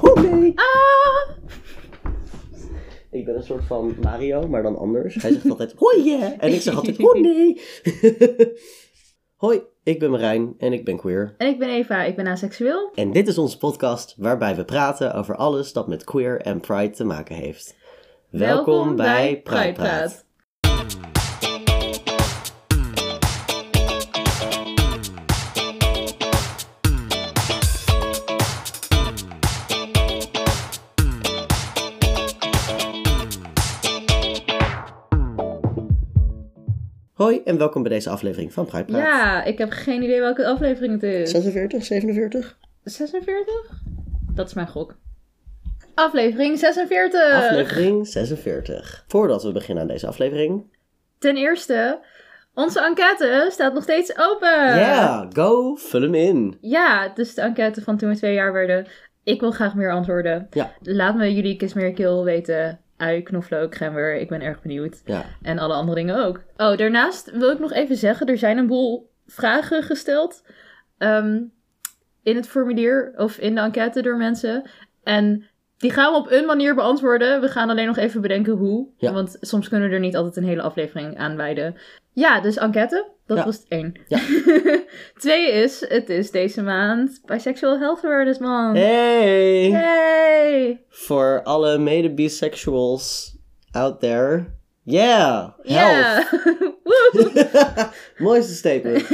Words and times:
Oh 0.00 0.22
nee! 0.22 0.52
Ah! 0.54 1.36
Ik 3.10 3.24
ben 3.24 3.34
een 3.34 3.42
soort 3.42 3.64
van 3.64 3.94
Mario, 4.02 4.48
maar 4.48 4.62
dan 4.62 4.76
anders. 4.76 5.14
Hij 5.14 5.32
zegt 5.32 5.50
altijd, 5.50 5.74
hoi 5.76 6.04
yeah! 6.04 6.32
En 6.38 6.52
ik 6.52 6.60
zeg 6.60 6.74
altijd, 6.74 6.98
oh 6.98 7.20
nee! 7.20 7.60
Hoi, 9.36 9.62
ik 9.82 9.98
ben 9.98 10.10
Marijn 10.10 10.54
en 10.58 10.72
ik 10.72 10.84
ben 10.84 10.96
queer. 10.96 11.34
En 11.38 11.48
ik 11.48 11.58
ben 11.58 11.68
Eva, 11.68 12.02
ik 12.02 12.16
ben 12.16 12.26
aseksueel. 12.26 12.90
En 12.94 13.12
dit 13.12 13.28
is 13.28 13.38
onze 13.38 13.58
podcast 13.58 14.14
waarbij 14.18 14.56
we 14.56 14.64
praten 14.64 15.14
over 15.14 15.36
alles 15.36 15.72
dat 15.72 15.88
met 15.88 16.04
queer 16.04 16.40
en 16.40 16.60
pride 16.60 16.90
te 16.90 17.04
maken 17.04 17.34
heeft. 17.34 17.76
Welkom, 18.30 18.96
bij 18.96 19.40
Pride 19.42 19.72
Praat. 19.72 20.24
Hoi 37.20 37.40
en 37.44 37.58
welkom 37.58 37.82
bij 37.82 37.92
deze 37.92 38.10
aflevering 38.10 38.52
van 38.52 38.66
Pride 38.66 38.84
Praat. 38.84 39.02
Ja, 39.02 39.44
ik 39.44 39.58
heb 39.58 39.70
geen 39.70 40.02
idee 40.02 40.20
welke 40.20 40.46
aflevering 40.46 40.92
het 40.92 41.02
is. 41.02 41.30
46, 41.30 41.84
47? 41.84 42.58
46? 42.84 43.54
Dat 44.34 44.46
is 44.46 44.54
mijn 44.54 44.68
gok. 44.68 44.96
Aflevering 45.94 46.58
46. 46.58 47.32
Aflevering 47.32 48.06
46. 48.06 49.04
Voordat 49.06 49.42
we 49.42 49.52
beginnen 49.52 49.82
aan 49.82 49.88
deze 49.88 50.06
aflevering. 50.06 50.76
Ten 51.18 51.36
eerste, 51.36 52.00
onze 52.54 52.80
enquête 52.80 53.48
staat 53.50 53.74
nog 53.74 53.82
steeds 53.82 54.18
open. 54.18 54.78
Ja, 54.78 55.28
go, 55.32 55.74
vul 55.74 56.02
hem 56.02 56.14
in. 56.14 56.58
Ja, 56.60 57.08
dus 57.08 57.34
de 57.34 57.40
enquête 57.40 57.82
van 57.82 57.96
toen 57.96 58.08
we 58.08 58.16
twee 58.16 58.34
jaar 58.34 58.52
werden. 58.52 58.86
Ik 59.24 59.40
wil 59.40 59.50
graag 59.50 59.74
meer 59.74 59.92
antwoorden. 59.92 60.46
Ja. 60.50 60.72
Laat 60.82 61.16
me 61.16 61.34
jullie 61.34 61.56
Kiss 61.56 61.74
Mary 61.74 61.92
Kill 61.92 62.22
weten. 62.22 62.80
Ui, 63.00 63.22
knoflook, 63.22 63.74
gember. 63.74 64.14
Ik 64.14 64.28
ben 64.28 64.40
erg 64.40 64.62
benieuwd. 64.62 65.02
Ja, 65.04 65.24
En 65.42 65.58
alle 65.58 65.74
andere 65.74 65.96
dingen 65.96 66.24
ook. 66.24 66.42
Oh, 66.56 66.76
daarnaast 66.76 67.30
wil 67.30 67.50
ik 67.50 67.58
nog 67.58 67.72
even 67.72 67.96
zeggen, 67.96 68.26
er 68.26 68.38
zijn 68.38 68.58
een 68.58 68.66
boel 68.66 69.10
vragen 69.26 69.82
gesteld 69.82 70.44
ehm, 70.98 71.42
in 72.22 72.36
het 72.36 72.48
formulier 72.48 73.12
of 73.16 73.38
in 73.38 73.54
de 73.54 73.60
enquête 73.60 74.02
door 74.02 74.16
mensen. 74.16 74.70
En 75.02 75.49
die 75.80 75.90
gaan 75.90 76.12
we 76.12 76.18
op 76.18 76.30
een 76.30 76.46
manier 76.46 76.74
beantwoorden. 76.74 77.40
We 77.40 77.48
gaan 77.48 77.70
alleen 77.70 77.86
nog 77.86 77.96
even 77.96 78.20
bedenken 78.20 78.52
hoe. 78.52 78.86
Ja. 78.96 79.12
Want 79.12 79.36
soms 79.40 79.68
kunnen 79.68 79.88
we 79.88 79.94
er 79.94 80.00
niet 80.00 80.16
altijd 80.16 80.36
een 80.36 80.44
hele 80.44 80.62
aflevering 80.62 81.18
aan 81.18 81.36
wijden. 81.36 81.76
Ja, 82.12 82.40
dus 82.40 82.56
enquête. 82.56 83.08
Dat 83.26 83.36
Ja. 83.38 83.44
was 83.44 83.56
het 83.56 83.66
één. 83.68 83.94
Ja. 84.08 84.18
Twee 85.18 85.50
is, 85.52 85.84
het 85.88 86.08
is 86.08 86.30
deze 86.30 86.62
maand 86.62 87.20
Bisexual 87.26 87.78
Health 87.78 88.04
Awareness 88.04 88.38
Month. 88.38 88.76
Hey! 88.76 89.68
Yay! 89.68 90.84
Voor 90.88 91.40
alle 91.44 91.78
mede-bisexuals 91.78 93.36
out 93.70 94.00
there. 94.00 94.46
Yeah! 94.82 95.48
Health! 95.62 95.62
Ja! 95.62 96.24
Woe! 96.84 97.88
Mooiste 98.18 98.54
statement. 98.54 99.10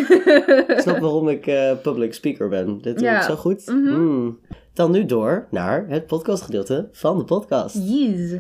Ik 0.69 0.81
snap 0.81 0.99
waarom 0.99 1.29
ik 1.29 1.47
eh, 1.47 1.73
public 1.83 2.15
speaker 2.15 2.49
ben. 2.49 2.79
Dit 2.83 2.99
doe 2.99 3.09
ik 3.09 3.23
zo 3.23 3.35
goed. 3.37 3.67
Mhm. 3.67 4.01
Mm. 4.01 4.41
Dan 4.77 4.91
nu 4.91 5.05
door 5.05 5.47
naar 5.51 5.87
het 5.89 6.07
podcastgedeelte 6.07 6.89
van 6.93 7.19
de 7.19 7.25
podcast. 7.25 7.75
Jeez. 7.75 8.35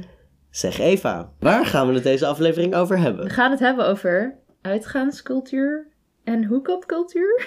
Zeg 0.50 0.78
Eva, 0.78 1.32
waar 1.40 1.66
gaan 1.66 1.88
we 1.88 1.94
het 1.94 2.02
deze 2.02 2.26
aflevering 2.26 2.74
over 2.74 2.96
We 2.96 3.02
hebben? 3.02 3.30
gaan 3.30 3.50
het 3.50 3.60
hebben 3.60 3.86
over 3.86 4.38
uitgaanscultuur 4.62 5.86
en 6.24 6.44
hook-up 6.44 6.84
cultuur. 6.86 7.46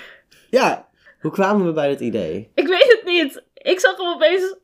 Ja, 0.50 0.88
hoe 1.20 1.32
kwamen 1.32 1.66
we 1.66 1.72
bij 1.72 1.88
dit 1.88 2.00
idee? 2.00 2.52
Ik 2.56 2.68
weet 2.68 3.00
het 3.00 3.02
niet. 3.06 3.44
Ik 3.54 3.80
zag 3.80 3.98
hem 3.98 4.08
opeens 4.08 4.56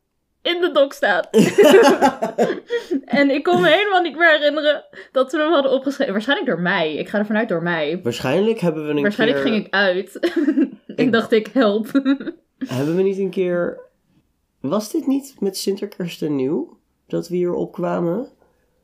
in 0.41 0.61
de 0.61 0.71
dok 0.71 0.93
staan. 0.93 1.23
en 3.19 3.29
ik 3.29 3.43
kon 3.43 3.61
me 3.61 3.69
helemaal 3.69 4.01
niet 4.01 4.17
meer 4.17 4.31
herinneren 4.31 4.85
dat 5.11 5.31
we 5.31 5.37
hem 5.37 5.51
hadden 5.51 5.71
opgeschreven. 5.71 6.13
Waarschijnlijk 6.13 6.49
door 6.49 6.61
mij. 6.61 6.95
Ik 6.95 7.09
ga 7.09 7.17
ervan 7.17 7.37
uit 7.37 7.49
door 7.49 7.63
mij. 7.63 7.99
Waarschijnlijk 8.03 8.59
hebben 8.59 8.85
we 8.85 8.93
een 8.93 9.01
Waarschijnlijk 9.01 9.43
keer... 9.43 9.51
ging 9.51 9.65
ik 9.65 9.73
uit. 9.73 10.19
Ik 11.05 11.11
dacht 11.11 11.31
ik 11.31 11.47
help. 11.47 11.91
Hebben 12.57 12.95
we 12.95 13.01
niet 13.01 13.17
een 13.17 13.29
keer... 13.29 13.83
Was 14.69 14.91
dit 14.91 15.07
niet 15.07 15.35
met 15.39 15.57
Sinterkersten 15.57 16.35
nieuw? 16.35 16.77
Dat 17.07 17.27
we 17.27 17.35
hier 17.35 17.53
opkwamen? 17.53 18.27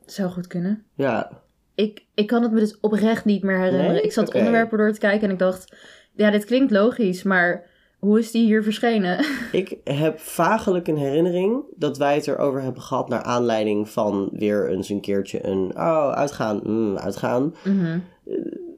Zou 0.06 0.30
goed 0.30 0.46
kunnen. 0.46 0.84
Ja, 0.94 1.42
Ik, 1.74 2.04
ik 2.14 2.26
kan 2.26 2.42
het 2.42 2.52
me 2.52 2.58
dus 2.58 2.80
oprecht 2.80 3.24
niet 3.24 3.42
meer 3.42 3.58
herinneren. 3.58 3.92
Nee? 3.92 4.02
Ik 4.02 4.12
zat 4.12 4.34
onderwerpen 4.34 4.78
door 4.78 4.92
te 4.92 4.98
kijken 4.98 5.26
en 5.26 5.32
ik 5.32 5.38
dacht... 5.38 5.76
Ja, 6.14 6.30
dit 6.30 6.44
klinkt 6.44 6.70
logisch, 6.72 7.22
maar 7.22 7.70
hoe 7.98 8.18
is 8.18 8.30
die 8.30 8.44
hier 8.44 8.62
verschenen? 8.62 9.24
ik 9.52 9.76
heb 9.84 10.18
vagelijk 10.20 10.88
een 10.88 10.96
herinnering 10.96 11.64
dat 11.76 11.98
wij 11.98 12.14
het 12.14 12.26
erover 12.26 12.62
hebben 12.62 12.82
gehad 12.82 13.08
naar 13.08 13.22
aanleiding 13.22 13.88
van 13.88 14.28
weer 14.32 14.70
eens 14.70 14.88
een 14.88 15.00
keertje 15.00 15.46
een, 15.46 15.70
oh, 15.76 16.12
uitgaan, 16.12 16.60
mm, 16.64 16.96
uitgaan 16.98 17.54
Mhm. 17.64 17.98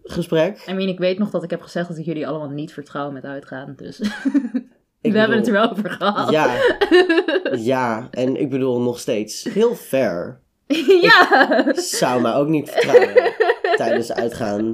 gesprek. 0.02 0.64
I 0.68 0.72
mean, 0.72 0.88
ik 0.88 0.98
weet 0.98 1.18
nog 1.18 1.30
dat 1.30 1.42
ik 1.42 1.50
heb 1.50 1.60
gezegd 1.62 1.88
dat 1.88 1.98
ik 1.98 2.04
jullie 2.04 2.26
allemaal 2.26 2.48
niet 2.50 2.72
vertrouw 2.72 3.10
met 3.10 3.24
uitgaan. 3.24 3.72
Dus 3.76 4.00
Ik 5.04 5.12
we 5.12 5.18
hebben 5.18 5.36
het 5.36 5.46
er 5.46 5.52
wel 5.52 5.70
over 5.70 5.90
gehad. 5.90 6.30
Ja, 6.30 6.56
ja, 7.72 8.08
en 8.10 8.40
ik 8.40 8.50
bedoel 8.50 8.80
nog 8.80 8.98
steeds 8.98 9.44
heel 9.52 9.74
fair. 9.74 10.40
ja. 11.08 11.64
Zou 11.74 12.20
mij 12.20 12.34
ook 12.34 12.48
niet 12.48 12.70
vertrouwen 12.70 13.32
tijdens 13.76 14.12
uitgaan. 14.12 14.72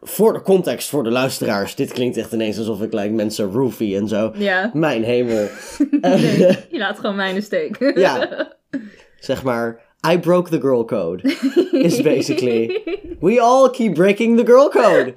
Voor 0.00 0.32
de 0.32 0.42
context, 0.42 0.88
voor 0.88 1.04
de 1.04 1.10
luisteraars. 1.10 1.74
Dit 1.74 1.92
klinkt 1.92 2.16
echt 2.16 2.32
ineens 2.32 2.58
alsof 2.58 2.82
ik 2.82 2.92
like, 2.92 3.08
mensen 3.08 3.50
roofie 3.50 3.96
en 3.96 4.08
zo. 4.08 4.32
Ja. 4.34 4.70
Mijn 4.72 5.04
hemel. 5.04 5.48
Nee, 6.00 6.38
je 6.70 6.78
laat 6.78 6.98
gewoon 6.98 7.16
mij 7.16 7.28
in 7.28 7.34
de 7.34 7.40
steek. 7.40 7.92
Ja. 7.96 8.28
Zeg 9.18 9.42
maar, 9.42 9.80
I 10.12 10.18
broke 10.18 10.50
the 10.50 10.60
girl 10.60 10.84
code. 10.84 11.22
Is 11.72 12.02
basically, 12.02 12.82
we 13.20 13.40
all 13.40 13.70
keep 13.70 13.94
breaking 13.94 14.38
the 14.38 14.46
girl 14.46 14.68
code. 14.68 15.12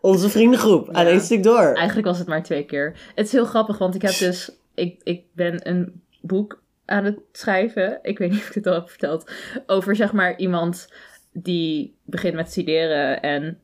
Onze 0.00 0.28
vriendengroep, 0.28 0.88
aan 0.92 1.04
Ja. 1.04 1.10
één 1.10 1.20
stuk 1.20 1.42
door. 1.42 1.74
Eigenlijk 1.74 2.06
was 2.06 2.18
het 2.18 2.28
maar 2.28 2.42
twee 2.42 2.64
keer. 2.64 2.96
Het 3.14 3.26
is 3.26 3.32
heel 3.32 3.44
grappig, 3.44 3.78
want 3.78 3.94
ik 3.94 4.02
heb 4.02 4.18
dus... 4.28 4.50
Ik, 4.74 5.00
ik 5.04 5.22
ben 5.32 5.68
een 5.68 6.02
boek 6.20 6.62
aan 6.84 7.04
het 7.04 7.18
schrijven. 7.32 7.98
Ik 8.02 8.18
weet 8.18 8.30
niet 8.30 8.40
of 8.40 8.48
ik 8.48 8.54
het 8.54 8.66
al 8.66 8.74
heb 8.74 8.88
verteld. 8.88 9.30
Over 9.66 9.96
zeg 9.96 10.12
maar 10.12 10.36
iemand 10.38 10.92
die 11.32 11.94
begint 12.04 12.34
met 12.34 12.50
studeren. 12.50 13.22
En 13.22 13.58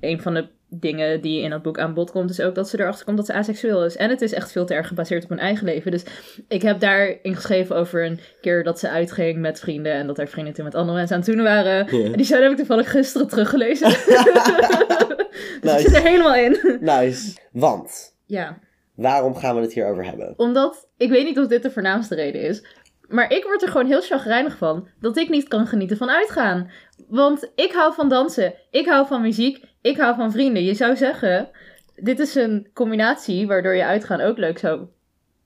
een 0.00 0.20
van 0.20 0.34
de 0.34 0.46
dingen 0.68 1.20
die 1.20 1.42
in 1.42 1.50
dat 1.50 1.62
boek 1.62 1.78
aan 1.78 1.94
bod 1.94 2.10
komt... 2.10 2.30
is 2.30 2.40
ook 2.40 2.54
dat 2.54 2.68
ze 2.68 2.80
erachter 2.80 3.04
komt 3.04 3.16
dat 3.16 3.26
ze 3.26 3.32
asexueel 3.32 3.84
is. 3.84 3.96
En 3.96 4.10
het 4.10 4.20
is 4.22 4.32
echt 4.32 4.52
veel 4.52 4.66
te 4.66 4.74
erg 4.74 4.88
gebaseerd 4.88 5.22
op 5.24 5.28
hun 5.28 5.38
eigen 5.38 5.64
leven. 5.64 5.90
Dus 5.90 6.04
ik 6.48 6.62
heb 6.62 6.80
daarin 6.80 7.34
geschreven 7.36 7.76
over 7.76 8.04
een 8.04 8.20
keer 8.40 8.64
dat 8.64 8.78
ze 8.78 8.88
uitging 8.90 9.38
met 9.38 9.60
vrienden... 9.60 9.92
en 9.92 10.06
dat 10.06 10.16
haar 10.16 10.28
vrienden 10.28 10.54
toen 10.54 10.64
met 10.64 10.74
andere 10.74 10.96
mensen 10.96 11.16
aan 11.16 11.22
het 11.22 11.32
doen 11.32 11.42
waren. 11.42 11.86
En 11.88 12.12
die 12.12 12.26
zou 12.26 12.42
heb 12.42 12.50
ik 12.50 12.56
toevallig 12.56 12.90
gisteren 12.90 13.28
teruggelezen. 13.28 13.88
Nice. 15.62 15.78
ik 15.78 15.86
zit 15.86 15.94
er 15.94 16.02
helemaal 16.02 16.34
in. 16.34 16.78
Nice. 16.80 17.36
Want, 17.52 18.16
Ja. 18.26 18.58
waarom 18.94 19.36
gaan 19.36 19.54
we 19.54 19.60
het 19.60 19.72
hier 19.72 19.86
over 19.86 20.04
hebben? 20.04 20.34
Omdat, 20.36 20.88
ik 20.96 21.10
weet 21.10 21.24
niet 21.24 21.38
of 21.38 21.46
dit 21.46 21.62
de 21.62 21.70
voornaamste 21.70 22.14
reden 22.14 22.40
is. 22.40 22.64
Maar 23.08 23.32
ik 23.32 23.44
word 23.44 23.62
er 23.62 23.68
gewoon 23.68 23.86
heel 23.86 24.00
chagrijnig 24.02 24.56
van 24.56 24.88
dat 25.00 25.16
ik 25.16 25.28
niet 25.28 25.48
kan 25.48 25.66
genieten 25.66 25.96
van 25.96 26.10
uitgaan. 26.10 26.70
Want 27.08 27.50
ik 27.54 27.72
hou 27.72 27.94
van 27.94 28.08
dansen, 28.08 28.54
ik 28.70 28.86
hou 28.86 29.06
van 29.06 29.20
muziek, 29.20 29.64
ik 29.80 29.96
hou 29.96 30.14
van 30.16 30.32
vrienden. 30.32 30.64
Je 30.64 30.74
zou 30.74 30.96
zeggen, 30.96 31.48
dit 31.96 32.18
is 32.18 32.34
een 32.34 32.70
combinatie 32.74 33.46
waardoor 33.46 33.74
je 33.74 33.84
uitgaan 33.84 34.20
ook 34.20 34.38
leuk 34.38 34.58
zou 34.58 34.80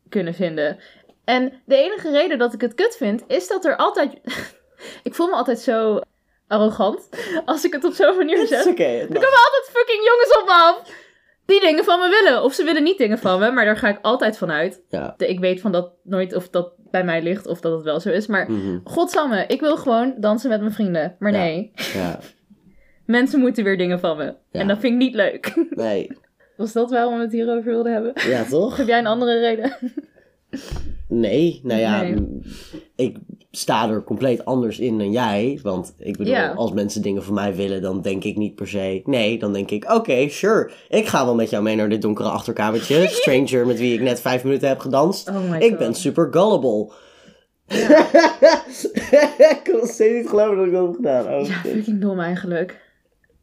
kunnen 0.09 0.35
vinden. 0.35 0.79
En 1.25 1.53
de 1.67 1.77
enige 1.77 2.11
reden 2.11 2.39
dat 2.39 2.53
ik 2.55 2.61
het 2.61 2.75
kut 2.75 2.97
vind, 2.97 3.25
is 3.27 3.49
dat 3.49 3.65
er 3.65 3.77
altijd... 3.77 4.13
ik 5.03 5.15
voel 5.15 5.27
me 5.27 5.35
altijd 5.35 5.59
zo 5.59 6.01
arrogant 6.49 7.09
als 7.45 7.65
ik 7.65 7.73
het 7.73 7.85
op 7.85 7.93
zo'n 7.93 8.17
manier 8.17 8.47
zeg. 8.47 8.65
het 8.65 8.79
Er 8.79 9.07
komen 9.07 9.21
altijd 9.21 9.71
fucking 9.73 10.05
jongens 10.05 10.39
op 10.41 10.45
me 10.47 10.53
af. 10.53 11.03
Die 11.47 11.61
dingen 11.61 11.85
van 11.85 11.99
me 12.01 12.09
willen. 12.23 12.43
Of 12.43 12.53
ze 12.55 12.65
willen 12.65 12.83
niet 12.83 12.99
dingen 12.99 13.19
van 13.19 13.39
me, 13.41 13.51
maar 13.51 13.65
daar 13.65 13.77
ga 13.77 13.89
ik 13.89 13.99
altijd 14.03 14.39
van 14.39 14.51
uit. 14.51 14.83
Ja. 14.89 15.15
Ik 15.19 15.41
weet 15.41 15.61
van 15.61 15.73
dat 15.73 15.93
nooit 16.03 16.35
of 16.35 16.49
dat 16.49 16.73
bij 16.91 17.05
mij 17.05 17.23
ligt 17.23 17.47
of 17.47 17.61
dat 17.61 17.73
het 17.73 17.83
wel 17.83 18.01
zo 18.01 18.09
is. 18.11 18.27
Maar 18.27 18.51
Mhm. 18.51 18.79
godsamme, 18.85 19.45
ik 19.47 19.61
wil 19.61 19.77
gewoon 19.77 20.15
dansen 20.19 20.51
met 20.51 20.61
mijn 20.61 20.73
vrienden. 20.73 21.17
Maar 21.19 21.33
Ja. 21.33 21.39
nee, 21.39 21.73
Ja, 21.95 22.19
mensen 23.07 23.41
moeten 23.41 23.65
weer 23.65 23.77
dingen 23.79 24.01
van 24.01 24.17
me. 24.17 24.35
En 24.53 24.69
dat 24.69 24.79
vind 24.79 24.93
ik 24.93 24.99
niet 24.99 25.15
leuk. 25.15 25.55
nee. 25.71 26.19
Was 26.57 26.73
dat 26.73 26.91
waarom 26.91 27.15
we 27.17 27.21
het 27.23 27.33
hierover 27.33 27.65
wilden 27.65 27.93
hebben? 27.93 28.13
Ja, 28.15 28.45
toch? 28.45 28.77
Heb 28.77 28.87
jij 28.87 28.99
een 28.99 29.07
andere 29.07 29.39
reden? 29.41 29.77
Nee, 31.09 31.61
nou 31.63 31.81
ja, 31.81 32.03
Nee. 32.03 32.29
ik 32.97 33.17
sta 33.51 33.89
er 33.91 34.05
compleet 34.05 34.45
anders 34.45 34.79
in 34.79 34.99
dan 34.99 35.13
jij. 35.13 35.59
Want 35.63 35.95
ik 35.99 36.17
bedoel, 36.17 36.33
Ja. 36.33 36.51
als 36.53 36.73
mensen 36.73 37.03
dingen 37.03 37.25
van 37.25 37.35
mij 37.35 37.55
willen, 37.55 37.83
dan 37.83 38.03
denk 38.03 38.25
ik 38.25 38.37
niet 38.37 38.55
per 38.55 38.69
se. 38.69 39.03
Nee, 39.05 39.39
dan 39.39 39.53
denk 39.53 39.71
ik, 39.71 39.93
oké, 39.93 40.29
sure. 40.29 40.71
Ik 40.89 41.07
ga 41.07 41.25
wel 41.25 41.35
met 41.35 41.51
jou 41.51 41.63
mee 41.63 41.77
naar 41.77 41.89
dit 41.89 42.03
donkere 42.03 42.29
achterkamertje. 42.29 43.07
Stranger 43.21 43.67
met 43.67 43.79
wie 43.79 43.95
ik 43.95 44.01
net 44.01 44.21
vijf 44.21 44.45
minuten 44.45 44.69
heb 44.69 44.79
gedanst. 44.79 45.29
Oh 45.29 45.51
my 45.51 45.59
ik 45.59 45.69
god. 45.71 45.79
ben 45.79 45.95
super 45.95 46.29
gullible. 46.31 46.93
ik 49.39 49.61
kan 49.65 49.77
nog 49.77 49.89
steeds 49.89 50.15
niet 50.15 50.29
geloven 50.29 50.57
dat 50.57 50.67
ik 50.67 50.73
dat 50.73 50.87
heb 50.87 50.95
gedaan. 50.95 51.25
Oh, 51.27 51.47
Ja, 51.47 51.55
shit. 51.63 51.73
fucking 51.73 52.01
dom 52.01 52.21
eigenlijk. 52.21 52.83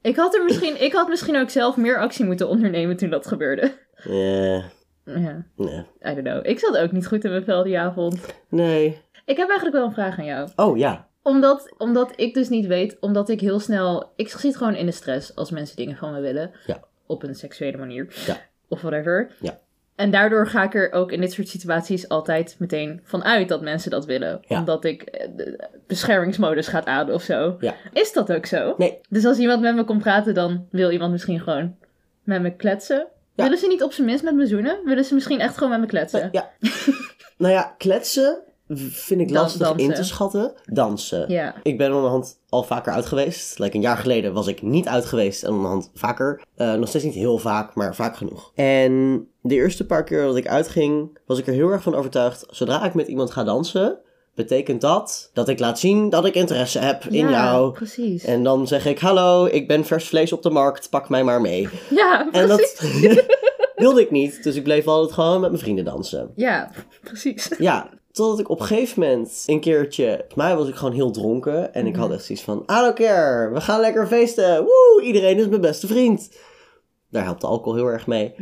Ik 0.02 0.16
had, 0.16 0.36
er 0.36 0.44
misschien, 0.44 0.81
ik 0.84 0.94
had 0.94 1.07
misschien 1.07 1.38
ook 1.38 1.50
zelf 1.50 1.78
meer 1.78 2.00
actie 2.00 2.25
moeten 2.25 2.48
ondernemen 2.48 2.98
toen 2.98 3.10
dat 3.10 3.28
gebeurde. 3.28 3.72
Ja. 4.04 4.64
Ja, 5.06 5.45
Nee. 5.56 5.86
I 6.06 6.13
don't 6.13 6.24
know. 6.24 6.45
Ik 6.45 6.59
zat 6.59 6.77
ook 6.77 6.92
niet 6.92 7.07
goed 7.07 7.24
in 7.24 7.31
mijn 7.31 7.44
vel 7.44 7.63
die 7.63 7.80
avond. 7.80 8.25
Nee. 8.50 9.01
Ik 9.25 9.38
heb 9.38 9.48
eigenlijk 9.48 9.77
wel 9.77 9.86
een 9.86 9.94
vraag 9.94 10.19
aan 10.19 10.25
jou. 10.25 10.50
Oh 10.56 10.77
ja. 10.77 11.07
Omdat, 11.24 11.74
omdat 11.77 12.13
ik 12.15 12.33
dus 12.33 12.50
niet 12.50 12.65
weet, 12.65 12.98
omdat 13.00 13.30
ik 13.30 13.42
heel 13.42 13.59
snel... 13.59 14.12
Ik 14.15 14.30
zit 14.30 14.57
gewoon 14.57 14.75
in 14.75 14.86
de 14.86 14.92
stress 14.92 15.36
als 15.36 15.51
mensen 15.51 15.75
dingen 15.75 15.98
van 15.98 16.13
me 16.13 16.19
willen. 16.21 16.51
Ja. 16.65 16.80
Op 17.07 17.24
een 17.24 17.36
seksuele 17.36 17.77
manier. 17.77 18.07
Ja. 18.25 18.38
Of 18.68 18.81
whatever. 18.81 19.31
Ja. 19.39 19.59
En 19.95 20.12
daardoor 20.12 20.48
ga 20.48 20.63
ik 20.63 20.74
er 20.74 20.92
ook 20.92 21.12
in 21.12 21.21
dit 21.21 21.31
soort 21.31 21.47
situaties 21.47 22.09
altijd 22.09 22.56
meteen 22.59 23.00
van 23.04 23.24
uit 23.24 23.47
dat 23.50 23.62
mensen 23.62 23.92
dat 23.92 24.06
willen. 24.06 24.39
Ja. 24.47 24.59
Omdat 24.59 24.86
ik 24.86 25.01
eh, 25.01 25.27
de 25.36 25.68
beschermingsmodus 25.88 26.68
gaat 26.68 26.86
aan 26.86 27.12
of 27.12 27.21
zo. 27.21 27.56
Ja. 27.59 27.74
Is 27.94 28.13
dat 28.13 28.33
ook 28.33 28.45
zo? 28.45 28.74
Nee. 28.77 29.00
Dus 29.09 29.25
als 29.25 29.38
iemand 29.38 29.62
met 29.62 29.75
me 29.75 29.83
komt 29.83 30.01
praten, 30.01 30.33
dan 30.33 30.68
wil 30.69 30.92
iemand 30.92 31.12
misschien 31.12 31.39
gewoon 31.39 31.75
met 32.24 32.42
me 32.42 32.56
kletsen. 32.56 33.07
Ja. 33.42 33.48
Willen 33.50 33.60
ze 33.60 33.68
niet 33.68 33.84
op 33.84 33.94
zijn 33.94 34.08
minst 34.08 34.24
met 34.24 34.36
me 34.36 34.48
zoenen? 34.48 34.80
Willen 34.86 35.06
ze 35.06 35.14
misschien 35.14 35.40
echt 35.40 35.54
gewoon 35.58 35.70
met 35.70 35.80
me 35.80 35.86
kletsen? 35.86 36.30
Ja. 36.32 36.50
nou 37.38 37.54
ja, 37.54 37.76
kletsen 37.78 38.44
vind 38.90 39.22
ik 39.22 39.28
Dan- 39.28 39.42
lastig 39.42 39.76
in 39.76 39.94
te 39.94 40.04
schatten. 40.04 40.54
Dansen. 40.66 41.32
Ja. 41.32 41.56
Ik 41.64 41.78
ben 41.78 41.94
onderhand 41.94 42.40
al 42.50 42.64
vaker 42.64 42.94
uit 42.94 43.06
geweest. 43.06 43.60
Like 43.60 43.76
een 43.76 43.82
jaar 43.82 43.98
geleden 43.98 44.34
was 44.34 44.48
ik 44.48 44.62
niet 44.62 44.88
uit 44.88 45.06
geweest 45.06 45.44
en 45.44 45.52
onderhand 45.52 45.92
vaker. 45.94 46.42
Eh, 46.56 46.74
nog 46.74 46.88
steeds 46.90 47.04
niet 47.04 47.14
heel 47.14 47.38
vaak, 47.38 47.76
maar 47.76 47.96
vaak 47.96 48.16
genoeg. 48.16 48.52
En 48.56 49.26
de 49.42 49.56
eerste 49.56 49.86
paar 49.86 50.04
keer 50.04 50.24
dat 50.24 50.36
ik 50.36 50.48
uitging, 50.48 51.18
was 51.26 51.40
ik 51.40 51.48
er 51.48 51.54
heel 51.54 51.70
erg 51.70 51.84
van 51.84 51.96
overtuigd. 51.96 52.46
Zodra 52.50 52.86
ik 52.86 52.94
met 52.94 53.08
iemand 53.08 53.32
ga 53.32 53.44
dansen, 53.44 54.00
betekent 54.42 54.82
dat 54.82 55.30
dat 55.34 55.50
ik 55.50 55.60
laat 55.60 55.80
zien 55.80 56.10
dat 56.10 56.26
ik 56.26 56.36
interesse 56.36 56.80
heb 56.80 57.06
in 57.06 57.30
ja, 57.30 57.32
jou. 57.32 57.72
precies. 57.72 58.24
En 58.24 58.44
dan 58.44 58.68
zeg 58.68 58.86
ik, 58.86 59.00
hallo, 59.00 59.46
ik 59.46 59.68
ben 59.68 59.86
vers 59.86 60.08
vlees 60.08 60.34
op 60.34 60.44
de 60.44 60.50
markt, 60.50 60.90
pak 60.90 61.10
mij 61.10 61.24
maar 61.24 61.42
mee. 61.42 61.70
Ja, 61.90 62.28
En 62.32 62.48
precies. 62.48 63.16
dat 63.16 63.26
wilde 63.76 64.02
ik 64.02 64.12
niet, 64.12 64.44
dus 64.44 64.56
ik 64.56 64.64
bleef 64.64 64.88
altijd 64.88 65.14
gewoon 65.14 65.40
met 65.42 65.50
mijn 65.50 65.62
vrienden 65.62 65.86
dansen. 65.86 66.32
Ja, 66.36 66.72
precies. 67.04 67.52
Ja, 67.58 67.90
totdat 68.12 68.40
ik 68.40 68.50
op 68.50 68.60
een 68.60 68.66
gegeven 68.66 69.02
moment 69.02 69.44
een 69.46 69.60
keertje... 69.60 70.26
Mij 70.36 70.56
was 70.56 70.68
ik 70.68 70.76
gewoon 70.76 70.94
heel 70.94 71.12
dronken. 71.12 71.74
En 71.74 71.86
ik 71.86 71.96
had 71.96 72.12
echt 72.12 72.26
zoiets 72.26 72.44
van... 72.44 72.58
I 72.58 72.74
don't 72.74 72.94
care, 72.94 73.54
we 73.54 73.62
gaan 73.62 73.80
lekker 73.80 74.08
feesten. 74.08 74.64
Woe, 74.64 75.02
iedereen 75.04 75.38
is 75.38 75.48
mijn 75.48 75.62
beste 75.62 75.88
vriend. 75.88 76.32
Daar 77.10 77.24
helpt 77.24 77.42
de 77.42 77.48
alcohol 77.48 77.76
heel 77.76 77.88
erg 77.88 78.08
mee. 78.08 78.36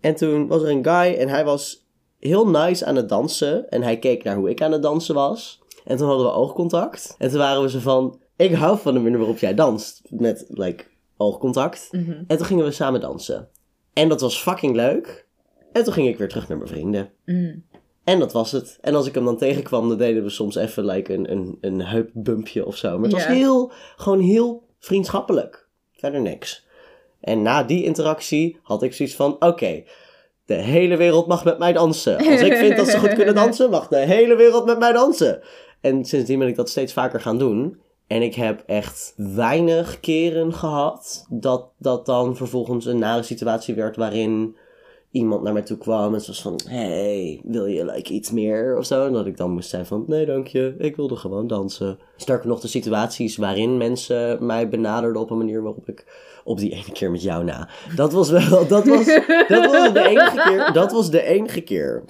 En 0.00 0.14
toen 0.14 0.46
was 0.46 0.62
er 0.62 0.70
een 0.70 0.84
guy 0.84 1.14
en 1.18 1.28
hij 1.28 1.44
was 1.44 1.81
heel 2.28 2.48
nice 2.48 2.84
aan 2.84 2.96
het 2.96 3.08
dansen. 3.08 3.70
En 3.70 3.82
hij 3.82 3.98
keek 3.98 4.24
naar 4.24 4.36
hoe 4.36 4.50
ik 4.50 4.62
aan 4.62 4.72
het 4.72 4.82
dansen 4.82 5.14
was. 5.14 5.62
En 5.84 5.96
toen 5.96 6.08
hadden 6.08 6.26
we 6.26 6.32
oogcontact. 6.32 7.14
En 7.18 7.28
toen 7.28 7.38
waren 7.38 7.62
we 7.62 7.70
zo 7.70 7.78
van... 7.78 8.20
Ik 8.36 8.54
hou 8.54 8.78
van 8.78 8.94
de 8.94 9.00
manier 9.00 9.18
waarop 9.18 9.38
jij 9.38 9.54
danst. 9.54 10.02
Met, 10.08 10.44
like, 10.48 10.84
oogcontact. 11.16 11.88
Mhm. 11.90 12.22
En 12.26 12.36
toen 12.36 12.46
gingen 12.46 12.64
we 12.64 12.70
samen 12.70 13.00
dansen. 13.00 13.48
En 13.92 14.08
dat 14.08 14.20
was 14.20 14.38
fucking 14.38 14.74
leuk. 14.74 15.26
En 15.72 15.84
toen 15.84 15.92
ging 15.92 16.08
ik 16.08 16.18
weer 16.18 16.28
terug 16.28 16.48
naar 16.48 16.58
mijn 16.58 16.70
vrienden. 16.70 17.10
Mm. 17.24 17.64
En 18.04 18.18
dat 18.18 18.32
was 18.32 18.52
het. 18.52 18.78
En 18.80 18.94
als 18.94 19.06
ik 19.06 19.14
hem 19.14 19.24
dan 19.24 19.36
tegenkwam, 19.36 19.88
dan 19.88 19.98
deden 19.98 20.22
we 20.22 20.30
soms 20.30 20.56
even 20.56 20.84
like 20.84 21.14
een, 21.14 21.32
een, 21.32 21.58
een 21.60 21.82
heupbumpje 21.82 22.66
of 22.66 22.76
zo. 22.76 22.94
Maar 22.94 23.02
het 23.02 23.12
was 23.12 23.26
heel, 23.26 23.72
gewoon 23.96 24.20
heel 24.20 24.66
vriendschappelijk. 24.78 25.68
Verder 25.92 26.20
niks. 26.20 26.66
En 27.20 27.42
na 27.42 27.62
die 27.62 27.84
interactie 27.84 28.58
had 28.62 28.82
ik 28.82 28.92
zoiets 28.92 29.14
van, 29.14 29.36
oké, 29.38 29.82
de 30.56 30.62
hele 30.62 30.96
wereld 30.96 31.26
mag 31.26 31.44
met 31.44 31.58
mij 31.58 31.72
dansen. 31.72 32.16
Als 32.16 32.40
ik 32.40 32.54
vind 32.54 32.76
dat 32.76 32.88
ze 32.88 32.98
goed 32.98 33.14
kunnen 33.14 33.34
dansen, 33.34 33.70
mag 33.70 33.88
de 33.88 33.96
hele 33.96 34.36
wereld 34.36 34.64
met 34.64 34.78
mij 34.78 34.92
dansen. 34.92 35.40
En 35.80 36.04
sindsdien 36.04 36.38
ben 36.38 36.48
ik 36.48 36.56
dat 36.56 36.68
steeds 36.68 36.92
vaker 36.92 37.20
gaan 37.20 37.38
doen. 37.38 37.80
En 38.06 38.22
ik 38.22 38.34
heb 38.34 38.62
echt 38.66 39.14
weinig 39.16 40.00
keren 40.00 40.52
gehad 40.52 41.26
dat 41.28 41.70
dat 41.78 42.06
dan 42.06 42.36
vervolgens 42.36 42.86
een 42.86 42.98
nare 42.98 43.22
situatie 43.22 43.74
werd 43.74 43.96
waarin 43.96 44.56
iemand 45.10 45.42
naar 45.42 45.52
mij 45.52 45.62
toe 45.62 45.78
kwam 45.78 46.14
en 46.14 46.20
ze 46.20 46.26
was 46.26 46.42
van, 46.42 46.60
hey, 46.64 47.40
wil 47.44 47.66
je 47.66 47.84
like 47.84 48.12
iets 48.12 48.30
meer 48.30 48.78
of 48.78 48.86
zo? 48.86 49.06
En 49.06 49.12
dat 49.12 49.26
ik 49.26 49.36
dan 49.36 49.50
moest 49.50 49.68
zijn 49.68 49.86
van, 49.86 50.04
nee 50.06 50.26
dank 50.26 50.46
je, 50.46 50.74
ik 50.78 50.96
wilde 50.96 51.16
gewoon 51.16 51.46
dansen. 51.46 51.98
Sterker 52.16 52.48
nog, 52.48 52.60
de 52.60 52.68
situaties 52.68 53.36
waarin 53.36 53.76
mensen 53.76 54.46
mij 54.46 54.68
benaderden 54.68 55.22
op 55.22 55.30
een 55.30 55.38
manier 55.38 55.62
waarop 55.62 55.88
ik 55.88 56.04
op 56.44 56.58
die 56.58 56.72
ene 56.72 56.92
keer 56.92 57.10
met 57.10 57.22
jou 57.22 57.44
na. 57.44 57.68
Dat 57.96 58.12
was 58.12 58.30
wel, 58.30 58.66
dat 58.66 58.86
was, 58.86 59.06
dat 59.48 59.70
was 59.70 59.92
de 59.92 60.04
enige 60.08 60.42
keer, 60.48 60.70
dat 60.72 60.92
was 60.92 61.10
de 61.10 61.22
enige 61.22 61.60
keer. 61.60 62.04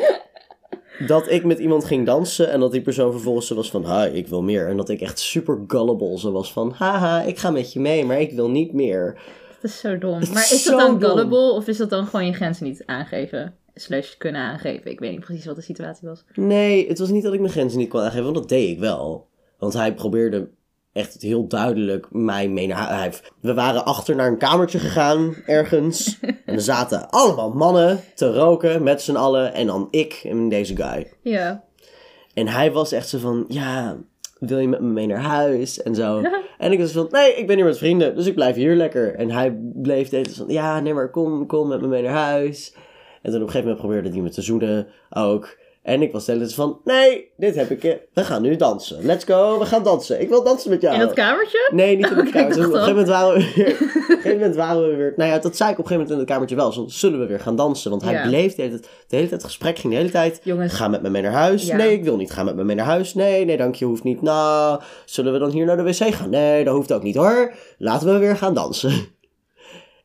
Dat 1.07 1.31
ik 1.31 1.45
met 1.45 1.59
iemand 1.59 1.85
ging 1.85 2.07
dansen 2.07 2.51
en 2.51 2.61
dat 2.61 2.73
die 2.73 2.83
persoon 2.83 3.13
vervolgens 3.13 3.47
zo 3.47 3.55
was 3.55 3.71
van, 3.71 3.85
ha, 3.85 4.05
ik 4.05 4.29
wil 4.29 4.43
meer. 4.43 4.69
En 4.69 4.77
dat 4.77 4.89
ik 4.89 5.01
echt 5.01 5.19
super 5.19 5.61
gullible 5.67 6.19
zo 6.19 6.33
was 6.33 6.53
van, 6.53 6.73
haha, 6.73 7.23
ik 7.23 7.39
ga 7.39 7.51
met 7.51 7.73
je 7.73 7.81
mee, 7.81 8.05
maar 8.05 8.21
ik 8.21 8.33
wil 8.33 8.51
niet 8.51 8.73
meer. 8.73 9.21
Dat 9.61 9.71
is 9.71 9.79
zo 9.79 9.99
dom. 9.99 10.19
Maar 10.19 10.43
is 10.43 10.53
is 10.53 10.65
dat 10.65 10.79
dan 10.79 10.99
dom. 10.99 11.11
gullible 11.11 11.53
of 11.53 11.67
is 11.69 11.77
dat 11.77 11.91
dan 11.91 12.07
gewoon 12.07 12.27
je 12.27 12.33
grenzen 12.33 12.67
niet 12.67 12.83
aangeven? 12.87 13.55
Slash 13.75 14.17
kunnen 14.19 14.41
aangeven. 14.41 14.91
Ik 14.91 15.01
weet 15.01 15.11
niet 15.11 15.21
precies 15.21 15.47
wat 15.47 15.57
de 15.57 15.63
situatie 15.63 16.09
was. 16.09 16.25
Nee, 16.35 16.89
het 16.89 16.99
was 16.99 17.09
niet 17.09 17.23
dat 17.23 17.33
ik 17.33 17.41
mijn 17.41 17.53
grenzen 17.53 17.79
niet 17.79 17.89
kon 17.89 18.01
aangeven, 18.01 18.23
want 18.23 18.35
dat 18.35 18.49
deed 18.49 18.69
ik 18.69 18.79
wel. 18.79 19.27
Want 19.59 19.73
hij 19.73 19.95
probeerde 19.95 20.49
echt 20.93 21.23
heel 21.23 21.47
duidelijk 21.47 22.07
mij 22.11 22.49
mee 22.49 22.67
naar 22.67 22.89
huis. 22.89 23.23
We 23.41 23.55
waren 23.55 23.85
achter 23.85 24.17
naar 24.17 24.29
een 24.29 24.39
kamertje 24.39 24.79
gegaan, 24.79 25.35
ergens. 25.47 26.19
en 26.47 26.55
er 26.55 26.61
zaten 26.61 27.11
allemaal 27.11 27.51
mannen 27.51 28.01
te 28.15 28.33
roken 28.33 28.83
met 28.83 29.03
z'n 29.03 29.17
allen. 29.17 29.55
En 29.55 29.67
dan 29.67 29.89
ik 29.91 30.21
en 30.25 30.49
deze 30.49 30.77
guy. 30.77 31.13
Ja. 31.23 31.65
En 32.35 32.49
hij 32.49 32.73
was 32.73 32.93
echt 32.93 33.09
zo 33.09 33.19
van, 33.19 33.45
ja, 33.49 33.97
wil 34.39 34.59
je 34.59 34.69
met 34.69 34.81
me 34.81 34.89
mee 34.89 35.07
naar 35.07 35.23
huis? 35.23 35.83
En 35.83 35.95
zo. 35.95 36.21
En 36.59 36.73
ik 36.73 36.79
was 36.79 36.93
van, 36.93 37.09
nee, 37.11 37.35
ik 37.35 37.47
ben 37.47 37.57
hier 37.57 37.65
met 37.65 37.79
vrienden, 37.79 38.15
dus 38.15 38.27
ik 38.27 38.35
blijf 38.35 38.55
hier 38.55 38.75
lekker. 38.75 39.15
En 39.15 39.31
hij 39.31 39.59
bleef 39.75 40.07
steeds 40.07 40.37
van, 40.37 40.49
ja, 40.49 40.81
nee, 40.81 40.95
maar 40.95 41.11
kom, 41.11 41.47
kom 41.47 41.69
met 41.69 41.81
me 41.81 41.87
mee 41.87 42.03
naar 42.03 42.13
huis. 42.13 42.75
En 43.23 43.31
toen 43.31 43.41
op 43.41 43.47
een 43.47 43.53
gegeven 43.53 43.61
moment 43.61 43.79
probeerde 43.79 44.11
hij 44.11 44.21
me 44.21 44.31
te 44.31 44.43
zoenen 44.43 44.87
ook. 45.11 45.57
En 45.83 46.03
ik 46.03 46.13
was 46.13 46.23
steeds 46.23 46.55
van, 46.55 46.81
nee, 46.85 47.31
dit 47.37 47.55
heb 47.55 47.71
ik, 47.71 47.85
eh, 47.85 47.93
we 48.15 48.25
gaan 48.25 48.43
nu 48.43 48.57
dansen. 48.57 49.05
Let's 49.05 49.25
go, 49.25 49.59
we 49.59 49.65
gaan 49.67 49.83
dansen. 49.83 50.21
Ik 50.21 50.29
wil 50.29 50.43
dansen 50.45 50.71
met 50.71 50.81
jou. 50.81 50.95
In 50.95 51.01
dat 51.01 51.13
kamertje? 51.13 51.71
Nee, 51.75 51.97
niet 51.97 52.11
in 52.11 52.17
het 52.17 52.29
Oké, 52.29 52.39
ik 52.39 52.45
kamertje. 52.45 52.67
Op 52.67 52.73
een 52.73 52.79
gegeven 52.81 52.95
moment 52.95 53.09
waren 53.09 53.35
we 53.35 53.53
weer... 53.55 53.67
op 53.73 53.81
een 53.81 53.89
gegeven 54.07 54.33
moment 54.33 54.55
waren 54.57 54.89
we 54.89 54.97
weer... 54.97 55.13
Nou 55.17 55.31
ja, 55.31 55.39
dat 55.39 55.57
zei 55.57 55.71
ik 55.71 55.79
op 55.79 55.85
een 55.85 55.91
gegeven 55.91 55.93
moment 55.93 56.11
in 56.11 56.19
het 56.19 56.27
kamertje 56.29 56.57
wel. 56.57 56.73
Zo, 56.73 56.85
zullen 56.89 57.21
we 57.21 57.27
weer 57.27 57.41
gaan 57.41 57.57
dansen? 57.57 57.91
Want 57.91 58.03
hij 58.03 58.13
Ja. 58.13 58.27
bleef 58.29 58.55
de 58.55 58.63
hele, 58.63 58.81
tijd, 58.81 58.91
de 59.09 59.17
hele 59.17 59.29
tijd... 59.29 59.43
Het 59.43 59.51
gesprek 59.51 59.79
ging 59.79 59.93
de 59.93 59.99
hele 59.99 60.11
tijd... 60.11 60.41
Jongens. 60.43 60.73
Ga 60.75 60.89
met 60.89 61.03
me 61.03 61.11
mee 61.11 61.23
naar 61.23 61.33
huis. 61.33 61.67
Ja. 61.67 61.77
Nee, 61.77 61.93
ik 61.93 62.05
wil 62.05 62.17
niet. 62.17 62.31
Ga 62.31 62.43
met 62.43 62.57
me 62.57 62.65
mee 62.65 62.77
naar 62.77 62.87
huis. 62.87 63.15
Nee, 63.15 63.45
nee, 63.45 63.57
dank 63.57 63.75
je. 63.75 63.85
Hoeft 63.85 64.05
niet. 64.05 64.23
Nou, 64.23 64.81
zullen 65.05 65.33
we 65.33 65.39
dan 65.39 65.51
hier 65.51 65.65
naar 65.67 65.77
de 65.77 65.83
wc 65.83 66.15
gaan? 66.15 66.31
Nee, 66.31 66.65
dat 66.65 66.75
hoeft 66.75 66.93
ook 66.93 67.03
niet 67.03 67.17
hoor. 67.17 67.53
Laten 67.79 68.13
we 68.13 68.19
weer 68.19 68.37
gaan 68.37 68.55
dansen. 68.55 68.93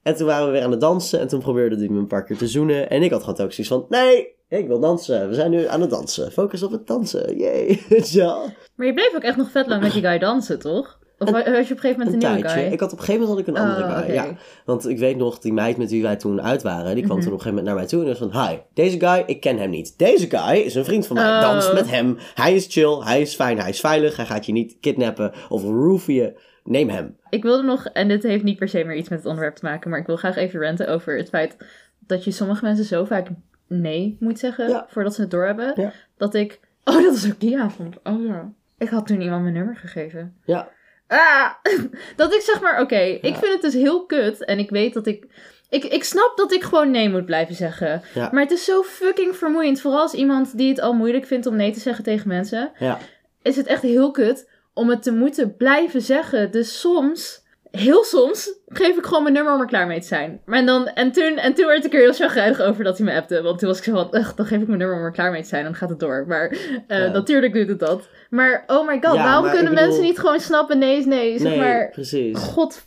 En 0.07 0.15
toen 0.15 0.27
waren 0.27 0.45
we 0.45 0.51
weer 0.51 0.61
aan 0.63 0.71
het 0.71 0.81
dansen. 0.81 1.19
En 1.19 1.27
toen 1.27 1.39
probeerde 1.39 1.75
hij 1.75 1.87
me 1.89 1.99
een 1.99 2.07
paar 2.07 2.23
keer 2.23 2.37
te 2.37 2.47
zoenen. 2.47 2.89
En 2.89 3.03
ik 3.03 3.11
had 3.11 3.23
gewoon 3.23 3.39
ook 3.39 3.51
zoiets 3.51 3.73
van... 3.73 3.85
Nee, 3.89 4.27
ik 4.49 4.67
wil 4.67 4.79
dansen. 4.79 5.27
We 5.29 5.33
zijn 5.33 5.51
nu 5.51 5.67
aan 5.67 5.81
het 5.81 5.89
dansen. 5.89 6.31
Focus 6.31 6.63
op 6.63 6.71
het 6.71 6.87
dansen. 6.87 7.37
Yay. 7.37 7.81
ja. 8.19 8.37
Maar 8.75 8.87
je 8.87 8.93
bleef 8.93 9.15
ook 9.15 9.21
echt 9.21 9.37
nog 9.37 9.51
vet 9.51 9.67
lang 9.67 9.81
met 9.81 9.91
die 9.93 10.01
guy 10.01 10.19
dansen, 10.19 10.59
toch? 10.59 10.99
Of 11.19 11.29
was 11.31 11.43
je 11.43 11.49
op 11.51 11.55
een 11.55 11.65
gegeven 11.65 11.89
moment 11.89 12.23
een, 12.23 12.29
Een 12.29 12.35
nieuwe 12.35 12.49
guy? 12.49 12.63
Ik 12.71 12.79
had 12.79 12.91
op 12.91 12.97
een 12.99 13.03
gegeven 13.05 13.27
moment 13.27 13.47
had 13.47 13.55
ik 13.55 13.55
een 13.63 13.69
andere 13.69 13.83
Oh, 13.87 13.93
guy. 13.93 14.03
oké. 14.03 14.13
Ja. 14.13 14.37
Want 14.65 14.89
ik 14.89 14.97
weet 14.97 15.17
nog, 15.17 15.39
die 15.39 15.53
meid 15.53 15.77
met 15.77 15.89
wie 15.89 16.01
wij 16.01 16.15
toen 16.15 16.41
uit 16.41 16.61
waren, 16.63 16.95
die 16.95 17.03
kwam 17.03 17.17
Mhm. 17.17 17.25
toen 17.25 17.33
op 17.33 17.39
een 17.39 17.45
gegeven 17.45 17.49
moment 17.49 17.65
naar 17.65 17.75
mij 17.75 17.85
toe 17.87 18.01
en 18.01 18.07
was 18.07 18.17
van, 18.41 18.47
hi, 18.49 18.57
deze 18.73 18.99
guy, 18.99 19.23
ik 19.25 19.39
ken 19.39 19.57
hem 19.57 19.69
niet. 19.69 19.97
Deze 19.97 20.27
guy 20.29 20.57
is 20.57 20.75
een 20.75 20.85
vriend 20.85 21.07
van 21.07 21.15
mij. 21.15 21.25
Oh. 21.35 21.41
Dans 21.41 21.73
met 21.73 21.89
hem. 21.89 22.17
Hij 22.35 22.55
is 22.55 22.65
chill, 22.69 22.99
hij 23.03 23.21
is 23.21 23.35
fijn, 23.35 23.59
hij 23.59 23.69
is 23.69 23.79
veilig, 23.79 24.15
hij 24.15 24.25
gaat 24.25 24.45
je 24.45 24.51
niet 24.51 24.77
kidnappen 24.81 25.31
of 25.49 25.63
roofien. 25.63 26.35
Neem 26.67 26.89
hem. 26.89 27.15
Ik 27.29 27.43
wilde 27.43 27.63
nog, 27.63 27.85
en 27.85 28.07
dit 28.07 28.23
heeft 28.23 28.43
niet 28.43 28.57
per 28.59 28.67
se 28.69 28.83
meer 28.83 28.95
iets 28.95 29.09
met 29.09 29.17
het 29.19 29.27
onderwerp 29.27 29.55
te 29.55 29.65
maken, 29.65 29.89
maar 29.89 29.99
ik 29.99 30.05
wil 30.05 30.15
graag 30.15 30.35
even 30.35 30.59
ranten 30.61 30.87
over 30.87 31.17
het 31.17 31.29
feit 31.29 31.57
dat 31.99 32.23
je 32.23 32.31
sommige 32.31 32.65
mensen 32.65 32.85
zo 32.85 33.05
vaak 33.05 33.27
nee 33.67 34.17
moet 34.19 34.39
zeggen 34.39 34.69
Ja. 34.69 34.85
voordat 34.89 35.15
ze 35.15 35.21
het 35.21 35.31
doorhebben. 35.31 35.73
Ja. 35.75 35.91
Dat 36.17 36.33
ik. 36.35 36.59
Oh, 36.83 36.93
dat 36.93 37.05
was 37.13 37.27
ook 37.31 37.39
die 37.39 37.59
avond. 37.59 37.95
Oh 38.03 38.25
ja. 38.25 38.51
Ik 38.77 38.89
had 38.89 39.07
toen 39.07 39.21
iemand 39.21 39.41
mijn 39.41 39.53
nummer 39.53 39.75
gegeven. 39.75 40.35
Ja. 40.45 40.69
Ah! 41.07 41.49
Dat 42.15 42.33
ik 42.33 42.41
zeg 42.41 42.61
maar, 42.61 42.81
oké, 42.81 42.99
ik 42.99 43.23
Ja. 43.25 43.35
vind 43.35 43.53
het 43.53 43.61
dus 43.61 43.73
heel 43.73 44.05
kut 44.05 44.45
en 44.45 44.59
ik 44.59 44.69
weet 44.69 44.93
dat 44.93 45.07
ik. 45.07 45.25
Ik, 45.69 45.83
ik 45.83 46.03
snap 46.03 46.33
dat 46.35 46.53
ik 46.53 46.63
gewoon 46.63 46.91
nee 46.91 47.09
moet 47.09 47.25
blijven 47.25 47.55
zeggen. 47.55 48.01
Ja. 48.13 48.29
Maar 48.31 48.41
het 48.41 48.51
is 48.51 48.65
zo 48.65 48.83
fucking 48.83 49.35
vermoeiend. 49.35 49.81
Vooral 49.81 50.01
als 50.01 50.13
iemand 50.13 50.57
die 50.57 50.69
het 50.69 50.79
al 50.81 50.93
moeilijk 50.93 51.25
vindt 51.25 51.45
om 51.45 51.55
nee 51.55 51.71
te 51.71 51.79
zeggen 51.79 52.03
tegen 52.03 52.27
mensen 52.27 52.71
Ja. 52.79 52.97
is 53.41 53.55
het 53.55 53.65
echt 53.67 53.81
heel 53.81 54.11
kut 54.11 54.49
om 54.77 54.89
het 54.89 55.03
te 55.03 55.11
moeten 55.11 55.55
blijven 55.55 56.01
zeggen. 56.01 56.51
Dus 56.51 56.79
soms, 56.79 57.45
heel 57.71 58.03
soms, 58.03 58.53
geef 58.67 58.97
ik 58.97 59.05
gewoon 59.05 59.23
mijn 59.23 59.35
nummer 59.35 59.53
om 59.53 59.59
er 59.59 59.65
klaar 59.67 59.87
mee 59.87 59.99
te 59.99 60.07
zijn. 60.07 60.41
Maar 60.45 60.65
dan, 60.65 60.87
en, 60.87 61.11
toen, 61.11 61.37
en 61.37 61.53
toen 61.53 61.65
werd 61.65 61.85
ik 61.85 61.93
er 61.93 61.99
heel 61.99 62.13
chagrijnig 62.13 62.61
over 62.61 62.83
dat 62.83 62.97
hij 62.97 63.05
me 63.07 63.13
appte. 63.13 63.41
Want 63.41 63.59
toen 63.59 63.67
was 63.67 63.77
ik 63.77 63.83
zo 63.83 63.91
van, 63.91 64.07
"Ugh, 64.11 64.35
dan 64.35 64.45
geef 64.45 64.61
ik 64.61 64.67
mijn 64.67 64.79
nummer 64.79 64.97
om 64.97 65.03
er 65.03 65.11
klaar 65.11 65.31
mee 65.31 65.41
te 65.41 65.47
zijn. 65.47 65.63
Dan 65.63 65.75
gaat 65.75 65.89
het 65.89 65.99
door. 65.99 66.25
Maar 66.27 66.55
Ja. 66.87 67.07
natuurlijk 67.07 67.53
doet 67.53 67.67
het 67.67 67.79
dat. 67.79 68.07
Maar 68.29 68.63
oh 68.67 68.87
my 68.87 68.99
god, 69.01 69.15
Ja, 69.15 69.23
waarom 69.23 69.49
kunnen 69.51 69.73
bedoel- 69.73 69.85
mensen 69.85 70.03
niet 70.03 70.19
gewoon 70.19 70.39
snappen 70.39 70.77
nee 70.77 71.05
nee? 71.07 71.39
Zeg 71.39 71.49
Nee, 71.49 71.59
maar, 71.59 71.89
precies. 71.89 72.37
god. 72.37 72.85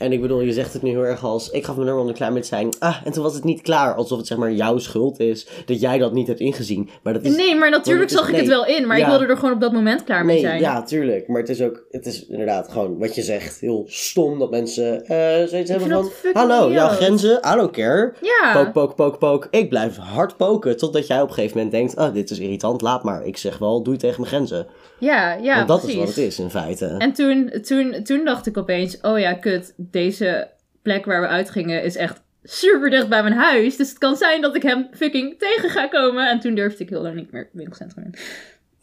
En 0.00 0.12
ik 0.12 0.20
bedoel, 0.20 0.40
je 0.40 0.52
zegt 0.52 0.72
het 0.72 0.82
nu 0.82 0.90
heel 0.90 1.04
erg 1.06 1.24
als, 1.24 1.50
ik 1.50 1.64
gaf 1.64 1.74
mijn 1.74 1.86
nummer 1.86 2.04
om 2.04 2.10
er 2.10 2.16
klaar 2.16 2.32
mee 2.32 2.42
te 2.42 2.48
zijn. 2.48 2.68
Ah, 2.78 2.96
en 3.04 3.12
toen 3.12 3.22
was 3.22 3.34
het 3.34 3.44
niet 3.44 3.62
klaar. 3.62 3.94
Alsof 3.94 4.18
het 4.18 4.26
zeg 4.26 4.38
maar 4.38 4.52
jouw 4.52 4.78
schuld 4.78 5.20
is 5.20 5.46
dat 5.66 5.80
jij 5.80 5.98
dat 5.98 6.12
niet 6.12 6.26
hebt 6.26 6.40
ingezien. 6.40 6.88
Maar 7.02 7.12
dat 7.12 7.22
is... 7.24 7.36
Nee, 7.36 7.54
maar 7.54 7.70
natuurlijk 7.70 8.10
zag 8.10 8.28
ik 8.28 8.36
het 8.36 8.46
wel 8.48 8.66
in. 8.66 8.86
Maar 8.86 8.96
ik 8.96 9.02
Ja. 9.02 9.08
wilde 9.10 9.26
er 9.26 9.36
gewoon 9.36 9.54
op 9.54 9.60
dat 9.60 9.72
moment 9.72 10.04
klaar 10.04 10.24
mee 10.24 10.34
Nee, 10.34 10.44
zijn. 10.44 10.60
ja, 10.60 10.82
tuurlijk. 10.82 11.28
Maar 11.28 11.40
het 11.40 11.48
is 11.50 11.62
ook, 11.62 11.84
het 11.90 12.06
is 12.06 12.26
inderdaad 12.26 12.68
gewoon 12.72 12.98
wat 12.98 13.14
je 13.14 13.22
zegt, 13.22 13.60
heel 13.60 13.84
stom 13.88 14.38
dat 14.38 14.50
mensen 14.50 15.04
eh 15.06 15.46
zoiets 15.48 15.70
hebben 15.70 15.88
van, 15.88 16.10
hallo, 16.32 16.54
jouw 16.54 16.68
idioot. 16.70 16.90
grenzen, 16.90 17.40
I 17.52 17.54
don't 17.56 17.70
care. 17.70 18.12
Ja. 18.20 18.52
Pook, 18.52 18.72
pook, 18.72 18.94
pook, 18.94 19.18
pook. 19.18 19.48
Ik 19.50 19.68
blijf 19.68 19.96
hard 19.96 20.36
poken 20.36 20.76
totdat 20.76 21.06
jij 21.06 21.20
op 21.22 21.28
een 21.28 21.34
gegeven 21.34 21.56
moment 21.56 21.74
denkt, 21.74 21.96
ah, 21.96 22.14
dit 22.14 22.30
is 22.30 22.38
irritant, 22.38 22.80
laat 22.82 23.02
maar. 23.02 23.24
Ik 23.26 23.36
zeg 23.36 23.58
wel, 23.58 23.82
doe 23.82 23.92
je 23.94 23.98
tegen 24.00 24.16
mijn 24.20 24.32
grenzen. 24.32 24.66
Ja, 24.98 25.32
ja, 25.32 25.54
Want 25.56 25.68
dat 25.68 25.80
precies. 25.80 25.96
is 25.98 26.04
wat 26.06 26.14
het 26.14 26.24
is 26.24 26.38
in 26.38 26.50
feite. 26.50 26.86
En 26.98 27.12
toen, 27.12 27.52
toen, 27.62 28.02
toen 28.02 28.24
dacht 28.24 28.46
ik 28.46 28.58
opeens, 28.58 28.98
oh 29.02 29.18
ja, 29.18 29.32
kut, 29.34 29.74
deze 29.92 30.50
plek 30.82 31.04
waar 31.04 31.20
we 31.20 31.26
uitgingen 31.26 31.82
is 31.82 31.96
echt 31.96 32.22
super 32.42 32.90
dicht 32.90 33.08
bij 33.08 33.22
mijn 33.22 33.34
huis. 33.34 33.76
Dus 33.76 33.88
het 33.88 33.98
kan 33.98 34.16
zijn 34.16 34.40
dat 34.40 34.54
ik 34.54 34.62
hem 34.62 34.88
fucking 34.92 35.38
tegen 35.38 35.70
ga 35.70 35.86
komen. 35.88 36.28
En 36.28 36.40
toen 36.40 36.54
durfde 36.54 36.82
ik 36.84 36.90
heel 36.90 37.02
lang 37.02 37.14
niet 37.14 37.32
meer 37.32 37.42
het 37.42 37.50
winkelcentrum 37.52 38.04
in. 38.04 38.14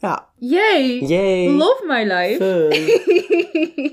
Ja, 0.00 0.28
Yay! 0.38 0.98
yay. 1.06 1.48
Love 1.48 1.84
my 1.86 2.02
life. 2.12 2.66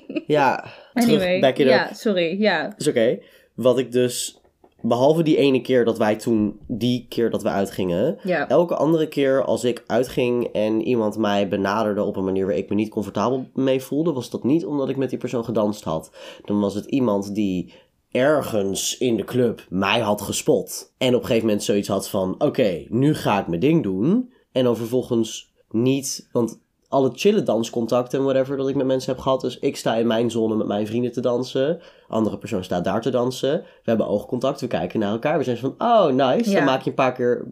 Ja, 0.28 0.66
terug, 0.94 1.40
back 1.40 1.58
it 1.58 1.66
up. 1.66 1.72
ja, 1.72 1.94
sorry, 1.94 2.42
ja. 2.42 2.74
is 2.78 2.88
oké. 2.88 3.20
Wat 3.54 3.80
ik 3.80 3.92
dus, 3.92 4.42
behalve 4.88 5.24
die 5.24 5.38
ene 5.38 5.62
keer 5.62 5.86
dat 5.86 5.98
wij 5.98 6.16
toen, 6.16 6.60
die 6.68 7.06
keer 7.10 7.30
dat 7.30 7.44
we 7.44 7.50
uitgingen, 7.50 8.18
Ja, 8.24 8.50
elke 8.50 8.76
andere 8.76 9.08
keer 9.08 9.44
als 9.44 9.64
ik 9.64 9.84
uitging 9.88 10.46
en 10.46 10.82
iemand 10.82 11.18
mij 11.18 11.48
benaderde 11.48 12.04
op 12.04 12.16
een 12.16 12.24
manier 12.24 12.46
waar 12.46 12.56
ik 12.56 12.70
me 12.70 12.76
niet 12.76 12.90
comfortabel 12.90 13.48
mee 13.54 13.82
voelde, 13.82 14.14
was 14.14 14.30
dat 14.30 14.44
niet 14.44 14.66
omdat 14.66 14.90
ik 14.90 14.98
met 14.98 15.10
die 15.10 15.20
persoon 15.20 15.46
gedanst 15.46 15.84
had. 15.84 16.12
Dan 16.46 16.60
was 16.60 16.74
het 16.74 16.86
iemand 16.86 17.36
die 17.36 17.74
ergens 18.12 18.98
in 18.98 19.18
de 19.18 19.24
club 19.24 19.66
mij 19.70 20.00
had 20.00 20.22
gespot. 20.22 20.94
En 20.98 21.16
op 21.16 21.22
een 21.22 21.28
gegeven 21.28 21.48
moment 21.48 21.64
zoiets 21.64 21.88
had 21.88 22.10
van, 22.10 22.36
oké, 22.38 22.86
nu 22.90 23.14
ga 23.14 23.40
ik 23.40 23.48
mijn 23.48 23.60
ding 23.60 23.84
doen. 23.84 24.34
En 24.52 24.64
dan 24.64 24.78
vervolgens 24.78 25.54
niet, 25.70 26.30
want 26.32 26.60
alle 26.90 27.12
chille 27.14 27.44
danscontacten 27.44 28.20
en 28.20 28.26
whatever 28.26 28.58
dat 28.58 28.68
ik 28.68 28.76
met 28.76 28.86
mensen 28.86 29.14
heb 29.14 29.22
gehad. 29.22 29.42
Dus 29.42 29.60
ik 29.60 29.78
sta 29.78 29.96
in 29.96 30.08
mijn 30.08 30.32
zone 30.32 30.56
met 30.56 30.68
mijn 30.68 30.88
vrienden 30.88 31.12
te 31.12 31.22
dansen. 31.22 31.82
Andere 32.08 32.38
persoon 32.38 32.64
staat 32.64 32.84
daar 32.84 33.02
te 33.02 33.10
dansen. 33.10 33.52
We 33.60 33.66
hebben 33.84 34.08
oogcontact, 34.08 34.62
we 34.62 34.68
kijken 34.68 35.00
naar 35.00 35.12
elkaar. 35.12 35.38
We 35.38 35.44
zijn 35.44 35.58
van, 35.58 35.76
oh 35.78 36.06
nice. 36.06 36.50
Ja. 36.50 36.56
Dan 36.56 36.66
maak 36.66 36.82
je 36.82 36.90
een 36.90 36.96
paar 36.96 37.14
keer, 37.14 37.46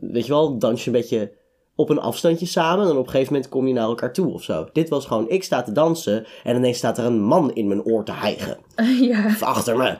weet 0.00 0.26
je 0.26 0.32
wel, 0.32 0.58
dans 0.58 0.84
je 0.84 0.90
een 0.90 0.96
beetje 0.96 1.32
op 1.74 1.88
een 1.88 2.00
afstandje 2.00 2.46
samen. 2.46 2.84
En 2.84 2.96
op 2.96 3.04
een 3.04 3.10
gegeven 3.10 3.32
moment 3.32 3.50
kom 3.50 3.66
je 3.66 3.74
naar 3.74 3.84
elkaar 3.84 4.12
toe 4.12 4.32
of 4.32 4.42
zo. 4.42 4.68
Dit 4.72 4.88
was 4.88 5.06
gewoon, 5.06 5.28
ik 5.28 5.42
sta 5.42 5.62
te 5.62 5.72
dansen. 5.72 6.26
En 6.44 6.56
ineens 6.56 6.78
staat 6.78 6.98
er 6.98 7.04
een 7.04 7.22
man 7.22 7.54
in 7.54 7.68
mijn 7.68 7.84
oor 7.84 8.04
te 8.04 8.12
hijgen. 8.12 8.58
ja. 9.10 9.26
Of 9.26 9.42
achter 9.42 9.76
me. 9.76 9.96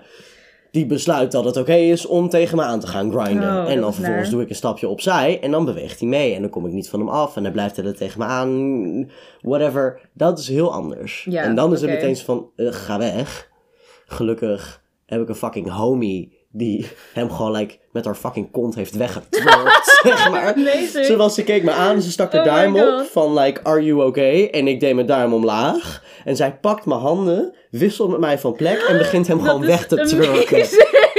Die 0.73 0.87
besluit 0.87 1.33
dat 1.33 1.45
het 1.45 1.57
oké 1.57 1.75
is 1.75 2.07
om 2.07 2.29
tegen 2.29 2.57
me 2.57 2.63
aan 2.63 2.81
te 2.81 2.87
gaan 2.87 3.13
grinden. 3.13 3.65
Oh, 3.65 3.71
en 3.71 3.81
dan 3.81 3.95
vervolgens 3.95 4.31
doe 4.31 4.43
ik 4.43 4.49
een 4.49 4.55
stapje 4.55 4.89
opzij. 4.89 5.41
En 5.41 5.51
dan 5.51 5.65
beweegt 5.65 6.01
hij 6.01 6.09
mee. 6.09 6.35
En 6.35 6.41
dan 6.41 6.51
kom 6.51 6.67
ik 6.67 6.73
niet 6.73 6.89
van 6.89 7.01
hem 7.01 7.09
af. 7.09 7.37
En 7.37 7.43
dan 7.43 7.53
blijft 7.53 7.77
hij 7.77 7.85
er 7.85 7.97
tegen 7.97 8.19
me 8.19 8.25
aan. 8.25 9.11
Whatever. 9.41 10.01
Dat 10.13 10.39
is 10.39 10.49
heel 10.49 10.73
anders. 10.73 11.27
Ja, 11.31 11.43
en 11.43 11.55
dan 11.55 11.73
is 11.73 11.81
het 11.81 11.91
oké. 11.91 11.99
meteen 11.99 12.17
van, 12.17 12.51
eh, 12.57 12.67
ga 12.71 12.99
weg. 12.99 13.51
Gelukkig 14.07 14.83
heb 15.07 15.21
ik 15.21 15.29
een 15.29 15.35
fucking 15.35 15.71
homie 15.71 16.42
die 16.53 16.87
hem 17.13 17.31
gewoon 17.31 17.53
like, 17.53 17.79
met 17.93 18.05
haar 18.05 18.15
fucking 18.15 18.51
kont 18.51 18.75
heeft 18.75 18.97
weggetwerkt, 18.97 19.99
zeg 20.03 20.31
maar. 20.31 20.55
Amazing. 20.55 21.07
Ze, 21.07 21.17
was, 21.17 21.35
ze 21.35 21.45
keek 21.45 21.63
me 21.63 21.71
aan 21.71 21.95
en 21.95 22.03
ze 22.03 22.11
stak 22.11 22.33
haar 22.33 22.41
Oh 22.41 22.47
duim 22.47 22.77
op 22.77 23.07
van 23.11 23.39
like, 23.39 23.61
are 23.63 23.85
you 23.85 24.05
okay? 24.07 24.47
En 24.51 24.69
ik 24.69 24.81
deed 24.81 24.95
mijn 24.95 25.07
duim 25.07 25.33
omlaag. 25.33 26.03
En 26.25 26.37
zij 26.37 26.59
pakt 26.61 26.87
mijn 26.87 27.01
handen, 27.01 27.55
wisselt 27.71 28.11
met 28.11 28.21
mij 28.21 28.39
van 28.39 28.53
plek 28.53 28.81
en 28.89 28.99
begint 28.99 29.27
hem 29.27 29.41
gewoon 29.41 29.67
weg 29.67 29.87
te 29.87 29.97
twerken. 29.97 30.59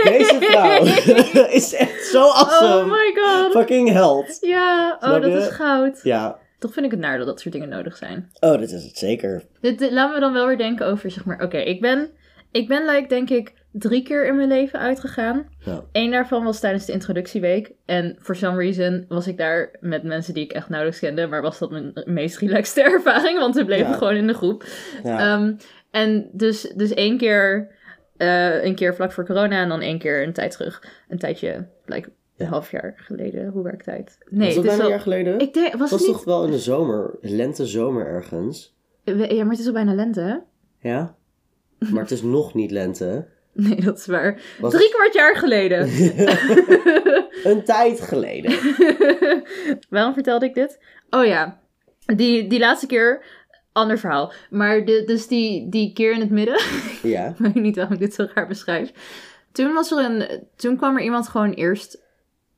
Deze 0.04 0.38
vrouw 0.42 0.84
is 1.60 1.74
echt 1.74 2.06
zo 2.06 2.22
awesome. 2.30 2.84
Oh 2.84 2.92
my 2.92 3.14
god. 3.16 3.52
Fucking 3.52 3.90
held. 3.92 4.38
Ja, 4.42 4.98
oh, 5.02 5.12
dat 5.22 5.26
is 5.26 5.48
goud. 5.48 6.00
Ja, 6.04 6.40
Toch 6.60 6.74
vind 6.74 6.86
ik 6.86 6.92
het 6.92 7.00
naar 7.00 7.18
dat 7.18 7.28
dat 7.28 7.40
soort 7.40 7.54
dingen 7.54 7.70
nodig 7.70 7.98
zijn. 7.98 8.30
oh, 8.40 8.58
dit 8.58 8.72
is 8.72 8.84
het 8.84 8.98
zeker. 8.98 9.44
Dit, 9.62 9.80
dit- 9.80 9.92
laten 9.92 10.14
we 10.14 10.20
dan 10.20 10.34
wel 10.34 10.48
weer 10.48 10.58
denken 10.58 10.86
over, 10.86 11.12
zeg 11.12 11.26
maar, 11.26 11.42
oké, 11.42 11.58
ik 11.58 11.82
ben, 11.82 12.10
ik 12.52 12.68
ben, 12.68 12.86
like, 12.86 13.08
denk 13.08 13.30
ik, 13.30 13.54
drie 13.74 14.04
keer 14.04 14.26
in 14.26 14.36
mijn 14.36 14.48
leven 14.48 14.80
uitgegaan. 14.80 15.48
Ja. 15.60 15.84
Eén 15.92 16.12
daarvan 16.12 16.44
was 16.44 16.60
tijdens 16.60 16.86
de 16.86 16.92
introductieweek. 16.94 17.72
En 17.86 18.16
for 18.20 18.36
some 18.36 18.58
reason 18.58 19.06
was 19.08 19.28
ik 19.28 19.38
daar 19.38 19.76
met 19.80 20.04
mensen 20.04 20.34
die 20.34 20.44
ik 20.44 20.52
echt 20.52 20.70
nauwelijks 20.70 21.02
kende. 21.02 21.28
Maar 21.28 21.42
was 21.42 21.60
dat 21.60 21.72
mijn 21.72 21.92
meest 22.06 22.38
relaxte 22.38 22.82
ervaring, 22.94 23.40
want 23.40 23.56
we 23.56 23.66
bleven 23.66 23.90
Ja. 23.90 23.98
gewoon 23.98 24.16
in 24.16 24.28
de 24.28 24.34
groep. 24.34 24.64
Ja. 25.04 25.20
Ehm, 25.20 25.54
en 25.92 26.30
dus, 26.32 26.62
dus 26.76 26.94
één 26.94 27.18
keer, 27.18 27.72
eh, 28.18 28.64
een 28.64 28.76
keer 28.76 28.96
vlak 28.96 29.12
voor 29.12 29.26
corona 29.26 29.62
en 29.62 29.70
dan 29.70 29.82
één 29.82 30.00
keer 30.00 30.24
een 30.24 30.34
tijd 30.34 30.52
terug. 30.52 30.84
Een 31.10 31.18
tijdje, 31.18 31.68
like, 31.86 32.10
een 32.38 32.48
half 32.48 32.72
jaar 32.72 32.94
geleden. 32.98 33.48
Hoe 33.48 33.64
werkt 33.64 33.84
tijd? 33.84 34.18
Nee, 34.30 34.46
was 34.46 34.56
dat 34.56 34.64
bijna 34.64 34.78
een 34.78 34.82
wel... 34.82 34.90
jaar 34.90 35.00
geleden? 35.04 35.40
Ik 35.40 35.54
denk, 35.54 35.72
was 35.72 35.82
het 35.82 35.90
was 35.90 36.00
het 36.00 36.00
niet... 36.00 36.10
toch 36.18 36.26
wel 36.26 36.46
in 36.46 36.52
de 36.52 36.60
zomer, 36.60 37.18
lente, 37.22 37.66
zomer 37.66 38.06
ergens. 38.06 38.76
Ja, 39.04 39.16
maar 39.16 39.50
het 39.50 39.60
is 39.60 39.68
al 39.68 39.74
bijna 39.74 39.94
lente, 39.94 40.22
hè? 40.22 40.36
Ja? 40.90 41.16
Maar 41.92 42.02
het 42.02 42.12
is 42.12 42.22
nog 42.22 42.54
niet 42.54 42.72
lente. 42.72 43.28
Nee, 43.68 43.82
dat 43.82 43.98
is 43.98 44.06
waar. 44.06 44.42
Was 44.60 44.74
Drie 44.74 44.90
kwart 44.90 45.14
jaar 45.14 45.36
geleden. 45.36 45.80
Een 47.52 47.64
tijd 47.64 48.02
geleden. 48.02 48.54
Waarom 49.90 50.14
vertelde 50.14 50.46
ik 50.46 50.54
dit? 50.54 50.80
Oh 51.10 51.26
ja, 51.26 51.60
die, 52.16 52.48
die 52.48 52.60
laatste 52.60 52.88
keer, 52.88 53.26
ander 53.72 54.00
verhaal. 54.00 54.34
Maar 54.50 54.86
de, 54.86 55.04
dus 55.06 55.28
die, 55.28 55.70
die 55.70 55.94
keer 55.94 56.14
in 56.14 56.20
het 56.20 56.30
midden, 56.30 56.60
Ja. 57.04 57.28
ik 57.28 57.36
weet 57.38 57.54
niet 57.56 57.76
waarom 57.76 57.94
ik 57.94 58.00
dit 58.00 58.14
zo 58.14 58.28
raar 58.34 58.48
beschrijf. 58.48 58.92
Toen, 59.52 59.74
was 59.74 59.92
er 59.92 59.98
een, 60.06 60.48
toen 60.56 60.78
kwam 60.78 60.98
er 60.98 61.04
iemand 61.04 61.28
gewoon 61.28 61.52
eerst... 61.52 62.02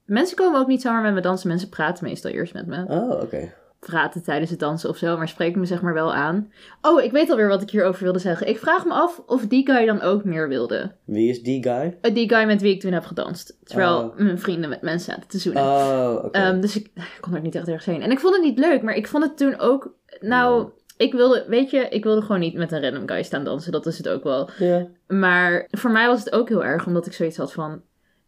Mensen 0.06 0.38
komen 0.38 0.60
ook 0.60 0.68
niet 0.68 0.82
zomaar 0.82 1.02
met 1.02 1.14
me 1.14 1.22
dansen, 1.22 1.48
mensen 1.48 1.70
praten 1.70 2.04
meestal 2.04 2.32
eerst 2.32 2.54
met 2.54 2.68
me. 2.68 2.86
Oh, 2.88 3.22
oké. 3.22 3.54
Praten 3.86 4.24
tijdens 4.24 4.50
het 4.52 4.60
dansen 4.60 4.90
of 4.90 4.98
zo, 4.98 5.18
maar 5.18 5.28
spreken 5.28 5.60
me 5.60 5.66
zeg 5.66 5.82
maar 5.82 5.94
wel 5.94 6.14
aan. 6.14 6.52
Oh, 6.82 7.04
ik 7.04 7.12
weet 7.12 7.30
alweer 7.30 7.48
wat 7.48 7.62
ik 7.62 7.70
hierover 7.70 8.04
wilde 8.04 8.20
zeggen. 8.20 8.48
Ik 8.48 8.58
vraag 8.58 8.86
me 8.86 8.92
af 8.94 9.22
of 9.26 9.48
die 9.48 9.66
guy 9.72 9.86
dan 9.86 10.02
ook 10.02 10.24
meer 10.24 10.48
wilde. 10.48 10.92
Wie 11.06 11.30
is 11.30 11.44
die 11.44 11.64
guy? 11.64 11.98
Eh, 12.02 12.14
Die 12.14 12.30
guy 12.30 12.44
met 12.46 12.62
wie 12.62 12.74
ik 12.74 12.80
toen 12.82 12.92
heb 12.92 13.06
gedanst. 13.06 13.58
Terwijl 13.64 13.98
Oh. 13.98 14.18
mijn 14.18 14.40
vrienden 14.40 14.70
met 14.70 14.82
mensen 14.82 15.14
zaten 15.14 15.30
te 15.30 15.38
zoenen. 15.40 15.64
Oh. 15.64 16.28
Ehm, 16.32 16.60
dus 16.62 16.76
ik, 16.76 16.86
ik 17.16 17.18
kon 17.22 17.36
er 17.36 17.42
niet 17.42 17.56
echt 17.56 17.68
ergens 17.68 17.86
heen. 17.86 18.02
En 18.02 18.12
ik 18.12 18.20
vond 18.20 18.36
het 18.36 18.44
niet 18.44 18.60
leuk, 18.60 18.82
maar 18.82 18.96
ik 18.96 19.08
vond 19.08 19.24
het 19.24 19.38
toen 19.38 19.60
ook... 19.60 19.94
Nou, 20.20 20.70
ik 20.98 21.14
wilde, 21.14 21.46
weet 21.48 21.70
je, 21.70 21.88
ik 21.90 22.04
wilde 22.04 22.22
gewoon 22.22 22.40
niet 22.40 22.54
met 22.56 22.72
een 22.72 22.82
random 22.82 23.08
guy 23.08 23.24
staan 23.24 23.44
dansen. 23.44 23.72
Dat 23.72 23.86
is 23.86 23.98
het 23.98 24.10
ook 24.10 24.24
wel. 24.24 24.50
ja. 24.58 24.88
Maar 25.08 25.68
voor 25.72 25.92
mij 25.92 26.08
was 26.08 26.20
het 26.24 26.34
ook 26.34 26.50
heel 26.50 26.64
erg, 26.64 26.86
omdat 26.88 27.06
ik 27.06 27.14
zoiets 27.14 27.38
had 27.38 27.54
van... 27.54 27.82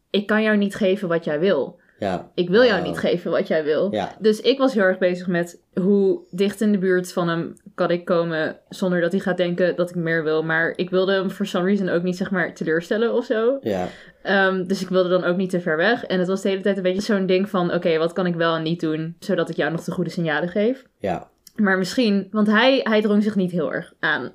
Ik 0.10 0.28
kan 0.28 0.42
jou 0.44 0.58
niet 0.58 0.76
geven 0.76 1.08
wat 1.08 1.24
jij 1.24 1.40
wil. 1.40 1.80
Ja. 2.00 2.32
Ik 2.34 2.50
wil 2.50 2.63
jou 2.63 2.80
Oh. 2.80 2.88
niet 2.88 2.98
geven 2.98 3.32
wat 3.32 3.48
jij 3.48 3.63
wil. 3.63 3.94
Ja. 3.94 4.16
Dus 4.20 4.42
ik 4.42 4.58
was 4.58 4.74
heel 4.74 4.84
erg 4.84 4.98
bezig 4.98 5.27
met 5.27 5.62
hoe 5.74 6.22
dicht 6.32 6.62
in 6.62 6.72
de 6.72 6.77
buurt 6.77 7.13
van 7.13 7.27
hem 7.27 7.54
kan 7.75 7.92
ik 7.92 8.06
komen 8.06 8.60
zonder 8.70 9.01
dat 9.01 9.12
hij 9.12 9.22
gaat 9.22 9.38
denken 9.38 9.75
dat 9.75 9.89
ik 9.89 9.96
meer 9.96 10.24
wil. 10.24 10.44
Maar 10.44 10.74
ik 10.75 10.89
wilde 10.89 11.12
hem 11.13 11.30
for 11.30 11.46
some 11.46 11.66
reason 11.66 11.89
ook 11.89 12.04
niet 12.04 12.18
zeg 12.18 12.32
maar 12.32 12.54
teleurstellen 12.54 13.13
of 13.13 13.25
zo. 13.25 13.58
Ja. 13.62 13.88
Ehm, 14.24 14.63
dus 14.63 14.82
ik 14.82 14.89
wilde 14.89 15.10
dan 15.10 15.24
ook 15.24 15.38
niet 15.38 15.50
te 15.50 15.62
ver 15.62 15.77
weg. 15.77 16.04
En 16.06 16.20
het 16.20 16.27
was 16.27 16.42
de 16.42 16.50
hele 16.50 16.62
tijd 16.62 16.77
een 16.77 16.84
beetje 16.84 17.01
zo'n 17.01 17.25
ding 17.25 17.50
van... 17.50 17.74
Oké, 17.74 17.98
wat 17.98 18.13
kan 18.13 18.25
ik 18.25 18.36
wel 18.36 18.56
en 18.56 18.63
niet 18.63 18.80
doen... 18.80 19.16
zodat 19.20 19.50
ik 19.50 19.56
jou 19.56 19.72
nog 19.72 19.84
de 19.84 19.92
goede 19.92 20.10
signalen 20.10 20.50
geef. 20.50 20.84
Ja. 21.00 21.30
Maar 21.56 21.77
misschien... 21.77 22.27
Want 22.32 22.48
hij, 22.48 22.80
hij 22.84 23.01
drong 23.01 23.24
zich 23.24 23.36
niet 23.36 23.51
heel 23.51 23.74
erg 23.74 23.94
aan. 24.00 24.34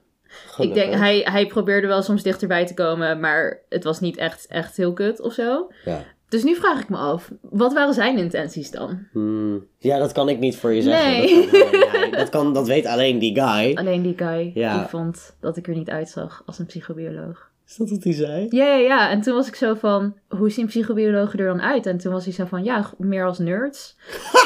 Ik 0.58 0.74
denk, 0.74 0.94
hij, 0.94 1.20
hij 1.24 1.46
probeerde 1.46 1.86
wel 1.86 2.02
soms 2.02 2.22
dichterbij 2.22 2.66
te 2.66 2.74
komen... 2.74 3.20
maar 3.20 3.60
het 3.68 3.84
was 3.84 4.00
niet 4.00 4.16
echt, 4.16 4.46
echt 4.46 4.76
heel 4.76 4.92
kut 4.92 5.20
of 5.20 5.32
zo. 5.32 5.70
Ja. 5.84 6.04
Dus 6.32 6.42
nu 6.44 6.54
vraag 6.54 6.80
ik 6.80 6.88
me 6.88 6.96
af... 6.96 7.30
wat 7.40 7.72
waren 7.72 7.94
zijn 7.94 8.18
intenties 8.18 8.70
dan? 8.70 9.06
Hmm. 9.12 9.66
Ja, 9.78 9.98
dat 9.98 10.12
kan 10.12 10.28
ik 10.28 10.38
niet 10.38 10.56
voor 10.56 10.72
je 10.72 10.82
zeggen. 10.82 11.10
Nee. 11.10 11.50
Dat, 11.50 11.70
kan 11.90 12.10
dat, 12.20 12.28
kan, 12.28 12.52
dat 12.52 12.66
weet 12.66 12.86
alleen 12.86 13.18
die 13.18 13.40
guy. 13.40 13.74
Alleen 13.74 14.02
die 14.02 14.14
guy 14.16 14.50
Ja. 14.54 14.78
die 14.78 14.88
vond 14.88 15.36
dat 15.40 15.56
ik 15.56 15.68
er 15.68 15.74
niet 15.74 15.90
uitzag 15.90 16.42
als 16.46 16.58
een 16.58 16.66
psychobioloog. 16.66 17.50
Is 17.66 17.76
dat 17.76 17.90
wat 17.90 18.04
hij 18.04 18.12
zei? 18.12 18.46
Ja, 18.50 18.64
ja, 18.64 18.74
ja. 18.74 19.10
En 19.10 19.20
toen 19.20 19.34
was 19.34 19.48
ik 19.48 19.54
zo 19.54 19.74
van, 19.74 20.16
hoe 20.28 20.50
zien 20.50 20.66
psychobiologen 20.66 21.38
er 21.38 21.46
dan 21.46 21.62
uit? 21.62 21.86
En 21.86 21.98
toen 21.98 22.12
was 22.12 22.24
hij 22.24 22.32
zo 22.32 22.44
van, 22.44 22.64
ja, 22.64 22.90
meer 22.98 23.26
als 23.26 23.38
nerds. 23.38 23.96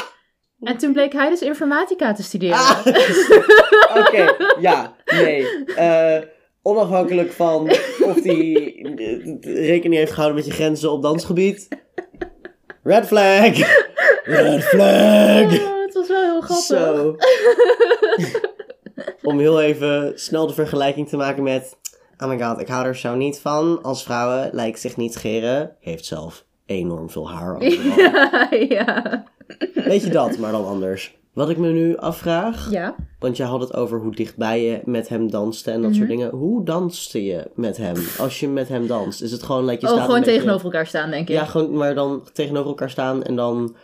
en 0.59 0.77
toen 0.77 0.93
bleek 0.93 1.13
hij 1.13 1.29
dus 1.29 1.41
informatica 1.41 2.13
te 2.13 2.23
studeren. 2.23 2.57
Ah, 2.57 2.85
Oké, 3.99 4.35
ja, 4.59 4.95
nee. 5.05 5.65
Eh, 5.65 6.21
onafhankelijk 6.67 7.31
van 7.31 7.69
of 8.09 8.23
hij 8.23 8.53
rekening 9.41 9.93
heeft 9.93 10.11
gehouden 10.11 10.37
met 10.37 10.45
je 10.45 10.53
grenzen 10.53 10.91
op 10.91 11.01
dansgebied. 11.01 11.67
Red 12.83 13.07
flag! 13.07 13.57
Red 14.23 14.63
flag! 14.63 15.43
Oh, 15.43 15.81
het 15.81 15.93
was 15.93 16.07
wel 16.07 16.21
heel 16.21 16.41
grappig. 16.41 16.65
Zo. 16.65 17.15
Om 19.29 19.39
heel 19.39 19.61
even 19.61 20.11
snel 20.15 20.47
de 20.47 20.53
vergelijking 20.53 21.09
te 21.09 21.17
maken 21.17 21.43
met... 21.43 21.77
Oh 22.17 22.27
my 22.27 22.39
god, 22.39 22.59
ik 22.59 22.67
hou 22.67 22.85
er 22.85 22.95
zo 22.95 23.15
niet 23.15 23.39
van 23.39 23.79
als 23.81 24.03
vrouwen 24.03 24.49
lijkt 24.51 24.79
zich 24.79 24.97
niet 24.97 25.13
scheren. 25.13 25.75
Heeft 25.79 26.05
zelf 26.05 26.45
enorm 26.65 27.09
veel 27.09 27.29
haar 27.31 27.55
overal. 27.61 27.99
ja, 27.99 28.47
ja. 28.69 29.23
Weet 29.73 30.03
je 30.03 30.09
dat, 30.09 30.37
maar 30.37 30.51
dan 30.51 30.65
anders. 30.65 31.15
Wat 31.37 31.49
ik 31.49 31.57
me 31.57 31.71
nu 31.71 31.97
afvraag, 31.97 32.71
Ja. 32.71 32.95
want 33.19 33.37
je 33.37 33.43
had 33.43 33.59
het 33.61 33.73
over 33.73 33.99
hoe 33.99 34.15
dichtbij 34.15 34.63
je 34.63 34.81
met 34.85 35.09
hem 35.09 35.31
danste 35.31 35.71
en 35.71 35.79
dat 35.81 35.89
Mhm. 35.89 35.97
soort 35.99 36.09
dingen. 36.09 36.29
Hoe 36.29 36.63
danste 36.65 37.23
je 37.23 37.51
met 37.55 37.77
hem 37.77 37.95
als 38.19 38.39
je 38.39 38.47
met 38.47 38.67
hem 38.67 38.87
danst? 38.87 39.21
Is 39.21 39.31
het 39.31 39.43
gewoon 39.43 39.65
like 39.65 39.81
je 39.81 39.87
Oh, 39.87 39.93
staat 39.93 40.05
gewoon 40.05 40.23
tegenover 40.23 40.65
elkaar 40.65 40.87
staan, 40.87 41.09
denk 41.09 41.29
ik. 41.29 41.35
Ja, 41.35 41.45
gewoon 41.45 41.73
maar 41.73 41.95
dan 41.95 42.23
tegenover 42.33 42.67
elkaar 42.69 42.89
staan 42.89 43.23
en 43.23 43.35
dan 43.35 43.75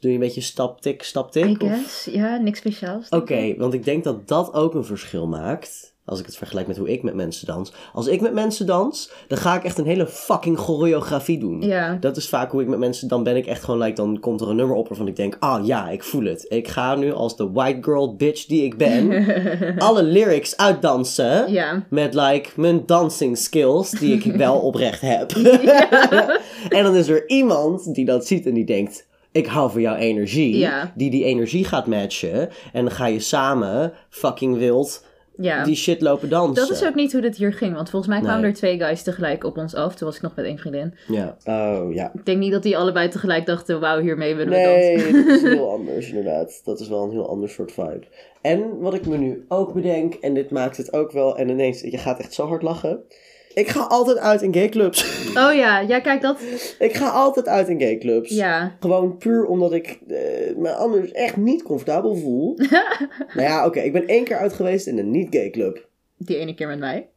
doe 0.00 0.10
je 0.10 0.16
een 0.16 0.18
beetje 0.22 0.40
stap 0.40 0.80
tik, 0.80 1.02
stap 1.02 1.28
I 1.28 1.30
tik. 1.30 1.62
of- 1.62 1.68
guess. 1.68 2.04
Ja, 2.04 2.36
niks 2.36 2.58
speciaals. 2.58 3.08
Oké, 3.08 3.54
want 3.56 3.74
ik 3.74 3.84
denk 3.84 4.04
dat 4.04 4.28
dat 4.28 4.54
ook 4.54 4.74
een 4.74 4.84
verschil 4.84 5.26
maakt. 5.26 5.87
Als 6.08 6.20
ik 6.20 6.26
het 6.26 6.36
vergelijk 6.36 6.66
met 6.66 6.76
hoe 6.76 6.92
ik 6.92 7.02
met 7.02 7.14
mensen 7.14 7.46
dans. 7.46 7.72
Als 7.92 8.06
ik 8.06 8.20
met 8.20 8.32
mensen 8.32 8.66
dans, 8.66 9.10
dan 9.28 9.38
ga 9.38 9.56
ik 9.56 9.64
echt 9.64 9.78
een 9.78 9.86
hele 9.86 10.06
fucking 10.06 10.58
choreografie 10.58 11.38
doen. 11.38 11.62
Ja. 11.62 11.96
Dat 12.00 12.16
is 12.16 12.28
vaak 12.28 12.50
hoe 12.50 12.62
ik 12.62 12.68
met 12.68 12.78
mensen, 12.78 13.08
dan 13.08 13.22
ben 13.22 13.36
ik 13.36 13.46
echt 13.46 13.64
gewoon 13.64 13.80
like, 13.80 13.94
dan 13.94 14.20
komt 14.20 14.40
er 14.40 14.48
een 14.48 14.56
nummer 14.56 14.76
op 14.76 14.88
waarvan 14.88 15.06
ik 15.08 15.16
denk, 15.16 15.36
ah 15.38 15.66
ja, 15.66 15.88
ik 15.88 16.04
voel 16.04 16.24
het. 16.24 16.46
Ik 16.48 16.68
ga 16.68 16.94
nu 16.94 17.12
als 17.12 17.36
de 17.36 17.50
white 17.50 17.82
girl 17.82 18.16
bitch 18.16 18.46
die 18.46 18.64
ik 18.64 18.76
ben, 18.76 19.26
alle 19.78 20.02
lyrics 20.02 20.56
uitdansen. 20.56 21.52
Ja. 21.52 21.86
Met 21.90 22.14
like 22.14 22.50
mijn 22.56 22.86
dancing 22.86 23.38
skills, 23.38 23.90
die 23.90 24.14
ik 24.14 24.36
wel 24.36 24.58
oprecht 24.68 25.00
heb. 25.00 25.30
en 26.76 26.82
dan 26.84 26.94
is 26.94 27.08
er 27.08 27.28
iemand 27.28 27.94
die 27.94 28.04
dat 28.04 28.26
ziet 28.26 28.46
en 28.46 28.54
die 28.54 28.64
denkt, 28.64 29.06
ik 29.32 29.46
hou 29.46 29.70
van 29.70 29.80
jouw 29.80 29.94
energie. 29.94 30.58
Ja. 30.58 30.92
Die 30.94 31.10
die 31.10 31.24
energie 31.24 31.64
gaat 31.64 31.86
matchen. 31.86 32.48
En 32.72 32.84
dan 32.84 32.90
ga 32.90 33.06
je 33.06 33.20
samen 33.20 33.92
fucking 34.08 34.56
wild 34.56 35.06
Ja. 35.40 35.64
die 35.64 35.74
shit 35.76 36.00
lopen 36.00 36.28
dansen. 36.28 36.66
Dat 36.66 36.76
is 36.76 36.84
ook 36.86 36.94
niet 36.94 37.12
hoe 37.12 37.20
dit 37.20 37.36
hier 37.36 37.52
ging, 37.52 37.74
want 37.74 37.90
volgens 37.90 38.12
mij 38.12 38.20
kwamen 38.20 38.40
Nee. 38.40 38.50
er 38.50 38.56
twee 38.56 38.78
guys 38.78 39.02
tegelijk 39.02 39.44
op 39.44 39.56
ons 39.56 39.74
af. 39.74 39.94
Toen 39.94 40.06
was 40.06 40.16
ik 40.16 40.22
nog 40.22 40.34
met 40.34 40.44
één 40.44 40.58
vriendin. 40.58 40.94
Ja. 41.06 41.36
Oh, 41.44 41.94
ja. 41.94 42.10
Ik 42.14 42.26
denk 42.26 42.38
niet 42.38 42.52
dat 42.52 42.62
die 42.62 42.76
allebei 42.78 43.08
tegelijk 43.08 43.46
dachten, 43.46 43.80
wauw, 43.80 44.00
hiermee 44.00 44.34
willen 44.34 44.52
we 44.52 44.58
Nee, 44.58 44.96
dansen. 44.96 45.26
dat 45.26 45.34
is 45.36 45.42
heel 45.42 45.70
anders 45.78 46.08
inderdaad. 46.08 46.60
Dat 46.64 46.80
is 46.80 46.88
wel 46.88 47.04
een 47.04 47.10
heel 47.10 47.28
ander 47.28 47.48
soort 47.48 47.72
vibe. 47.72 48.06
En 48.42 48.78
wat 48.78 48.94
ik 48.94 49.06
me 49.06 49.16
nu 49.16 49.44
ook 49.48 49.72
bedenk, 49.74 50.14
en 50.14 50.34
dit 50.34 50.50
maakt 50.50 50.76
het 50.76 50.92
ook 50.92 51.12
wel, 51.12 51.36
en 51.38 51.48
ineens, 51.48 51.80
je 51.80 51.98
gaat 51.98 52.18
echt 52.18 52.32
zo 52.32 52.46
hard 52.46 52.62
lachen. 52.62 53.00
Ik 53.58 53.68
ga 53.68 53.80
altijd 53.80 54.18
uit 54.18 54.42
in 54.42 54.54
gayclubs. 54.54 55.26
Oh 55.28 55.54
ja, 55.54 55.80
ja, 55.80 56.00
kijk 56.00 56.20
dat. 56.20 56.40
ik 56.78 56.94
ga 56.94 57.08
altijd 57.08 57.48
uit 57.48 57.68
in 57.68 57.80
gayclubs. 57.80 58.30
Ja. 58.30 58.76
Gewoon 58.80 59.16
puur 59.16 59.46
omdat 59.46 59.72
ik 59.72 59.98
eh, 60.08 60.56
me 60.56 60.72
anders 60.72 61.12
echt 61.12 61.36
niet 61.36 61.62
comfortabel 61.62 62.16
voel. 62.16 62.56
nou 63.34 63.48
ja, 63.48 63.66
oké, 63.66 63.80
ik 63.80 63.92
ben 63.92 64.06
één 64.06 64.24
keer 64.24 64.36
uit 64.36 64.52
geweest 64.52 64.86
in 64.86 64.98
een 64.98 65.10
niet-gay 65.10 65.50
club. 65.50 65.88
Die 66.16 66.36
ene 66.36 66.54
keer 66.54 66.68
met 66.68 66.78
mij. 66.78 67.08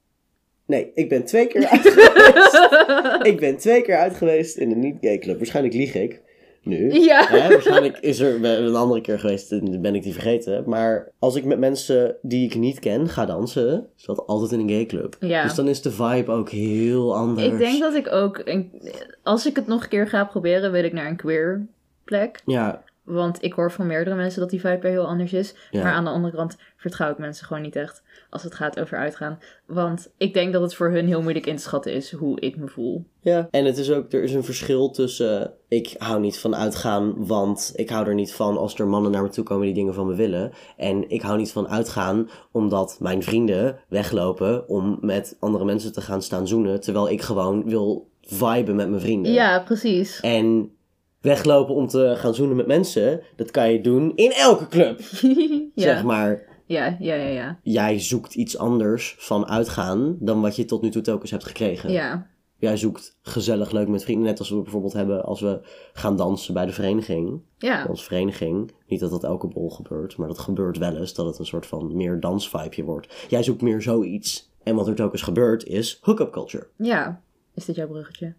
Nee, 0.65 0.91
ik 0.93 1.09
ben 1.09 1.25
twee 1.25 1.47
keer 1.47 1.67
uit 1.67 1.81
geweest. 1.81 2.69
ik 3.33 3.39
ben 3.39 3.57
twee 3.57 3.81
keer 3.81 3.97
uit 3.97 4.15
geweest 4.15 4.57
in 4.57 4.71
een 4.71 4.79
niet-gay 4.79 5.17
club. 5.17 5.37
Waarschijnlijk 5.37 5.75
lieg 5.75 5.95
ik. 5.95 6.21
Nu. 6.63 6.91
Ja. 6.93 7.25
Hè, 7.27 7.49
waarschijnlijk 7.49 7.97
is 7.97 8.19
er 8.19 8.45
een 8.45 8.75
andere 8.75 9.01
keer 9.01 9.19
geweest 9.19 9.51
en 9.51 9.81
ben 9.81 9.95
ik 9.95 10.03
die 10.03 10.13
vergeten. 10.13 10.63
Maar 10.65 11.11
als 11.19 11.35
ik 11.35 11.45
met 11.45 11.59
mensen 11.59 12.15
die 12.21 12.45
ik 12.45 12.55
niet 12.55 12.79
ken 12.79 13.09
ga 13.09 13.25
dansen, 13.25 13.87
is 13.97 14.03
dat 14.03 14.27
altijd 14.27 14.51
in 14.51 14.59
een 14.59 14.69
gay 14.69 14.85
club. 14.85 15.15
Ja. 15.19 15.43
Dus 15.43 15.55
dan 15.55 15.67
is 15.67 15.81
de 15.81 15.91
vibe 15.91 16.31
ook 16.31 16.49
heel 16.49 17.15
anders. 17.15 17.47
Ik 17.47 17.57
denk 17.57 17.79
dat 17.79 17.93
ik 17.93 18.11
ook, 18.11 18.43
als 19.23 19.45
ik 19.45 19.55
het 19.55 19.67
nog 19.67 19.83
een 19.83 19.89
keer 19.89 20.07
ga 20.07 20.25
proberen, 20.25 20.71
wil 20.71 20.83
ik 20.83 20.93
naar 20.93 21.07
een 21.07 21.15
queer 21.15 21.67
plek. 22.03 22.41
Ja, 22.45 22.83
Want 23.03 23.43
ik 23.43 23.53
hoor 23.53 23.71
van 23.71 23.87
meerdere 23.87 24.15
mensen 24.15 24.39
dat 24.39 24.49
die 24.49 24.59
vibe 24.59 24.87
er 24.87 24.91
heel 24.91 25.07
anders 25.07 25.33
is. 25.33 25.55
Ja. 25.71 25.83
Maar 25.83 25.93
aan 25.93 26.03
de 26.03 26.09
andere 26.09 26.35
kant 26.35 26.57
vertrouw 26.77 27.11
ik 27.11 27.17
mensen 27.17 27.45
gewoon 27.45 27.61
niet 27.61 27.75
echt 27.75 28.03
als 28.31 28.43
het 28.43 28.55
gaat 28.55 28.79
over 28.79 28.97
uitgaan. 28.97 29.39
Want 29.65 30.11
ik 30.17 30.33
denk 30.33 30.53
dat 30.53 30.61
het 30.61 30.75
voor 30.75 30.91
hun 30.91 31.07
heel 31.07 31.21
moeilijk 31.21 31.45
in 31.45 31.55
te 31.55 31.61
schatten 31.61 31.93
is 31.93 32.11
hoe 32.11 32.39
ik 32.39 32.57
me 32.57 32.67
voel. 32.67 33.05
Ja, 33.21 33.47
en 33.51 33.65
het 33.65 33.77
is 33.77 33.91
ook, 33.91 34.13
er 34.13 34.23
is 34.23 34.33
een 34.33 34.43
verschil 34.43 34.89
tussen, 34.89 35.53
ik 35.67 35.95
hou 35.97 36.19
niet 36.19 36.39
van 36.39 36.55
uitgaan, 36.55 37.25
want 37.25 37.71
ik 37.75 37.89
hou 37.89 38.07
er 38.07 38.13
niet 38.13 38.33
van 38.33 38.57
als 38.57 38.75
er 38.75 38.87
mannen 38.87 39.11
naar 39.11 39.21
me 39.21 39.29
toe 39.29 39.43
komen 39.43 39.65
die 39.65 39.73
dingen 39.73 39.93
van 39.93 40.07
me 40.07 40.15
willen. 40.15 40.51
En 40.77 41.09
ik 41.09 41.21
hou 41.21 41.37
niet 41.37 41.51
van 41.51 41.67
uitgaan, 41.67 42.29
omdat 42.51 42.97
mijn 42.99 43.23
vrienden 43.23 43.79
weglopen 43.87 44.69
om 44.69 44.97
met 45.01 45.35
andere 45.39 45.65
mensen 45.65 45.93
te 45.93 46.01
gaan 46.01 46.21
staan 46.21 46.47
zoenen, 46.47 46.81
terwijl 46.81 47.09
ik 47.09 47.21
gewoon 47.21 47.69
wil 47.69 48.09
viben 48.21 48.75
met 48.75 48.89
mijn 48.89 49.01
vrienden. 49.01 49.31
Ja, 49.31 49.59
precies. 49.59 50.19
En 50.19 50.71
weglopen 51.21 51.75
om 51.75 51.87
te 51.87 52.13
gaan 52.17 52.33
zoenen 52.33 52.55
met 52.55 52.67
mensen, 52.67 53.21
dat 53.35 53.51
kan 53.51 53.71
je 53.71 53.81
doen 53.81 54.11
in 54.15 54.31
elke 54.31 54.67
club. 54.67 54.99
ja. 55.75 55.83
Zeg 55.83 56.03
maar, 56.03 56.49
ja, 56.71 56.95
ja, 56.99 57.13
ja, 57.15 57.27
ja. 57.27 57.59
jij 57.63 57.99
zoekt 57.99 58.35
iets 58.35 58.57
anders 58.57 59.15
van 59.19 59.47
uitgaan 59.47 60.17
dan 60.19 60.41
wat 60.41 60.55
je 60.55 60.65
tot 60.65 60.81
nu 60.81 60.89
toe 60.89 61.01
telkens 61.01 61.31
hebt 61.31 61.45
gekregen. 61.45 61.91
Ja, 61.91 62.29
Jij 62.57 62.77
zoekt 62.77 63.17
gezellig 63.21 63.71
leuk 63.71 63.87
met 63.87 64.03
vrienden. 64.03 64.25
Net 64.25 64.39
als 64.39 64.49
we 64.49 64.61
bijvoorbeeld 64.61 64.93
hebben 64.93 65.23
als 65.23 65.41
we 65.41 65.59
gaan 65.93 66.15
dansen 66.15 66.53
bij 66.53 66.65
de 66.65 66.71
vereniging. 66.71 67.41
ja. 67.57 67.85
Onze 67.89 68.03
vereniging. 68.03 68.71
Niet 68.87 68.99
dat 68.99 69.09
dat 69.11 69.23
elke 69.23 69.47
bol 69.47 69.69
gebeurt, 69.69 70.17
maar 70.17 70.27
dat 70.27 70.39
gebeurt 70.39 70.77
wel 70.77 70.97
eens. 70.97 71.13
Dat 71.13 71.25
het 71.25 71.39
een 71.39 71.45
soort 71.45 71.65
van 71.65 71.95
meer 71.95 72.19
dansvibeje 72.19 72.83
wordt. 72.83 73.25
Jij 73.29 73.43
zoekt 73.43 73.61
meer 73.61 73.81
zoiets. 73.81 74.51
En 74.63 74.75
wat 74.75 74.87
er 74.87 74.95
telkens 74.95 75.21
gebeurt 75.21 75.65
is 75.65 75.97
hookup 76.01 76.31
culture. 76.31 76.67
ja. 76.75 77.21
Is 77.53 77.65
dit 77.65 77.75
jouw 77.75 77.87
bruggetje? 77.87 78.33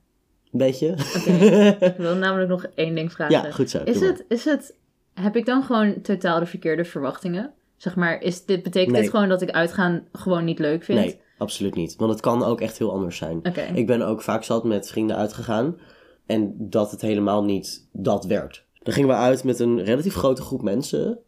Beetje? 0.51 0.89
Ik 1.91 1.95
wil 1.97 2.15
namelijk 2.15 2.49
nog 2.51 2.65
één 2.75 2.95
ding 2.95 3.13
vragen. 3.13 3.35
ja, 3.43 3.51
goed 3.51 3.71
zo. 3.71 3.83
Is 3.85 3.99
maar. 3.99 4.09
het, 4.09 4.25
is 4.29 4.45
het, 4.45 4.75
heb 5.15 5.37
ik 5.37 5.47
dan 5.47 5.63
gewoon 5.63 6.01
totaal 6.01 6.39
de 6.41 6.47
verkeerde 6.47 6.85
verwachtingen? 6.85 7.53
Zeg 7.83 7.97
maar, 7.97 8.21
is 8.21 8.45
dit, 8.45 8.63
betekent 8.63 8.93
Nee. 8.93 9.01
dit 9.01 9.11
gewoon 9.11 9.29
dat 9.29 9.43
ik 9.43 9.51
uitgaan 9.51 10.07
gewoon 10.13 10.45
niet 10.45 10.59
leuk 10.59 10.85
vind? 10.85 10.99
Nee, 10.99 11.21
absoluut 11.39 11.75
niet. 11.75 11.97
Want 11.97 12.11
het 12.11 12.21
kan 12.21 12.45
ook 12.45 12.61
echt 12.61 12.79
heel 12.79 12.93
anders 12.93 13.17
zijn. 13.17 13.43
Ik 13.75 13.87
ben 13.87 14.03
ook 14.03 14.23
vaak 14.23 14.45
zat 14.45 14.65
met 14.65 14.89
vrienden 14.89 15.17
uitgegaan. 15.17 15.79
En 16.27 16.55
dat 16.59 16.91
het 16.91 17.01
helemaal 17.01 17.45
niet 17.45 17.89
dat 17.93 18.25
werd. 18.25 18.65
Dan 18.83 18.93
gingen 18.95 19.09
we 19.09 19.15
uit 19.15 19.45
met 19.45 19.59
een 19.59 19.85
relatief 19.85 20.15
grote 20.15 20.43
groep 20.43 20.63
mensen. 20.63 21.19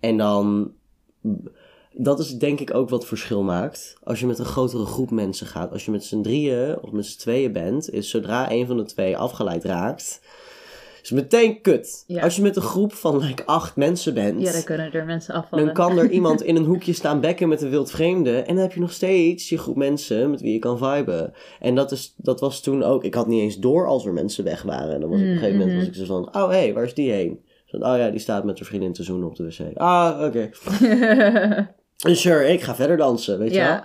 En 0.00 0.16
dan. 0.16 0.72
Dat 1.92 2.18
is 2.18 2.38
denk 2.38 2.60
ik 2.60 2.74
ook 2.74 2.88
wat 2.88 3.06
verschil 3.06 3.42
maakt. 3.42 3.96
Als 4.02 4.20
je 4.20 4.26
met 4.26 4.38
een 4.38 4.44
grotere 4.44 4.84
groep 4.84 5.10
mensen 5.10 5.46
gaat. 5.46 5.72
Als 5.72 5.84
je 5.84 5.90
met 5.90 6.04
z'n 6.04 6.22
drieën 6.22 6.78
of 6.82 6.90
met 6.90 7.06
z'n 7.06 7.18
tweeën 7.18 7.52
bent. 7.52 7.90
Is 7.90 8.10
zodra 8.10 8.50
een 8.50 8.66
van 8.66 8.76
de 8.76 8.84
twee 8.84 9.16
afgeleid 9.16 9.64
raakt. 9.64 10.20
Is 11.08 11.14
meteen 11.14 11.60
kut. 11.60 12.04
Ja. 12.06 12.22
Als 12.22 12.36
je 12.36 12.42
met 12.42 12.56
een 12.56 12.62
groep 12.62 12.92
van 12.92 13.18
like 13.18 13.44
acht 13.46 13.76
mensen 13.76 14.14
bent. 14.14 14.40
Ja, 14.40 14.52
dan 14.52 14.64
kunnen 14.64 14.92
er 14.92 15.04
mensen 15.04 15.34
afvallen. 15.34 15.64
Dan 15.64 15.74
kan 15.74 15.98
er 15.98 16.10
iemand 16.10 16.42
in 16.42 16.56
een 16.56 16.64
hoekje 16.72 16.92
staan 16.92 17.20
bekken 17.20 17.48
met 17.48 17.62
een 17.62 17.70
wild 17.70 17.90
vreemde. 17.90 18.36
En 18.36 18.54
dan 18.54 18.62
heb 18.62 18.72
je 18.72 18.80
nog 18.80 18.92
steeds 18.92 19.48
je 19.48 19.58
groep 19.58 19.76
mensen 19.76 20.30
met 20.30 20.40
wie 20.40 20.52
je 20.52 20.58
kan 20.58 20.78
viben. 20.78 21.32
En 21.60 21.74
dat, 21.74 21.92
is, 21.92 22.14
dat 22.16 22.40
was 22.40 22.60
toen 22.60 22.82
ook. 22.82 23.04
Ik 23.04 23.14
had 23.14 23.26
niet 23.26 23.40
eens 23.40 23.58
door 23.58 23.86
als 23.86 24.06
er 24.06 24.12
mensen 24.12 24.44
weg 24.44 24.62
waren. 24.62 24.94
En 24.94 25.00
dan 25.00 25.10
was 25.10 25.18
ik 25.18 25.24
op 25.24 25.32
een 25.32 25.38
gegeven 25.38 25.58
moment 25.58 25.78
was 25.78 25.86
ik 25.86 25.94
zo 25.94 26.04
van: 26.04 26.26
Oh 26.26 26.48
hé, 26.48 26.56
hey, 26.56 26.74
waar 26.74 26.84
is 26.84 26.94
die 26.94 27.10
heen? 27.10 27.40
Zo, 27.64 27.76
oh 27.76 27.96
ja, 27.96 28.10
die 28.10 28.20
staat 28.20 28.44
met 28.44 28.58
haar 28.58 28.68
vriendin 28.68 28.92
te 28.92 29.02
zoenen 29.02 29.28
op 29.28 29.36
de 29.36 29.44
wc. 29.44 29.76
Ah, 29.76 30.22
oké. 30.24 30.50
Sure, 31.96 32.48
ik 32.48 32.62
ga 32.62 32.74
verder 32.74 32.96
dansen, 32.96 33.38
weet 33.38 33.54
je 33.54 33.58
wel? 33.58 33.80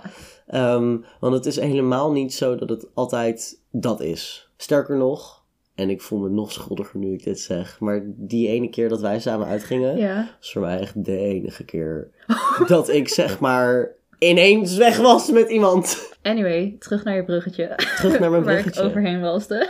Ehm, 0.46 0.96
want 1.20 1.34
het 1.34 1.46
is 1.46 1.60
helemaal 1.60 2.12
niet 2.12 2.34
zo 2.34 2.56
dat 2.56 2.68
het 2.68 2.86
altijd 2.94 3.60
dat 3.70 4.00
is. 4.00 4.50
Sterker 4.56 4.96
nog, 4.96 5.33
en 5.74 5.90
ik 5.90 6.00
voel 6.00 6.18
me 6.18 6.28
nog 6.28 6.52
schuldiger 6.52 6.98
nu 6.98 7.12
ik 7.12 7.24
dit 7.24 7.40
zeg, 7.40 7.80
maar 7.80 8.02
die 8.04 8.48
ene 8.48 8.70
keer 8.70 8.88
dat 8.88 9.00
wij 9.00 9.20
samen 9.20 9.46
uitgingen, 9.46 9.96
ja. 9.96 10.28
was 10.38 10.52
voor 10.52 10.62
mij 10.62 10.78
echt 10.78 11.04
de 11.04 11.16
enige 11.16 11.64
keer 11.64 12.08
dat 12.66 12.88
ik 12.88 13.08
zeg 13.08 13.40
maar 13.40 13.94
ineens 14.18 14.76
weg 14.76 14.96
was 14.96 15.30
met 15.30 15.50
iemand. 15.50 16.12
Anyway, 16.22 16.76
terug 16.78 17.04
naar 17.04 17.16
je 17.16 17.24
bruggetje. 17.24 17.72
Terug 17.96 18.18
naar 18.18 18.30
mijn 18.30 18.42
Waar 18.44 18.54
ik 18.54 18.60
bruggetje. 18.60 18.88
overheen 18.88 19.20
walste. 19.20 19.68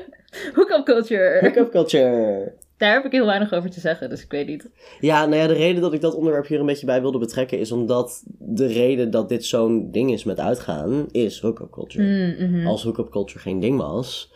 Hookup 0.54 0.84
culture. 0.84 1.38
Hookup 1.40 1.70
culture. 1.70 2.52
Daar 2.76 2.92
heb 2.92 3.04
ik 3.04 3.12
heel 3.12 3.26
weinig 3.26 3.52
over 3.52 3.70
te 3.70 3.80
zeggen, 3.80 4.10
dus 4.10 4.22
ik 4.22 4.30
weet 4.30 4.46
niet. 4.46 4.70
Ja, 5.00 5.26
nou 5.26 5.36
ja, 5.36 5.46
de 5.46 5.52
reden 5.52 5.82
dat 5.82 5.92
ik 5.92 6.00
dat 6.00 6.14
onderwerp 6.14 6.46
hier 6.46 6.60
een 6.60 6.66
beetje 6.66 6.86
bij 6.86 7.00
wilde 7.00 7.18
betrekken 7.18 7.58
is 7.58 7.72
omdat 7.72 8.22
de 8.38 8.66
reden 8.66 9.10
dat 9.10 9.28
dit 9.28 9.44
zo'n 9.44 9.90
ding 9.90 10.12
is 10.12 10.24
met 10.24 10.40
uitgaan, 10.40 11.06
is 11.10 11.40
hookup 11.40 11.70
culture. 11.70 12.04
Mm, 12.04 12.50
mhm. 12.50 12.66
Als 12.66 12.82
hookup 12.82 13.10
culture 13.10 13.38
geen 13.38 13.60
ding 13.60 13.78
was, 13.78 14.31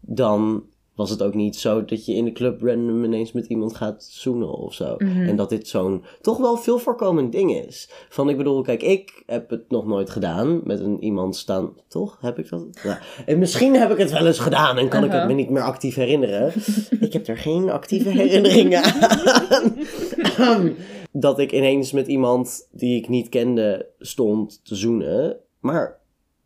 dan 0.00 0.64
was 0.94 1.10
het 1.10 1.22
ook 1.22 1.34
niet 1.34 1.56
zo 1.56 1.84
dat 1.84 2.06
je 2.06 2.14
in 2.14 2.24
de 2.24 2.32
club 2.32 2.62
random 2.62 3.04
ineens 3.04 3.32
met 3.32 3.46
iemand 3.46 3.76
gaat 3.76 4.04
zoenen 4.04 4.52
of 4.52 4.74
zo. 4.74 4.94
Mhm. 4.98 5.20
En 5.20 5.36
dat 5.36 5.48
dit 5.48 5.68
zo'n 5.68 6.04
toch 6.20 6.38
wel 6.38 6.56
veel 6.56 6.78
voorkomend 6.78 7.32
ding 7.32 7.56
is. 7.66 7.90
Van 8.08 8.28
ik 8.28 8.36
bedoel, 8.36 8.62
kijk, 8.62 8.82
ik 8.82 9.22
heb 9.26 9.50
het 9.50 9.70
nog 9.70 9.86
nooit 9.86 10.10
gedaan 10.10 10.60
met 10.64 10.80
een 10.80 11.02
iemand 11.04 11.36
staan. 11.36 11.72
Toch? 11.88 12.18
Heb 12.20 12.38
ik 12.38 12.48
dat? 12.48 12.80
Ja. 12.82 12.98
En 13.26 13.38
misschien 13.38 13.74
heb 13.74 13.90
ik 13.90 13.98
het 13.98 14.10
wel 14.10 14.26
eens 14.26 14.38
gedaan 14.38 14.78
en 14.78 14.88
kan 14.88 15.04
ik 15.04 15.10
het 15.10 15.20
Uh-huh. 15.20 15.36
me 15.36 15.42
niet 15.42 15.50
meer 15.50 15.62
actief 15.62 15.94
herinneren. 15.94 16.52
ik 17.06 17.12
heb 17.12 17.26
er 17.26 17.38
geen 17.38 17.70
actieve 17.70 18.08
herinneringen 18.08 18.82
aan. 20.38 20.74
dat 21.12 21.38
ik 21.38 21.52
ineens 21.52 21.92
met 21.92 22.06
iemand 22.06 22.68
die 22.72 22.96
ik 22.96 23.08
niet 23.08 23.28
kende 23.28 23.86
stond 23.98 24.60
te 24.64 24.74
zoenen. 24.74 25.36
Maar 25.60 25.98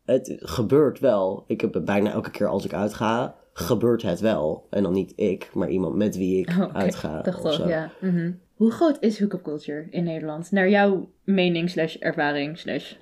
het 0.05 0.37
gebeurt 0.39 0.99
wel. 0.99 1.45
Ik 1.47 1.61
heb 1.61 1.75
het 1.75 1.85
bijna 1.85 2.11
elke 2.13 2.31
keer 2.31 2.49
als 2.49 2.65
ik 2.65 2.73
uitga, 2.75 3.37
gebeurt 3.55 4.03
het 4.03 4.21
wel. 4.21 4.67
En 4.71 4.83
dan 4.83 4.93
niet 4.93 5.13
ik, 5.17 5.51
maar 5.55 5.71
iemand 5.71 5.95
met 5.95 6.17
wie 6.17 6.39
ik 6.39 6.49
Oh, 6.61 6.75
uitga. 6.75 7.23
Dacht 7.23 7.39
of 7.39 7.45
al, 7.45 7.53
zo. 7.53 7.69
ja. 7.69 7.91
mhm. 8.01 8.33
Hoe 8.55 8.71
groot 8.71 8.97
is 9.01 9.21
hookup 9.21 9.43
culture 9.43 9.87
in 9.91 10.05
Nederland? 10.05 10.51
Naar 10.51 10.69
jouw 10.69 11.09
mening 11.25 11.71
slash 11.71 11.97
ervaring 11.97 12.59
slash... 12.59 12.95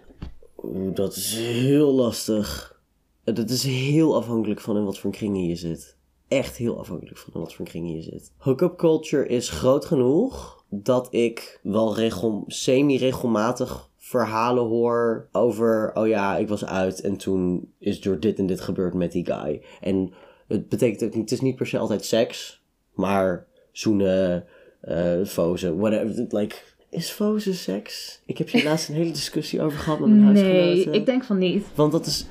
Dat 0.94 1.16
is 1.16 1.34
heel 1.34 1.92
lastig. 1.92 2.80
Dat 3.24 3.50
is 3.50 3.62
heel 3.62 4.16
afhankelijk 4.16 4.60
van 4.60 4.76
in 4.76 4.84
wat 4.84 4.98
voor 4.98 5.10
kringen 5.10 5.46
je 5.46 5.56
zit. 5.56 5.96
Echt 6.28 6.56
heel 6.56 6.78
afhankelijk 6.78 7.18
van 7.18 7.32
in 7.34 7.40
wat 7.40 7.54
voor 7.54 7.64
kringen 7.64 7.94
je 7.94 8.02
zit. 8.02 8.32
Hookup 8.36 8.76
culture 8.76 9.26
is 9.26 9.50
groot 9.50 9.84
genoeg 9.84 10.64
dat 10.68 11.14
ik 11.14 11.60
wel 11.62 11.94
regel, 11.96 12.44
semi-regelmatig 12.46 13.90
verhalen 13.98 14.64
hoor 14.64 15.28
over, 15.32 15.90
oh 15.94 16.06
ja, 16.06 16.36
ik 16.36 16.48
was 16.48 16.64
uit 16.64 17.00
en 17.00 17.16
toen 17.16 17.72
is 17.78 18.06
er 18.06 18.20
dit 18.20 18.38
en 18.38 18.46
dit 18.46 18.60
gebeurd 18.60 18.94
met 18.94 19.12
die 19.12 19.26
guy. 19.26 19.62
En 19.80 20.12
het 20.48 20.68
betekent 20.68 21.14
het 21.14 21.32
is 21.32 21.40
niet 21.40 21.56
per 21.56 21.66
se 21.66 21.78
altijd 21.78 22.04
seks, 22.04 22.62
maar 22.94 23.46
zoenen, 23.72 24.44
eh 24.80 25.24
fozen, 25.24 25.76
whatever. 25.78 26.26
Like, 26.28 26.54
is 26.90 27.10
fozen 27.10 27.54
seks? 27.54 28.20
Ik 28.26 28.38
heb 28.38 28.50
hier 28.50 28.64
laatst 28.64 28.88
een 28.88 28.94
hele 28.94 29.10
discussie 29.10 29.62
over 29.62 29.78
gehad 29.78 29.98
met 30.00 30.08
mijn 30.08 30.32
Nee, 30.32 30.52
huisgenoten. 30.54 30.92
ik 30.92 31.06
denk 31.06 31.24
van 31.24 31.38
niet. 31.38 31.64
Want 31.74 31.92
dat 31.92 32.06
is. 32.06 32.26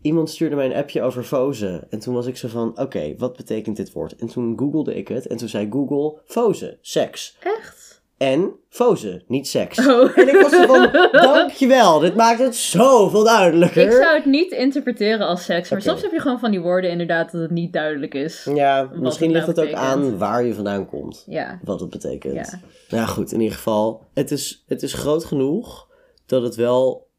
Iemand 0.00 0.30
stuurde 0.30 0.56
mij 0.56 0.66
een 0.66 0.74
appje 0.76 1.02
over 1.02 1.22
fozen. 1.24 1.90
En 1.90 1.98
toen 1.98 2.14
was 2.14 2.26
ik 2.26 2.36
zo 2.36 2.48
van: 2.48 2.78
oké, 2.78 3.14
wat 3.18 3.36
betekent 3.36 3.76
dit 3.76 3.92
woord? 3.92 4.16
En 4.16 4.26
toen 4.26 4.58
googelde 4.58 4.94
ik 4.94 5.08
het. 5.08 5.26
En 5.26 5.36
toen 5.36 5.48
zei 5.48 5.68
Google: 5.70 6.20
fozen, 6.24 6.78
seks. 6.80 7.36
Echt? 7.40 7.91
En 8.22 8.52
fozen, 8.68 9.22
niet 9.26 9.48
seks. 9.48 9.78
Oh. 9.86 10.18
En 10.18 10.28
ik 10.28 10.42
was 10.42 10.54
van: 10.66 10.90
dankjewel, 11.12 11.98
dit 11.98 12.14
maakt 12.14 12.38
het 12.38 12.56
zoveel 12.56 13.24
duidelijker. 13.24 13.84
Ik 13.84 13.92
zou 13.92 14.14
het 14.14 14.24
niet 14.24 14.50
interpreteren 14.50 15.26
als 15.26 15.44
seks, 15.44 15.70
maar 15.70 15.82
soms 15.82 16.02
heb 16.02 16.12
je 16.12 16.20
gewoon 16.20 16.38
van 16.38 16.50
die 16.50 16.60
woorden 16.60 16.90
inderdaad 16.90 17.32
dat 17.32 17.40
het 17.40 17.50
niet 17.50 17.72
duidelijk 17.72 18.14
is. 18.14 18.48
Ja, 18.54 18.90
misschien 18.94 19.34
het 19.34 19.34
ligt 19.34 19.46
het 19.46 19.68
ook 19.68 19.74
aan 19.74 20.18
waar 20.18 20.44
je 20.44 20.54
vandaan 20.54 20.86
komt. 20.86 21.24
Ja. 21.26 21.60
Wat 21.64 21.80
het 21.80 21.90
betekent. 21.90 22.34
Ja. 22.34 22.60
Nou 22.96 23.08
goed, 23.08 23.32
in 23.32 23.40
ieder 23.40 23.56
geval. 23.56 24.04
Het 24.14 24.30
is, 24.30 24.64
het 24.66 24.82
is 24.82 24.92
groot 24.92 25.24
genoeg 25.24 25.88
dat 26.26 26.42
het 26.42 26.54
wel. 26.54 27.10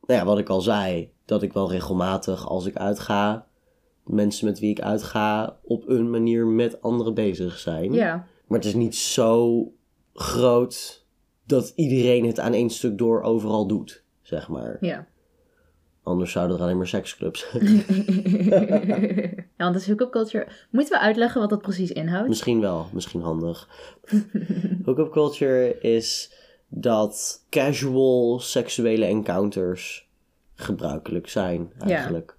Nou 0.00 0.20
ja, 0.20 0.26
wat 0.26 0.38
ik 0.38 0.48
al 0.48 0.60
zei. 0.60 1.12
Dat 1.24 1.42
ik 1.42 1.52
wel 1.52 1.70
regelmatig 1.70 2.48
als 2.48 2.66
ik 2.66 2.76
uitga. 2.76 3.46
Mensen 4.04 4.46
met 4.46 4.58
wie 4.58 4.70
ik 4.70 4.80
uitga. 4.80 5.56
op 5.62 5.88
een 5.88 6.10
manier 6.10 6.46
met 6.46 6.82
anderen 6.82 7.14
bezig 7.14 7.58
zijn. 7.58 7.92
Ja. 7.92 8.26
Maar 8.48 8.58
het 8.58 8.68
is 8.68 8.74
niet 8.74 8.96
zo 8.96 9.62
groot. 10.14 11.06
dat 11.44 11.72
iedereen 11.76 12.26
het 12.26 12.40
aan 12.40 12.52
één 12.52 12.70
stuk 12.70 12.98
door 12.98 13.22
overal 13.22 13.66
doet. 13.66 14.02
Zeg 14.22 14.48
maar. 14.48 14.76
Ja. 14.80 15.06
Anders 16.02 16.32
zouden 16.32 16.56
er 16.56 16.62
alleen 16.62 16.76
maar 16.76 16.86
seksclubs 16.86 17.46
zijn. 17.50 17.64
ja, 19.56 19.64
want 19.64 19.76
is 19.76 19.88
hookup 19.88 20.10
culture. 20.10 20.48
Moeten 20.70 20.92
we 20.92 21.00
uitleggen 21.00 21.40
wat 21.40 21.50
dat 21.50 21.62
precies 21.62 21.92
inhoudt? 21.92 22.28
Misschien 22.28 22.60
wel, 22.60 22.86
misschien 22.92 23.20
handig. 23.20 23.68
Hookup 24.84 25.12
culture 25.12 25.80
is 25.80 26.32
dat 26.68 27.44
casual 27.50 28.38
seksuele 28.40 29.04
encounters 29.04 30.08
gebruikelijk 30.54 31.28
zijn, 31.28 31.72
eigenlijk. 31.78 32.36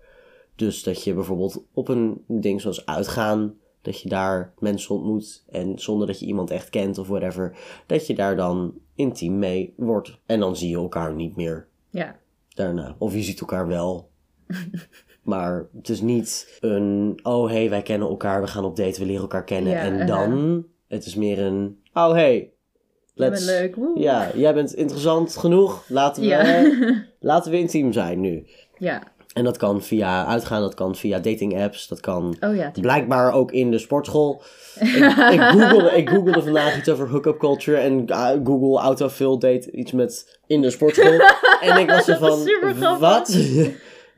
Dus 0.55 0.83
dat 0.83 1.03
je 1.03 1.13
bijvoorbeeld 1.13 1.63
op 1.73 1.87
een 1.87 2.23
ding 2.27 2.61
zoals 2.61 2.85
uitgaan, 2.85 3.53
dat 3.81 4.01
je 4.01 4.09
daar 4.09 4.53
mensen 4.59 4.95
ontmoet 4.95 5.43
en 5.49 5.79
zonder 5.79 6.07
dat 6.07 6.19
je 6.19 6.25
iemand 6.25 6.51
echt 6.51 6.69
kent 6.69 6.97
of 6.97 7.07
whatever, 7.07 7.57
dat 7.85 8.07
je 8.07 8.15
daar 8.15 8.35
dan 8.35 8.73
intiem 8.95 9.39
mee 9.39 9.73
wordt. 9.77 10.17
En 10.25 10.39
dan 10.39 10.55
zie 10.55 10.69
je 10.69 10.75
elkaar 10.75 11.13
niet 11.13 11.35
meer 11.35 11.67
Ja. 11.89 12.15
daarna. 12.49 12.95
Of 12.97 13.13
je 13.13 13.21
ziet 13.21 13.39
elkaar 13.39 13.67
wel. 13.67 14.09
maar 15.23 15.67
het 15.77 15.89
is 15.89 16.01
niet 16.01 16.57
een, 16.59 17.19
oh 17.23 17.49
hey, 17.49 17.69
wij 17.69 17.81
kennen 17.81 18.07
elkaar, 18.07 18.41
we 18.41 18.47
gaan 18.47 18.65
op 18.65 18.75
date, 18.75 18.99
we 18.99 19.05
leren 19.05 19.21
elkaar 19.21 19.43
kennen. 19.43 19.71
Ja, 19.71 19.79
en 19.79 19.93
uh-huh. 19.93 20.07
dan, 20.07 20.65
het 20.87 21.05
is 21.05 21.15
meer 21.15 21.39
een, 21.39 21.79
oh 21.93 22.11
hey, 22.11 22.51
Jij 23.13 23.29
let's, 23.29 23.45
leuk. 23.45 23.75
Woe. 23.75 23.99
ja, 23.99 24.31
jij 24.35 24.53
bent 24.53 24.73
interessant 24.73 25.37
genoeg, 25.37 25.85
laten 25.89 26.21
we, 26.23 26.27
Ja. 26.27 26.71
laten 27.19 27.51
we 27.51 27.57
intiem 27.57 27.93
zijn 27.93 28.19
nu. 28.19 28.45
ja. 28.77 29.03
En 29.33 29.43
dat 29.43 29.57
kan 29.57 29.81
via 29.81 30.25
uitgaan, 30.25 30.61
dat 30.61 30.73
kan 30.73 30.95
via 30.95 31.19
dating 31.19 31.61
apps, 31.61 31.87
dat 31.87 31.99
kan 31.99 32.35
Oh 32.39 32.55
ja. 32.55 32.71
blijkbaar 32.81 33.33
ook 33.33 33.51
in 33.51 33.71
de 33.71 33.77
sportschool. 33.77 34.41
ik, 34.79 34.95
ik, 35.33 35.41
googelde, 35.41 35.91
ik 35.95 36.09
googelde 36.09 36.41
vandaag 36.41 36.77
iets 36.77 36.89
over 36.89 37.09
hookup 37.09 37.39
culture 37.39 37.77
en 37.77 38.05
uh, 38.07 38.29
Google 38.43 38.79
autofill 38.79 39.37
deed 39.37 39.65
iets 39.65 39.91
met 39.91 40.39
in 40.47 40.61
de 40.61 40.69
sportschool. 40.69 41.19
en 41.69 41.77
ik 41.77 41.89
was 41.89 42.07
er 42.07 42.17
van, 42.17 42.99
wat? 42.99 43.29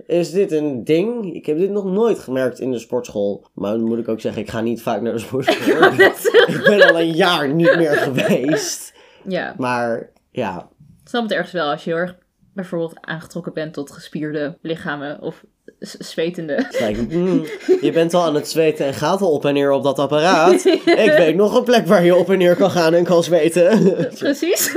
Is 0.07 0.31
dit 0.31 0.51
een 0.51 0.83
ding? 0.83 1.33
Ik 1.33 1.45
heb 1.45 1.57
dit 1.57 1.69
nog 1.69 1.85
nooit 1.85 2.19
gemerkt 2.19 2.59
in 2.59 2.71
de 2.71 2.79
sportschool. 2.79 3.45
Maar 3.53 3.71
dan 3.71 3.83
moet 3.83 3.97
ik 3.97 4.07
ook 4.07 4.21
zeggen, 4.21 4.41
ik 4.41 4.49
ga 4.49 4.61
niet 4.61 4.81
vaak 4.81 5.01
naar 5.01 5.13
de 5.13 5.19
sportschool. 5.19 5.83
ik 5.83 6.61
ben 6.63 6.89
al 6.89 6.99
een 6.99 7.11
jaar 7.11 7.53
niet 7.53 7.75
meer 7.75 7.95
geweest. 7.95 8.93
ja. 9.23 9.55
Maar 9.57 10.11
ja, 10.31 10.69
snap 11.03 11.23
het 11.23 11.31
ergens 11.31 11.51
wel 11.51 11.69
als 11.69 11.83
je 11.83 11.89
heel 11.89 11.99
erg 11.99 12.15
bijvoorbeeld 12.53 12.97
aangetrokken 13.01 13.53
bent 13.53 13.73
tot 13.73 13.91
gespierde 13.91 14.57
lichamen 14.61 15.21
of 15.21 15.43
zwetende. 15.79 16.53
het 16.53 16.79
lijkt 16.79 17.09
me, 17.09 17.17
mm, 17.17 17.45
je 17.81 17.91
bent 17.91 18.13
al 18.13 18.23
aan 18.23 18.35
het 18.35 18.49
zweten 18.49 18.85
en 18.85 18.93
gaat 18.93 19.21
al 19.21 19.31
op 19.31 19.45
en 19.45 19.53
neer 19.53 19.71
op 19.71 19.83
dat 19.83 19.99
apparaat. 19.99 20.65
Ik 21.05 21.13
weet 21.17 21.35
nog 21.35 21.55
een 21.55 21.63
plek 21.63 21.87
waar 21.87 22.03
je 22.03 22.15
op 22.15 22.29
en 22.29 22.37
neer 22.37 22.55
kan 22.55 22.71
gaan 22.71 22.93
en 22.93 23.03
kan 23.03 23.23
zweten. 23.23 23.95
Precies. 24.19 24.73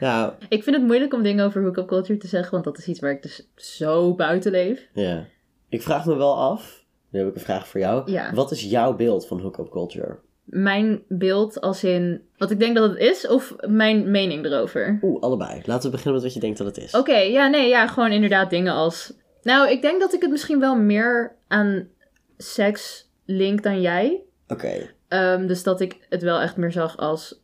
ja, 0.00 0.36
ik 0.48 0.62
vind 0.62 0.76
het 0.76 0.84
moeilijk 0.84 1.14
om 1.14 1.22
dingen 1.22 1.44
over 1.44 1.62
hookup 1.62 1.86
culture 1.86 2.18
te 2.18 2.26
zeggen, 2.26 2.50
want 2.50 2.64
dat 2.64 2.78
is 2.78 2.86
iets 2.86 3.00
waar 3.00 3.10
ik 3.10 3.22
dus 3.22 3.48
zo 3.56 4.14
buiten 4.14 4.50
leef. 4.50 4.88
Ja. 4.94 5.24
Ik 5.68 5.82
vraag 5.82 6.04
me 6.04 6.16
wel 6.16 6.36
af, 6.36 6.84
nu 7.10 7.18
heb 7.18 7.28
ik 7.28 7.34
een 7.34 7.40
vraag 7.40 7.68
voor 7.68 7.80
jou. 7.80 8.10
Ja. 8.10 8.34
Wat 8.34 8.50
is 8.50 8.62
jouw 8.62 8.96
beeld 8.96 9.26
van 9.26 9.40
hookup 9.40 9.70
culture? 9.70 10.18
Mijn 10.54 11.02
beeld 11.08 11.60
als 11.60 11.84
in 11.84 12.22
wat 12.36 12.50
ik 12.50 12.58
denk 12.58 12.76
dat 12.76 12.90
het 12.90 12.98
is 12.98 13.26
of 13.28 13.54
mijn 13.66 14.10
mening 14.10 14.44
erover. 14.44 14.98
Oeh, 15.02 15.22
allebei. 15.22 15.62
Laten 15.64 15.84
we 15.84 15.90
beginnen 15.96 16.14
met 16.14 16.22
wat 16.22 16.34
je 16.34 16.40
denkt 16.40 16.58
dat 16.58 16.66
het 16.66 16.76
is. 16.76 16.94
Oké, 16.94 17.16
ja, 17.16 17.48
nee, 17.48 17.68
ja, 17.68 17.86
gewoon 17.86 18.12
inderdaad 18.12 18.50
dingen 18.50 18.72
als. 18.72 19.12
Nou, 19.42 19.70
ik 19.70 19.82
denk 19.82 20.00
dat 20.00 20.14
ik 20.14 20.20
het 20.20 20.30
misschien 20.30 20.60
wel 20.60 20.76
meer 20.76 21.36
aan 21.48 21.88
seks 22.36 23.10
link 23.24 23.62
dan 23.62 23.80
jij. 23.80 24.22
Oké. 24.48 24.90
Ehm, 25.08 25.46
dus 25.46 25.62
dat 25.62 25.80
ik 25.80 26.06
het 26.08 26.22
wel 26.22 26.40
echt 26.40 26.56
meer 26.56 26.72
zag 26.72 26.96
als 26.96 27.42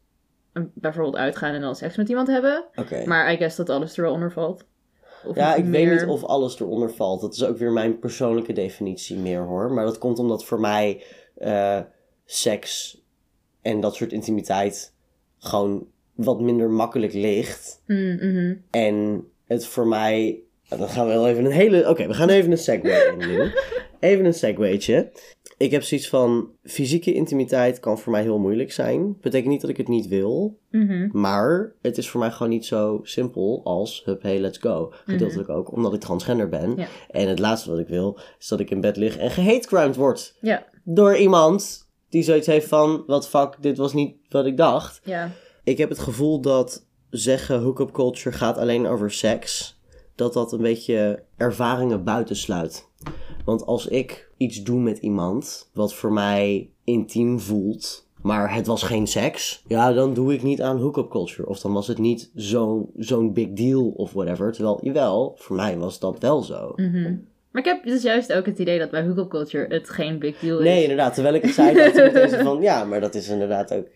een- 0.52 0.70
bijvoorbeeld 0.74 1.16
uitgaan 1.16 1.54
en 1.54 1.60
dan 1.60 1.76
seks 1.76 1.96
met 1.96 2.08
iemand 2.08 2.28
hebben. 2.28 2.64
Oké. 2.74 3.02
Maar 3.06 3.32
I 3.32 3.36
guess 3.36 3.56
dat 3.56 3.70
alles 3.70 3.96
er 3.96 4.02
wel 4.02 4.12
onder 4.12 4.32
valt. 4.32 4.64
Of 5.24 5.36
Ja, 5.36 5.54
ik 5.54 5.64
meer- 5.64 5.88
weet 5.88 6.00
niet 6.00 6.08
of 6.10 6.24
alles 6.24 6.60
eronder 6.60 6.90
valt. 6.90 7.20
Dat 7.20 7.34
is 7.34 7.44
ook 7.44 7.58
weer 7.58 7.72
mijn 7.72 7.98
persoonlijke 7.98 8.52
definitie 8.52 9.16
meer 9.16 9.40
hoor. 9.40 9.72
Maar 9.72 9.84
dat 9.84 9.98
komt 9.98 10.18
omdat 10.18 10.44
voor 10.44 10.60
mij 10.60 11.02
eh, 11.36 11.80
seks 12.30 13.02
en 13.62 13.80
dat 13.80 13.94
soort 13.94 14.12
intimiteit 14.12 14.94
gewoon 15.38 15.86
wat 16.14 16.40
minder 16.40 16.70
makkelijk 16.70 17.12
ligt. 17.12 17.82
Mm, 17.86 18.14
mhm. 18.14 18.54
En 18.70 19.24
het 19.46 19.66
voor 19.66 19.86
mij. 19.86 20.40
Dan 20.68 20.88
gaan 20.88 21.06
we 21.06 21.12
wel 21.12 21.28
even 21.28 21.44
een 21.44 21.50
hele. 21.50 21.88
Oké, 21.88 22.06
we 22.06 22.14
gaan 22.14 22.28
even 22.28 22.50
een 22.50 22.58
segue 22.58 23.12
in 23.12 23.28
nu. 23.28 23.42
Even 24.00 24.24
een 24.24 24.34
segwaytje. 24.34 25.10
Ik 25.56 25.70
heb 25.70 25.82
zoiets 25.82 26.08
van. 26.08 26.50
Fysieke 26.62 27.14
intimiteit 27.14 27.80
kan 27.80 27.98
voor 27.98 28.12
mij 28.12 28.22
heel 28.22 28.38
moeilijk 28.38 28.72
zijn. 28.72 29.16
Betekent 29.20 29.50
niet 29.50 29.60
dat 29.60 29.70
ik 29.70 29.76
het 29.76 29.88
niet 29.88 30.08
wil. 30.08 30.58
Mhm. 30.70 31.08
Maar 31.12 31.74
het 31.82 31.98
is 31.98 32.08
voor 32.08 32.20
mij 32.20 32.30
gewoon 32.30 32.52
niet 32.52 32.66
zo 32.66 33.00
simpel 33.02 33.60
als. 33.64 34.02
Hup, 34.04 34.22
hey, 34.22 34.40
let's 34.40 34.58
go. 34.58 34.92
Gedeeltelijk 35.04 35.48
ook 35.48 35.72
omdat 35.72 35.94
ik 35.94 36.00
transgender 36.00 36.48
ben. 36.48 36.74
Ja. 36.76 36.86
En 37.10 37.28
het 37.28 37.38
laatste 37.38 37.70
wat 37.70 37.78
ik 37.78 37.88
wil. 37.88 38.18
Is 38.38 38.48
dat 38.48 38.60
ik 38.60 38.70
in 38.70 38.80
bed 38.80 38.96
lig 38.96 39.16
en 39.16 39.30
gehatecrimed 39.30 39.96
word. 39.96 40.36
Ja, 40.40 40.66
Door 40.84 41.16
iemand 41.16 41.87
die 42.08 42.22
zoiets 42.22 42.46
heeft 42.46 42.68
van. 42.68 43.04
Wat 43.06 43.28
fuck, 43.28 43.56
dit 43.60 43.76
was 43.78 43.92
niet 43.92 44.16
wat 44.28 44.46
ik 44.46 44.56
dacht. 44.56 45.00
ja. 45.04 45.30
Ik 45.64 45.78
heb 45.78 45.88
het 45.88 45.98
gevoel 45.98 46.40
dat 46.40 46.86
zeggen 47.10 47.60
hookup 47.60 47.92
culture 47.92 48.36
gaat 48.36 48.58
alleen 48.58 48.86
over 48.86 49.10
seks, 49.10 49.80
dat 50.14 50.32
dat 50.32 50.52
een 50.52 50.62
beetje 50.62 51.22
ervaringen 51.36 52.04
buitensluit. 52.04 52.88
Want 53.44 53.66
als 53.66 53.86
ik 53.86 54.30
iets 54.36 54.62
doe 54.62 54.80
met 54.80 54.98
iemand 54.98 55.70
wat 55.72 55.94
voor 55.94 56.12
mij 56.12 56.70
intiem 56.84 57.40
voelt, 57.40 58.08
maar 58.22 58.54
het 58.54 58.66
was 58.66 58.82
geen 58.82 59.06
seks, 59.06 59.62
ja, 59.66 59.92
dan 59.92 60.14
doe 60.14 60.34
ik 60.34 60.42
niet 60.42 60.62
aan 60.62 60.78
hookup 60.80 61.10
culture. 61.10 61.48
Of 61.48 61.60
dan 61.60 61.72
was 61.72 61.86
het 61.86 61.98
niet 61.98 62.30
zo'n 62.34 62.90
zo'n 62.96 63.32
big 63.32 63.48
deal 63.52 63.88
of 63.88 64.12
whatever. 64.12 64.52
Terwijl, 64.52 64.78
jawel, 64.82 65.34
voor 65.38 65.56
mij 65.56 65.78
was 65.78 65.98
dat 65.98 66.18
wel 66.18 66.42
zo. 66.42 66.72
Mhm. 66.76 67.14
Maar 67.50 67.62
ik 67.62 67.68
heb 67.68 67.84
dus 67.84 68.02
juist 68.02 68.32
ook 68.32 68.46
het 68.46 68.58
idee 68.58 68.78
dat 68.78 68.90
bij 68.90 69.02
hookup 69.02 69.28
culture 69.30 69.74
het 69.74 69.90
geen 69.90 70.18
big 70.18 70.38
deal 70.38 70.58
is. 70.58 70.64
Nee, 70.64 70.82
inderdaad. 70.82 71.14
Terwijl 71.14 71.34
ik 71.34 71.42
het 71.42 71.54
zei, 71.54 71.74
meteen 71.74 72.28
zo 72.28 72.42
van, 72.42 72.60
ja, 72.62 72.84
maar 72.84 73.00
dat 73.00 73.14
is 73.14 73.28
inderdaad 73.28 73.72
ook, 73.74 73.86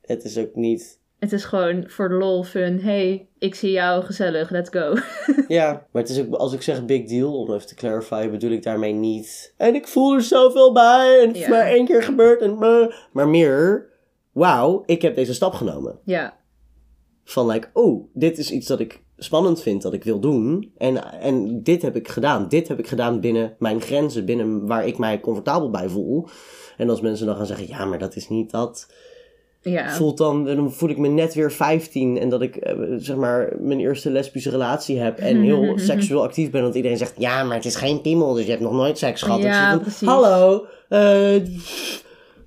het 0.00 0.24
is 0.24 0.38
ook 0.38 0.54
niet... 0.54 1.00
Het 1.18 1.32
is 1.32 1.44
gewoon 1.44 1.84
voor 1.86 2.08
de 2.08 2.14
lol, 2.14 2.44
fun. 2.44 2.80
Hey, 2.80 3.28
ik 3.38 3.54
zie 3.54 3.70
jou, 3.70 4.04
gezellig, 4.04 4.50
let's 4.50 4.70
go. 4.70 4.94
Ja, 5.48 5.86
maar 5.90 6.02
het 6.02 6.10
is 6.10 6.20
ook, 6.20 6.34
als 6.34 6.52
ik 6.52 6.62
zeg 6.62 6.84
big 6.84 7.08
deal, 7.08 7.38
om 7.38 7.54
even 7.54 7.66
te 7.66 7.74
clarify, 7.74 8.30
bedoel 8.30 8.50
ik 8.50 8.62
daarmee 8.62 8.92
niet. 8.92 9.54
En 9.56 9.74
ik 9.74 9.88
voel 9.88 10.14
er 10.14 10.22
zoveel 10.22 10.72
bij 10.72 11.20
en 11.20 11.28
het 11.28 11.36
is 11.36 11.48
maar 11.48 11.66
één 11.66 11.86
keer 11.86 12.02
gebeurd 12.02 12.40
en 12.40 12.58
meh. 12.58 12.86
Maar 13.12 13.28
meer, 13.28 13.88
wauw, 14.32 14.82
ik 14.86 15.02
heb 15.02 15.14
deze 15.14 15.34
stap 15.34 15.52
genomen. 15.52 15.98
ja, 16.04 16.36
Van 17.24 17.46
like, 17.46 17.68
oh, 17.72 18.04
dit 18.14 18.38
is 18.38 18.50
iets 18.50 18.66
dat 18.66 18.80
ik 18.80 19.02
spannend 19.22 19.62
vind, 19.62 19.82
dat 19.82 19.92
ik 19.92 20.04
wil 20.04 20.20
doen. 20.20 20.72
En, 20.78 21.20
en 21.20 21.62
dit 21.62 21.82
heb 21.82 21.96
ik 21.96 22.08
gedaan. 22.08 22.48
Dit 22.48 22.68
heb 22.68 22.78
ik 22.78 22.86
gedaan 22.86 23.20
binnen 23.20 23.54
mijn 23.58 23.80
grenzen, 23.80 24.24
binnen 24.24 24.66
waar 24.66 24.86
ik 24.86 24.98
mij 24.98 25.20
comfortabel 25.20 25.70
bij 25.70 25.88
voel. 25.88 26.28
En 26.76 26.90
als 26.90 27.00
mensen 27.00 27.26
dan 27.26 27.36
gaan 27.36 27.46
zeggen, 27.46 27.68
ja, 27.68 27.84
maar 27.84 27.98
dat 27.98 28.16
is 28.16 28.28
niet 28.28 28.50
dat 28.50 28.86
ja. 29.62 29.90
voelt 29.90 30.18
dan, 30.18 30.44
dan 30.44 30.72
voel 30.72 30.88
ik 30.88 30.98
me 30.98 31.08
net 31.08 31.34
weer 31.34 31.52
15 31.52 32.18
en 32.18 32.28
dat 32.28 32.42
ik 32.42 32.56
eh, 32.56 32.74
zeg 32.96 33.16
maar 33.16 33.52
mijn 33.58 33.80
eerste 33.80 34.10
lesbische 34.10 34.50
relatie 34.50 34.98
heb 34.98 35.18
en 35.18 35.42
heel 35.50 35.78
seksueel 35.78 36.22
actief 36.22 36.50
ben. 36.50 36.62
Want 36.62 36.74
iedereen 36.74 36.96
zegt, 36.96 37.14
ja, 37.16 37.44
maar 37.44 37.56
het 37.56 37.64
is 37.64 37.76
geen 37.76 38.00
piemel, 38.00 38.32
dus 38.32 38.44
je 38.44 38.50
hebt 38.50 38.62
nog 38.62 38.72
nooit 38.72 38.98
seks 38.98 39.22
gehad. 39.22 39.42
Ja, 39.42 39.72
Ik 39.74 39.80
zeg. 39.86 40.08
Hallo, 40.08 40.66
eh, 40.88 41.34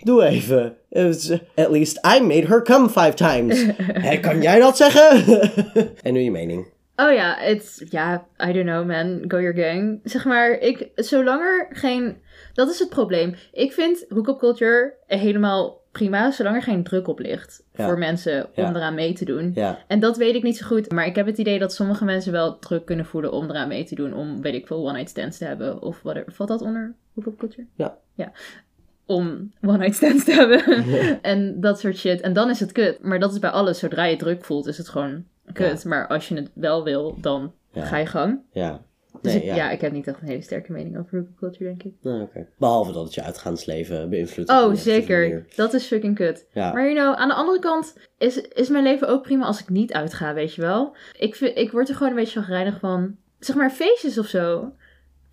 Doe 0.05 0.23
even. 0.23 0.75
It's- 0.89 1.39
At 1.55 1.71
least 1.71 1.97
I 2.15 2.19
made 2.19 2.47
her 2.47 2.61
come 2.63 2.89
five 2.89 3.13
times. 3.13 3.65
Kan 4.21 4.41
jij 4.41 4.59
dat 4.59 4.77
zeggen? 4.77 5.23
en 6.03 6.13
nu 6.13 6.19
je 6.19 6.31
mening. 6.31 6.73
Oh 6.95 7.11
ja, 7.13 7.35
het, 7.39 7.85
ja, 7.89 8.25
I 8.47 8.51
don't 8.53 8.65
know 8.65 8.85
man, 8.85 9.23
go 9.27 9.41
your 9.41 9.53
gang. 9.53 9.99
Zeg 10.03 10.25
maar, 10.25 10.51
ik, 10.59 10.89
zolang 10.95 11.41
er 11.41 11.67
geen, 11.69 12.17
dat 12.53 12.69
is 12.69 12.79
het 12.79 12.89
probleem. 12.89 13.35
Ik 13.51 13.73
vind 13.73 14.05
hookup 14.09 14.39
culture 14.39 14.93
helemaal 15.07 15.81
prima, 15.91 16.31
zolang 16.31 16.55
er 16.55 16.61
geen 16.61 16.83
druk 16.83 17.07
op 17.07 17.19
ligt 17.19 17.63
Ja. 17.73 17.85
voor 17.85 17.97
mensen 17.97 18.45
om 18.55 18.63
Ja. 18.63 18.75
eraan 18.75 18.95
mee 18.95 19.13
te 19.13 19.25
doen. 19.25 19.51
Ja, 19.55 19.79
En 19.87 19.99
dat 19.99 20.17
weet 20.17 20.35
ik 20.35 20.43
niet 20.43 20.57
zo 20.57 20.65
goed, 20.65 20.91
maar 20.91 21.05
ik 21.05 21.15
heb 21.15 21.25
het 21.25 21.37
idee 21.37 21.59
dat 21.59 21.73
sommige 21.73 22.05
mensen 22.05 22.31
wel 22.31 22.59
druk 22.59 22.85
kunnen 22.85 23.05
voelen 23.05 23.31
om 23.31 23.49
eraan 23.49 23.67
mee 23.67 23.83
te 23.83 23.95
doen, 23.95 24.13
om, 24.13 24.41
weet 24.41 24.53
ik 24.53 24.67
veel, 24.67 24.83
one-night 24.83 25.09
stands 25.09 25.37
te 25.37 25.45
hebben 25.45 25.81
of 25.81 25.99
whatever. 26.03 26.31
Valt 26.33 26.49
dat 26.49 26.61
onder 26.61 26.95
hookup 27.15 27.37
culture? 27.37 27.67
Ja. 27.75 27.97
Ja. 28.13 28.31
Om 29.05 29.51
one-night 29.61 29.95
stands 29.95 30.23
te 30.23 30.31
hebben 30.31 30.63
en 31.21 31.59
dat 31.61 31.79
soort 31.79 31.97
shit. 31.97 32.21
En 32.21 32.33
dan 32.33 32.49
is 32.49 32.59
het 32.59 32.71
kut. 32.71 33.03
Maar 33.03 33.19
dat 33.19 33.31
is 33.31 33.39
bij 33.39 33.49
alles, 33.49 33.79
zodra 33.79 34.03
je 34.05 34.15
druk 34.15 34.45
voelt, 34.45 34.67
is 34.67 34.77
het 34.77 34.89
gewoon 34.89 35.23
kut. 35.53 35.85
Maar 35.85 36.07
als 36.07 36.27
je 36.27 36.35
het 36.35 36.51
wel 36.53 36.83
wil, 36.83 37.17
dan 37.21 37.53
Ja. 37.71 37.85
ga 37.85 37.97
je 37.97 38.05
gang. 38.05 38.39
ja. 38.51 38.81
Dus 39.21 39.33
Nee, 39.33 39.41
ik, 39.41 39.47
ja. 39.47 39.55
ja. 39.55 39.71
ik 39.71 39.81
heb 39.81 39.91
niet 39.91 40.07
echt 40.07 40.21
een 40.21 40.27
hele 40.27 40.41
sterke 40.41 40.71
mening 40.71 40.97
over 40.99 41.17
hookup 41.17 41.37
culture, 41.37 41.63
denk 41.65 41.83
ik. 41.83 41.93
Nou. 42.01 42.27
Behalve 42.57 42.91
dat 42.91 43.03
het 43.03 43.13
je 43.13 43.23
uitgaansleven 43.23 44.09
beïnvloedt. 44.09 44.49
Oh, 44.49 44.73
zeker. 44.73 45.45
Dat 45.55 45.73
is 45.73 45.85
fucking 45.85 46.15
kut. 46.15 46.45
Ja. 46.53 46.73
Maar 46.73 46.83
you 46.83 46.95
know, 46.95 47.15
aan 47.15 47.27
de 47.27 47.33
andere 47.33 47.59
kant 47.59 47.97
is, 48.17 48.41
is 48.41 48.69
mijn 48.69 48.83
leven 48.83 49.07
ook 49.07 49.21
prima 49.23 49.45
als 49.45 49.61
ik 49.61 49.69
niet 49.69 49.93
uitga, 49.93 50.33
weet 50.33 50.53
je 50.53 50.61
wel. 50.61 50.95
Ik, 51.17 51.35
vind, 51.35 51.57
ik 51.57 51.71
word 51.71 51.89
er 51.89 51.95
gewoon 51.95 52.09
een 52.11 52.17
beetje 52.17 52.39
chagrijnig 52.39 52.79
van. 52.79 53.15
Zeg 53.39 53.55
maar 53.55 53.71
feestjes 53.71 54.17
of 54.17 54.27
zo 54.27 54.71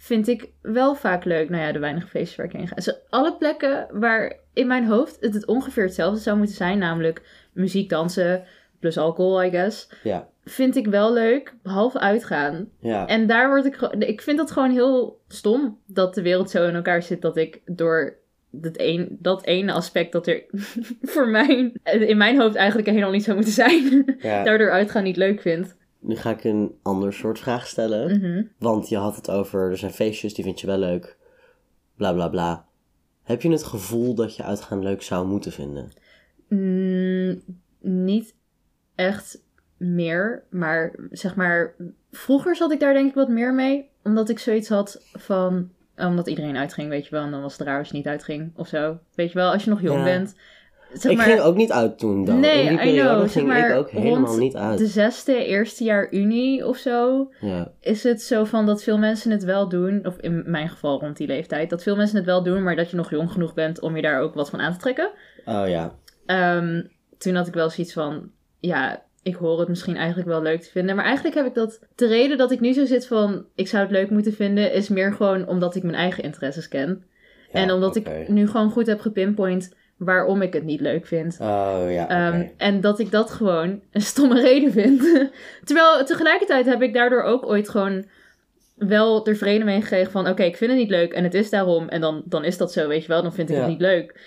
vind 0.03 0.29
ik 0.29 0.51
wel 0.63 0.95
vaak 0.95 1.25
leuk. 1.25 1.49
Nou 1.49 1.63
ja, 1.63 1.73
de 1.73 1.79
weinige 1.79 2.07
feestjes 2.07 2.37
waar 2.37 2.47
ik 2.47 2.53
heen 2.53 2.69
ga. 2.69 2.75
Dus 2.75 3.01
alle 3.09 3.37
plekken 3.37 3.87
waar 3.91 4.39
in 4.53 4.67
mijn 4.67 4.87
hoofd 4.87 5.17
het, 5.21 5.35
het 5.35 5.47
ongeveer 5.47 5.85
hetzelfde 5.85 6.21
zou 6.21 6.37
moeten 6.37 6.57
zijn. 6.57 6.79
Namelijk 6.79 7.23
muziek, 7.53 7.89
dansen, 7.89 8.45
plus 8.81 8.99
alcohol, 8.99 9.45
I 9.45 9.51
guess. 9.51 9.89
Ja. 10.03 10.29
Vind 10.45 10.77
ik 10.77 10.87
wel 10.87 11.13
leuk, 11.13 11.55
behalve 11.63 11.99
uitgaan. 11.99 12.69
Ja. 12.81 13.07
En 13.07 13.27
daar 13.27 13.49
word 13.49 13.65
ik 13.65 13.75
gewoon. 13.75 14.03
Ik 14.03 14.23
vind 14.23 14.39
dat 14.39 14.51
gewoon 14.51 14.71
heel 14.71 15.21
stom 15.29 15.79
dat 15.87 16.15
de 16.15 16.23
wereld 16.23 16.51
zo 16.51 16.69
in 16.69 16.75
elkaar 16.75 17.03
zit 17.03 17.23
dat 17.23 17.37
ik 17.37 17.61
door 17.65 18.17
dat, 18.51 18.75
een, 18.77 19.17
dat 19.21 19.45
ene 19.45 19.73
aspect 19.73 20.13
dat 20.13 20.27
er 20.27 20.45
voor 21.13 21.29
mij 21.29 21.73
in 21.83 22.17
mijn 22.17 22.41
hoofd 22.41 22.55
eigenlijk 22.55 22.89
helemaal 22.89 23.11
niet 23.11 23.25
zou 23.25 23.37
moeten 23.37 23.55
zijn, 23.55 24.17
ja. 24.19 24.43
daardoor 24.45 24.71
uitgaan 24.71 25.05
niet 25.05 25.17
leuk 25.17 25.41
vind. 25.41 25.77
Nu 26.03 26.17
ga 26.17 26.31
ik 26.31 26.45
een 26.45 26.75
ander 26.83 27.13
soort 27.13 27.39
vraag 27.39 27.67
stellen. 27.67 28.19
Mhm. 28.21 28.43
Want 28.59 28.89
je 28.89 28.97
had 28.97 29.17
het 29.17 29.31
over, 29.31 29.71
er 29.71 29.77
zijn 29.77 29.93
feestjes, 29.93 30.35
die 30.35 30.45
vind 30.45 30.61
je 30.61 30.67
wel 30.67 30.79
leuk. 30.79 31.17
Bla 31.97 32.13
bla 32.13 32.29
bla. 32.29 32.67
Heb 33.23 33.43
je 33.43 33.51
het 33.51 33.63
gevoel 33.65 34.15
dat 34.15 34.37
je 34.37 34.43
uitgaan 34.43 34.83
leuk 34.83 35.03
zou 35.03 35.27
moeten 35.27 35.53
vinden? 35.53 35.91
Mm, 36.49 37.43
niet 37.81 38.35
echt 38.95 39.43
meer, 39.77 40.45
maar 40.51 40.95
zeg 41.11 41.37
maar, 41.37 41.75
vroeger 42.11 42.57
zat 42.57 42.73
ik 42.73 42.81
daar 42.81 42.95
denk 42.95 43.09
ik 43.09 43.15
wat 43.15 43.29
meer 43.29 43.55
mee, 43.55 43.89
omdat 44.05 44.29
ik 44.29 44.39
zoiets 44.39 44.69
had 44.69 45.07
van, 45.13 45.71
omdat 45.97 46.27
iedereen 46.29 46.57
uitging, 46.57 46.89
weet 46.89 47.05
je 47.05 47.11
wel, 47.11 47.23
en 47.25 47.31
dan 47.31 47.43
was 47.43 47.59
het 47.59 47.67
raar 47.67 47.79
als 47.79 47.89
je 47.89 47.97
niet 47.97 48.07
uitging 48.07 48.53
of 48.57 48.69
zo. 48.69 48.99
Weet 49.15 49.33
je 49.33 49.39
wel, 49.39 49.53
als 49.53 49.65
je 49.65 49.71
nog 49.71 49.81
jong 49.81 49.99
Ja. 49.99 50.05
bent. 50.05 50.35
Zeg 50.93 51.13
ik 51.13 51.19
ging 51.21 51.41
ook 51.41 51.57
niet 51.57 51.73
uit 51.73 51.99
toen 51.99 52.25
dan. 52.25 52.41
Nee, 52.41 52.63
In 52.63 52.69
die 52.69 52.77
periode 52.79 53.15
know, 53.17 53.31
ging 53.31 53.47
maar, 53.47 53.71
ik 53.71 53.77
ook 53.77 53.91
helemaal 53.91 54.37
niet 54.37 54.57
uit. 54.57 54.79
de 54.79 54.87
zesde, 54.87 55.45
eerste 55.47 55.85
jaar 55.85 56.13
unie 56.13 56.67
of 56.67 56.77
zo, 56.77 57.29
Ja. 57.41 57.73
is 57.81 58.03
het 58.03 58.23
zo 58.23 58.45
van 58.45 58.67
dat 58.67 58.83
veel 58.83 58.99
mensen 58.99 59.31
het 59.31 59.45
wel 59.45 59.69
doen, 59.69 60.07
of 60.07 60.17
in 60.17 60.43
mijn 60.47 60.69
geval 60.69 61.01
rond 61.01 61.17
die 61.17 61.27
leeftijd, 61.27 61.71
dat 61.71 61.83
veel 61.83 61.97
mensen 61.97 62.17
het 62.17 62.27
wel 62.27 62.43
doen, 62.43 62.63
maar 62.63 62.77
dat 62.77 62.91
je 62.91 62.97
nog 62.97 63.11
jong 63.11 63.31
genoeg 63.33 63.55
bent 63.55 63.81
om 63.81 63.97
je 63.97 64.03
daar 64.03 64.21
ook 64.21 64.35
wat 64.35 64.51
van 64.51 64.61
aan 64.61 64.73
te 64.73 64.79
trekken. 64.79 65.11
Oh 65.45 65.69
ja. 65.69 65.95
Ehm, 66.27 66.83
toen 67.19 67.35
had 67.35 67.47
ik 67.47 67.55
wel 67.55 67.71
zoiets 67.71 67.93
van, 67.93 68.31
ja, 68.61 69.03
ik 69.23 69.35
hoor 69.35 69.59
het 69.61 69.69
misschien 69.69 69.97
eigenlijk 69.97 70.29
wel 70.29 70.43
leuk 70.43 70.61
te 70.61 70.71
vinden. 70.71 70.97
Maar 70.97 71.05
eigenlijk 71.05 71.35
heb 71.37 71.47
ik 71.47 71.55
dat, 71.55 71.81
de 71.95 72.07
reden 72.07 72.39
dat 72.39 72.51
ik 72.51 72.61
nu 72.61 72.73
zo 72.73 72.85
zit 72.85 73.07
van, 73.07 73.45
ik 73.55 73.69
zou 73.69 73.83
het 73.83 73.93
leuk 73.93 74.11
moeten 74.11 74.33
vinden, 74.33 74.73
is 74.73 74.89
meer 74.89 75.13
gewoon 75.13 75.47
omdat 75.49 75.75
ik 75.75 75.83
mijn 75.83 75.95
eigen 75.95 76.23
interesses 76.23 76.69
ken. 76.69 77.05
Ja, 77.53 77.61
en 77.61 77.71
omdat 77.73 77.97
ik 77.97 78.29
nu 78.29 78.47
gewoon 78.49 78.71
goed 78.71 78.87
heb 78.87 79.01
gepinpoint 79.01 79.75
waarom 80.05 80.43
ik 80.43 80.53
het 80.53 80.65
niet 80.65 80.81
leuk 80.81 81.07
vind. 81.07 81.37
Oh 81.41 81.85
ja. 81.89 82.09
Ehm, 82.09 82.47
en 82.57 82.81
dat 82.81 82.99
ik 82.99 83.11
dat 83.11 83.31
gewoon 83.31 83.81
een 83.93 84.01
stomme 84.01 84.41
reden 84.41 84.73
vind. 84.73 85.01
Terwijl 85.65 86.05
tegelijkertijd 86.05 86.67
heb 86.67 86.83
ik 86.83 86.95
daardoor 86.95 87.23
ook 87.23 87.47
ooit 87.47 87.69
gewoon 87.69 88.05
wel 88.77 89.27
er 89.27 89.37
vrede 89.37 89.65
mee 89.65 89.81
gekregen 89.81 90.13
van... 90.13 90.29
Oké, 90.29 90.43
ik 90.43 90.57
vind 90.57 90.71
het 90.71 90.81
niet 90.81 90.91
leuk 90.91 91.13
en 91.13 91.25
het 91.25 91.35
is 91.35 91.51
daarom. 91.51 91.89
En 91.89 92.01
dan, 92.01 92.23
dan 92.25 92.45
is 92.45 92.57
dat 92.57 92.73
zo, 92.73 92.89
weet 92.89 93.03
je 93.03 93.09
wel. 93.09 93.23
Dan 93.23 93.33
vind 93.33 93.49
ik 93.51 93.55
Ja. 93.55 93.61
het 93.61 93.71
niet 93.71 93.81
leuk. 93.81 94.21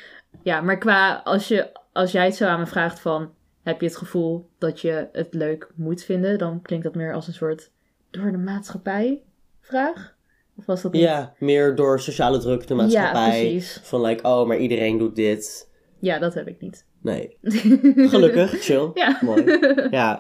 Ja, 0.44 0.62
maar 0.62 0.78
qua... 0.78 1.22
Als, 1.24 1.48
je, 1.48 1.68
als 1.94 2.12
jij 2.12 2.26
het 2.26 2.36
zo 2.36 2.46
aan 2.46 2.60
me 2.60 2.66
vraagt 2.66 3.00
van... 3.00 3.34
Heb 3.64 3.80
je 3.82 3.88
het 3.88 3.98
gevoel 3.98 4.50
dat 4.58 4.82
je 4.82 5.08
het 5.12 5.34
leuk 5.34 5.68
moet 5.76 6.04
vinden? 6.04 6.38
Dan 6.38 6.62
klinkt 6.62 6.86
dat 6.86 6.96
meer 6.96 7.14
als 7.14 7.28
een 7.28 7.34
soort 7.34 7.72
door 8.10 8.32
de 8.32 8.38
maatschappij 8.38 9.22
vraag. 9.62 10.15
Of 10.58 10.66
was 10.66 10.82
dat 10.82 10.92
niet? 10.92 11.02
Ja, 11.02 11.34
meer 11.40 11.76
door 11.76 12.00
sociale 12.00 12.38
druk, 12.38 12.68
de 12.68 12.74
maatschappij. 12.74 13.30
precies. 13.42 13.80
Van 13.84 14.02
like, 14.02 14.24
oh, 14.28 14.48
maar 14.48 14.58
iedereen 14.58 14.98
doet 14.98 15.16
dit. 15.16 15.70
Ja, 16.00 16.20
dat 16.20 16.34
heb 16.34 16.48
ik 16.48 16.62
niet. 16.62 16.86
Nee. 17.02 17.38
Gelukkig, 18.12 18.64
chill. 18.64 18.92
Ja. 18.94 19.20
Mooi. 19.22 19.58
Ja. 19.92 20.20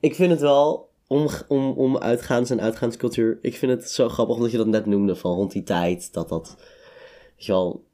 Ik 0.00 0.14
vind 0.14 0.30
het 0.30 0.40
wel, 0.40 0.88
om, 1.06 1.28
om, 1.48 1.70
om 1.70 1.98
uitgaans- 1.98 2.50
en 2.50 2.60
uitgaanscultuur, 2.60 3.38
ik 3.42 3.56
vind 3.56 3.72
het 3.72 3.90
zo 3.90 4.08
grappig 4.08 4.36
omdat 4.36 4.50
je 4.50 4.56
dat 4.56 4.66
net 4.66 4.86
noemde, 4.86 5.16
van 5.16 5.34
rond 5.34 5.52
die 5.52 5.62
tijd, 5.62 6.12
dat 6.12 6.28
dat, 6.28 6.56
weet 7.36 7.44
je 7.46 7.52
wel, 7.52 7.84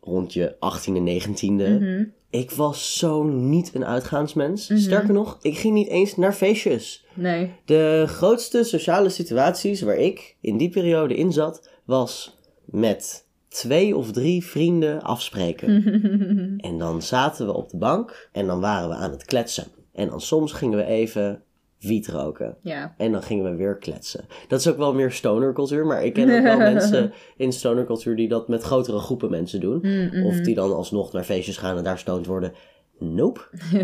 rond 0.00 0.32
je 0.32 0.54
18e, 0.54 1.00
19e. 1.00 1.78
Mhm. 1.78 2.04
Ik 2.32 2.50
was 2.50 2.98
zo 2.98 3.22
niet 3.22 3.74
een 3.74 3.84
uitgaansmens. 3.84 4.68
Mhm. 4.68 4.80
Sterker 4.80 5.14
nog, 5.14 5.38
ik 5.40 5.58
ging 5.58 5.74
niet 5.74 5.88
eens 5.88 6.16
naar 6.16 6.32
feestjes. 6.32 7.04
Nee. 7.14 7.54
De 7.64 8.04
grootste 8.06 8.64
sociale 8.64 9.08
situaties 9.08 9.82
waar 9.82 9.96
ik 9.96 10.36
in 10.40 10.56
die 10.56 10.70
periode 10.70 11.16
in 11.16 11.32
zat, 11.32 11.70
was 11.84 12.38
met 12.64 13.26
twee 13.48 13.96
of 13.96 14.12
drie 14.12 14.44
vrienden 14.44 15.02
afspreken. 15.02 15.84
En 16.68 16.78
dan 16.78 17.02
zaten 17.02 17.46
we 17.46 17.52
op 17.52 17.70
de 17.70 17.76
bank 17.76 18.28
en 18.32 18.46
dan 18.46 18.60
waren 18.60 18.88
we 18.88 18.94
aan 18.94 19.10
het 19.10 19.24
kletsen. 19.24 19.66
En 19.92 20.08
dan 20.08 20.20
soms 20.20 20.52
gingen 20.52 20.78
we 20.78 20.84
even 20.84 21.42
wiet 21.82 22.08
roken. 22.08 22.56
ja. 22.60 22.94
En 22.96 23.12
dan 23.12 23.22
gingen 23.22 23.50
we 23.50 23.56
weer 23.56 23.76
kletsen. 23.76 24.24
Dat 24.48 24.60
is 24.60 24.68
ook 24.68 24.76
wel 24.76 24.94
meer 24.94 25.10
stonercultuur, 25.12 25.86
maar 25.86 26.04
ik 26.04 26.12
ken 26.12 26.36
ook 26.36 26.42
wel 26.42 26.58
mensen 26.72 27.12
in 27.36 27.52
stonercultuur 27.52 28.16
die 28.16 28.28
dat 28.28 28.48
met 28.48 28.62
grotere 28.62 28.98
groepen 28.98 29.30
mensen 29.30 29.60
doen. 29.60 29.78
Mm, 29.82 30.24
Of 30.26 30.34
mhm. 30.34 30.42
die 30.42 30.54
dan 30.54 30.72
alsnog 30.74 31.12
naar 31.12 31.24
feestjes 31.24 31.56
gaan 31.56 31.76
en 31.76 31.84
daar 31.84 31.98
stoned 31.98 32.26
worden. 32.26 32.52
Nope. 32.98 33.40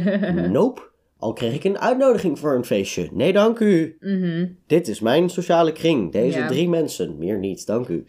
nope. 0.50 0.80
Al 1.18 1.32
kreeg 1.32 1.54
ik 1.54 1.64
een 1.64 1.78
uitnodiging 1.78 2.38
voor 2.38 2.54
een 2.54 2.64
feestje. 2.64 3.08
Nee, 3.12 3.32
dank 3.32 3.58
u. 3.58 3.96
Mhm. 4.00 4.46
Dit 4.66 4.88
is 4.88 5.00
mijn 5.00 5.28
sociale 5.28 5.72
kring. 5.72 6.12
Deze 6.12 6.38
Ja. 6.38 6.46
drie 6.48 6.68
mensen. 6.68 7.18
Meer 7.18 7.38
niet, 7.38 7.66
dank 7.66 7.88
u. 7.88 8.04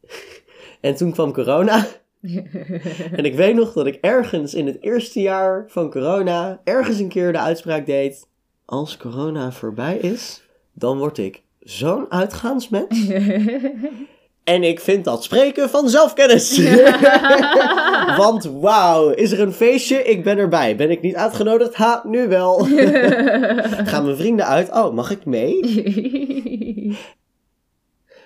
en 0.80 0.94
toen 0.94 1.12
kwam 1.12 1.32
corona. 1.32 1.86
En 3.12 3.24
ik 3.24 3.34
weet 3.34 3.54
nog 3.54 3.72
dat 3.72 3.86
ik 3.86 3.94
ergens 4.00 4.54
in 4.54 4.66
het 4.66 4.82
eerste 4.82 5.20
jaar 5.20 5.64
van 5.68 5.90
corona 5.90 6.60
ergens 6.64 6.98
een 6.98 7.08
keer 7.08 7.32
de 7.32 7.38
uitspraak 7.38 7.86
deed: 7.86 8.28
als 8.64 8.96
corona 8.96 9.52
voorbij 9.52 9.96
is, 9.96 10.42
dan 10.72 10.98
word 10.98 11.18
ik 11.18 11.42
zo'n 11.60 12.10
uitgaansmens. 12.10 13.06
En 14.44 14.62
ik 14.62 14.80
vind 14.80 15.04
dat 15.04 15.24
spreken 15.24 15.70
van 15.70 15.88
zelfkennis. 15.88 16.58
Want 18.16 18.44
wauw, 18.44 19.10
is 19.10 19.32
er 19.32 19.40
een 19.40 19.52
feestje? 19.52 20.02
Ik 20.02 20.24
ben 20.24 20.38
erbij. 20.38 20.76
Ben 20.76 20.90
ik 20.90 21.00
niet 21.00 21.14
uitgenodigd? 21.14 21.74
Ha, 21.74 22.02
nu 22.06 22.28
wel. 22.28 22.58
Gaan 23.90 24.04
mijn 24.04 24.16
vrienden 24.16 24.46
uit? 24.46 24.70
Oh, 24.70 24.94
mag 24.94 25.10
ik 25.10 25.24
mee? 25.24 25.60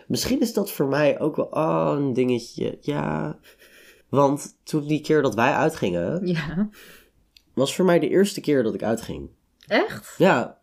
Misschien 0.07 0.41
is 0.41 0.53
dat 0.53 0.71
voor 0.71 0.87
mij 0.87 1.21
ook 1.21 1.37
wel 1.37 1.49
oh, 1.51 1.93
een 1.97 2.13
dingetje. 2.13 2.79
Ja. 2.81 3.39
Want 4.09 4.57
toen 4.63 4.87
die 4.87 5.01
keer 5.01 5.23
dat 5.23 5.35
wij 5.35 5.53
uitgingen, 5.53 6.27
ja. 6.27 6.69
was 7.55 7.75
voor 7.75 7.85
mij 7.85 7.99
de 7.99 8.09
eerste 8.09 8.41
keer 8.41 8.63
dat 8.63 8.75
ik 8.75 8.83
uitging. 8.83 9.29
Echt? 9.69 10.15
Ja, 10.19 10.59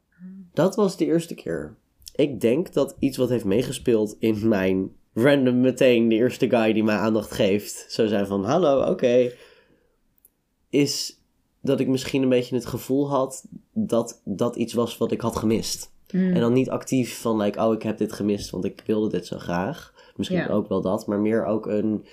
dat 0.53 0.75
was 0.75 0.97
de 0.97 1.05
eerste 1.05 1.35
keer. 1.35 1.75
Ik 2.15 2.41
denk 2.41 2.73
dat 2.73 2.95
iets 2.99 3.17
wat 3.17 3.29
heeft 3.29 3.45
meegespeeld 3.45 4.15
in 4.19 4.47
mijn 4.47 4.91
random 5.13 5.61
meteen 5.61 6.09
de 6.09 6.15
eerste 6.15 6.49
guy 6.49 6.73
die 6.73 6.83
mij 6.83 6.97
aandacht 6.97 7.31
geeft, 7.31 7.85
zou 7.87 8.07
zijn 8.07 8.27
van 8.27 8.45
hallo, 8.45 8.91
oké, 8.91 9.31
is 10.69 11.19
dat 11.61 11.79
ik 11.79 11.87
misschien 11.87 12.23
een 12.23 12.29
beetje 12.29 12.55
het 12.55 12.65
gevoel 12.65 13.09
had 13.09 13.45
dat 13.73 14.21
dat 14.23 14.55
iets 14.55 14.73
was 14.73 14.97
wat 14.97 15.11
ik 15.11 15.21
had 15.21 15.35
gemist. 15.35 15.93
Mm. 16.11 16.33
En 16.33 16.39
dan 16.39 16.53
niet 16.53 16.69
actief 16.69 17.21
van 17.21 17.37
like, 17.37 17.59
oh, 17.59 17.73
ik 17.73 17.83
heb 17.83 17.97
dit 17.97 18.13
gemist, 18.13 18.49
want 18.49 18.65
ik 18.65 18.83
wilde 18.85 19.09
dit 19.09 19.25
zo 19.25 19.37
graag. 19.37 19.93
Misschien 20.15 20.39
Ja. 20.39 20.47
ook 20.47 20.67
wel 20.67 20.81
dat, 20.81 21.07
maar 21.07 21.19
meer 21.19 21.45
ook 21.45 21.65
een... 21.65 22.05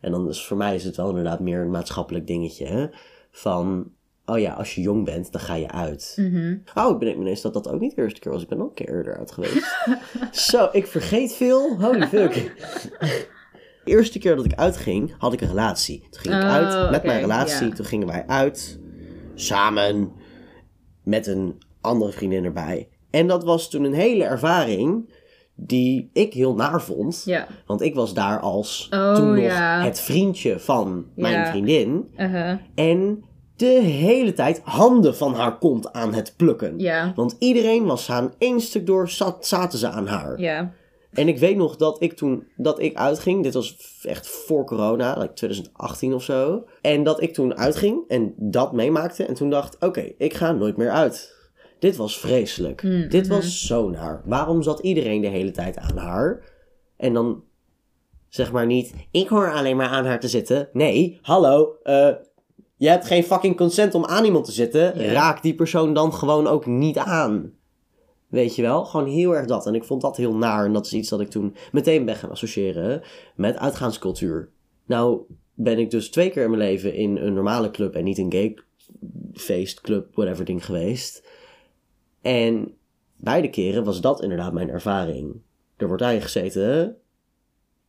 En 0.00 0.10
dan 0.10 0.28
is 0.28 0.46
voor 0.46 0.56
mij 0.56 0.74
is 0.74 0.84
het 0.84 0.96
wel 0.96 1.08
inderdaad 1.08 1.40
meer 1.40 1.60
een 1.60 1.70
maatschappelijk 1.70 2.26
dingetje, 2.26 2.66
hè? 2.66 2.86
Van, 3.30 3.92
oh 4.30 4.38
ja, 4.38 4.52
als 4.52 4.74
je 4.74 4.80
jong 4.80 5.04
bent, 5.04 5.32
dan 5.32 5.40
ga 5.40 5.54
je 5.54 5.70
uit. 5.70 6.14
Mhm. 6.16 6.56
Oh, 6.74 6.90
ik 7.02 7.16
me 7.16 7.22
ineens 7.22 7.40
dat 7.40 7.52
dat 7.52 7.68
ook 7.68 7.80
niet 7.80 7.94
de 7.96 8.02
eerste 8.02 8.20
keer 8.20 8.32
was. 8.32 8.42
Ik 8.42 8.48
ben 8.48 8.60
ook 8.60 8.68
een 8.68 8.74
keer 8.74 8.94
eerder 8.96 9.18
uit 9.18 9.32
geweest. 9.32 9.76
Zo, 10.50 10.68
ik 10.72 10.86
vergeet 10.86 11.32
veel. 11.32 11.76
Holy 11.80 12.06
fuck. 12.06 12.32
De 13.84 13.90
eerste 13.90 14.18
keer 14.18 14.36
dat 14.36 14.44
ik 14.44 14.54
uitging, 14.54 15.14
had 15.18 15.32
ik 15.32 15.40
een 15.40 15.48
relatie. 15.48 16.00
Toen 16.10 16.20
ging 16.20 16.34
ik 16.34 16.42
Oh, 16.42 16.48
uit 16.48 16.90
met 16.90 16.98
oké, 16.98 17.06
mijn 17.06 17.20
relatie. 17.20 17.68
Toen 17.72 17.84
gingen 17.84 18.06
wij 18.06 18.26
uit. 18.26 18.78
Samen. 19.34 20.12
Met 21.04 21.26
een 21.26 21.58
andere 21.80 22.12
vriendin 22.12 22.44
erbij. 22.44 22.88
En 23.10 23.26
dat 23.26 23.44
was 23.44 23.70
toen 23.70 23.84
een 23.84 23.92
hele 23.94 24.24
ervaring 24.24 25.12
die 25.54 26.10
ik 26.12 26.32
heel 26.34 26.54
naar 26.54 26.82
vond. 26.82 27.22
Ja. 27.24 27.46
Want 27.66 27.80
ik 27.80 27.94
was 27.94 28.14
daar 28.14 28.40
als 28.40 28.88
Oh, 28.90 29.14
toen 29.14 29.34
nog 29.34 29.44
ja. 29.44 29.82
het 29.84 30.00
vriendje 30.00 30.58
van 30.58 31.06
mijn 31.14 31.34
Ja. 31.34 31.46
vriendin. 31.50 32.10
Uh-huh. 32.16 32.56
En 32.74 33.24
de 33.60 33.80
hele 33.82 34.32
tijd 34.32 34.60
handen 34.64 35.16
van 35.16 35.34
haar 35.34 35.58
kont 35.58 35.92
aan 35.92 36.14
het 36.14 36.34
plukken. 36.36 36.78
Ja. 36.78 37.12
Want 37.14 37.36
iedereen 37.38 37.84
was 37.84 38.10
aan 38.10 38.34
één 38.38 38.60
stuk 38.60 38.86
door, 38.86 39.08
zat, 39.08 39.46
zaten 39.46 39.78
ze 39.78 39.88
aan 39.88 40.06
haar. 40.06 40.40
Ja. 40.40 40.72
En 41.12 41.28
ik 41.28 41.38
weet 41.38 41.56
nog 41.56 41.76
dat 41.76 42.02
ik 42.02 42.12
toen 42.12 42.46
dat 42.56 42.80
ik 42.80 42.96
uitging, 42.96 43.42
dit 43.42 43.54
was 43.54 43.76
echt 44.02 44.28
voor 44.28 44.64
corona, 44.64 45.18
like 45.18 45.32
2018 45.32 46.14
of 46.14 46.22
zo. 46.22 46.64
En 46.80 47.02
dat 47.02 47.22
ik 47.22 47.34
toen 47.34 47.56
uitging 47.56 48.04
en 48.08 48.34
dat 48.36 48.72
meemaakte 48.72 49.24
en 49.24 49.34
toen 49.34 49.50
dacht, 49.50 49.76
oké, 49.80 50.12
ik 50.18 50.34
ga 50.34 50.52
nooit 50.52 50.76
meer 50.76 50.90
uit. 50.90 51.38
Dit 51.78 51.96
was 51.96 52.18
vreselijk. 52.18 52.82
Mm, 52.82 53.08
Dit 53.08 53.26
mhm. 53.26 53.34
was 53.34 53.66
zo 53.66 53.88
naar. 53.88 54.22
Waarom 54.24 54.62
zat 54.62 54.80
iedereen 54.80 55.20
de 55.20 55.28
hele 55.28 55.50
tijd 55.50 55.76
aan 55.76 55.96
haar? 55.96 56.44
En 56.96 57.12
dan 57.12 57.42
zeg 58.28 58.52
maar 58.52 58.66
niet, 58.66 58.94
ik 59.10 59.28
hoor 59.28 59.52
alleen 59.52 59.76
maar 59.76 59.88
aan 59.88 60.06
haar 60.06 60.20
te 60.20 60.28
zitten. 60.28 60.68
Nee, 60.72 61.18
hallo, 61.22 61.76
eh, 61.82 62.08
je 62.80 62.88
hebt 62.88 63.06
geen 63.06 63.24
fucking 63.24 63.56
consent 63.56 63.94
om 63.94 64.04
aan 64.04 64.24
iemand 64.24 64.44
te 64.44 64.52
zitten. 64.52 64.98
Ja. 64.98 65.12
Raak 65.12 65.42
die 65.42 65.54
persoon 65.54 65.94
dan 65.94 66.14
gewoon 66.14 66.46
ook 66.46 66.66
niet 66.66 66.98
aan. 66.98 67.52
Weet 68.28 68.56
je 68.56 68.62
wel? 68.62 68.84
Gewoon 68.84 69.06
heel 69.06 69.36
erg 69.36 69.46
dat. 69.46 69.66
En 69.66 69.74
ik 69.74 69.84
vond 69.84 70.02
dat 70.02 70.16
heel 70.16 70.34
naar. 70.34 70.64
En 70.64 70.72
dat 70.72 70.86
is 70.86 70.92
iets 70.92 71.08
dat 71.08 71.20
ik 71.20 71.30
toen 71.30 71.54
meteen 71.72 72.04
ben 72.04 72.16
gaan 72.16 72.30
associëren 72.30 73.02
met 73.34 73.56
uitgaanscultuur. 73.56 74.48
Nou 74.86 75.20
ben 75.54 75.78
ik 75.78 75.90
dus 75.90 76.10
twee 76.10 76.30
keer 76.30 76.42
in 76.42 76.50
mijn 76.50 76.62
leven 76.62 76.94
in 76.94 77.16
een 77.16 77.34
normale 77.34 77.70
club 77.70 77.94
en 77.94 78.04
niet 78.04 78.18
een 78.18 78.32
gay 78.32 78.56
feest, 79.34 79.80
club, 79.80 80.14
whatever 80.14 80.44
ding 80.44 80.64
geweest. 80.64 81.28
En 82.22 82.74
beide 83.16 83.50
keren 83.50 83.84
was 83.84 84.00
dat 84.00 84.22
inderdaad 84.22 84.52
mijn 84.52 84.70
ervaring. 84.70 85.40
Er 85.76 85.88
wordt 85.88 86.02
aangezeten. 86.02 86.96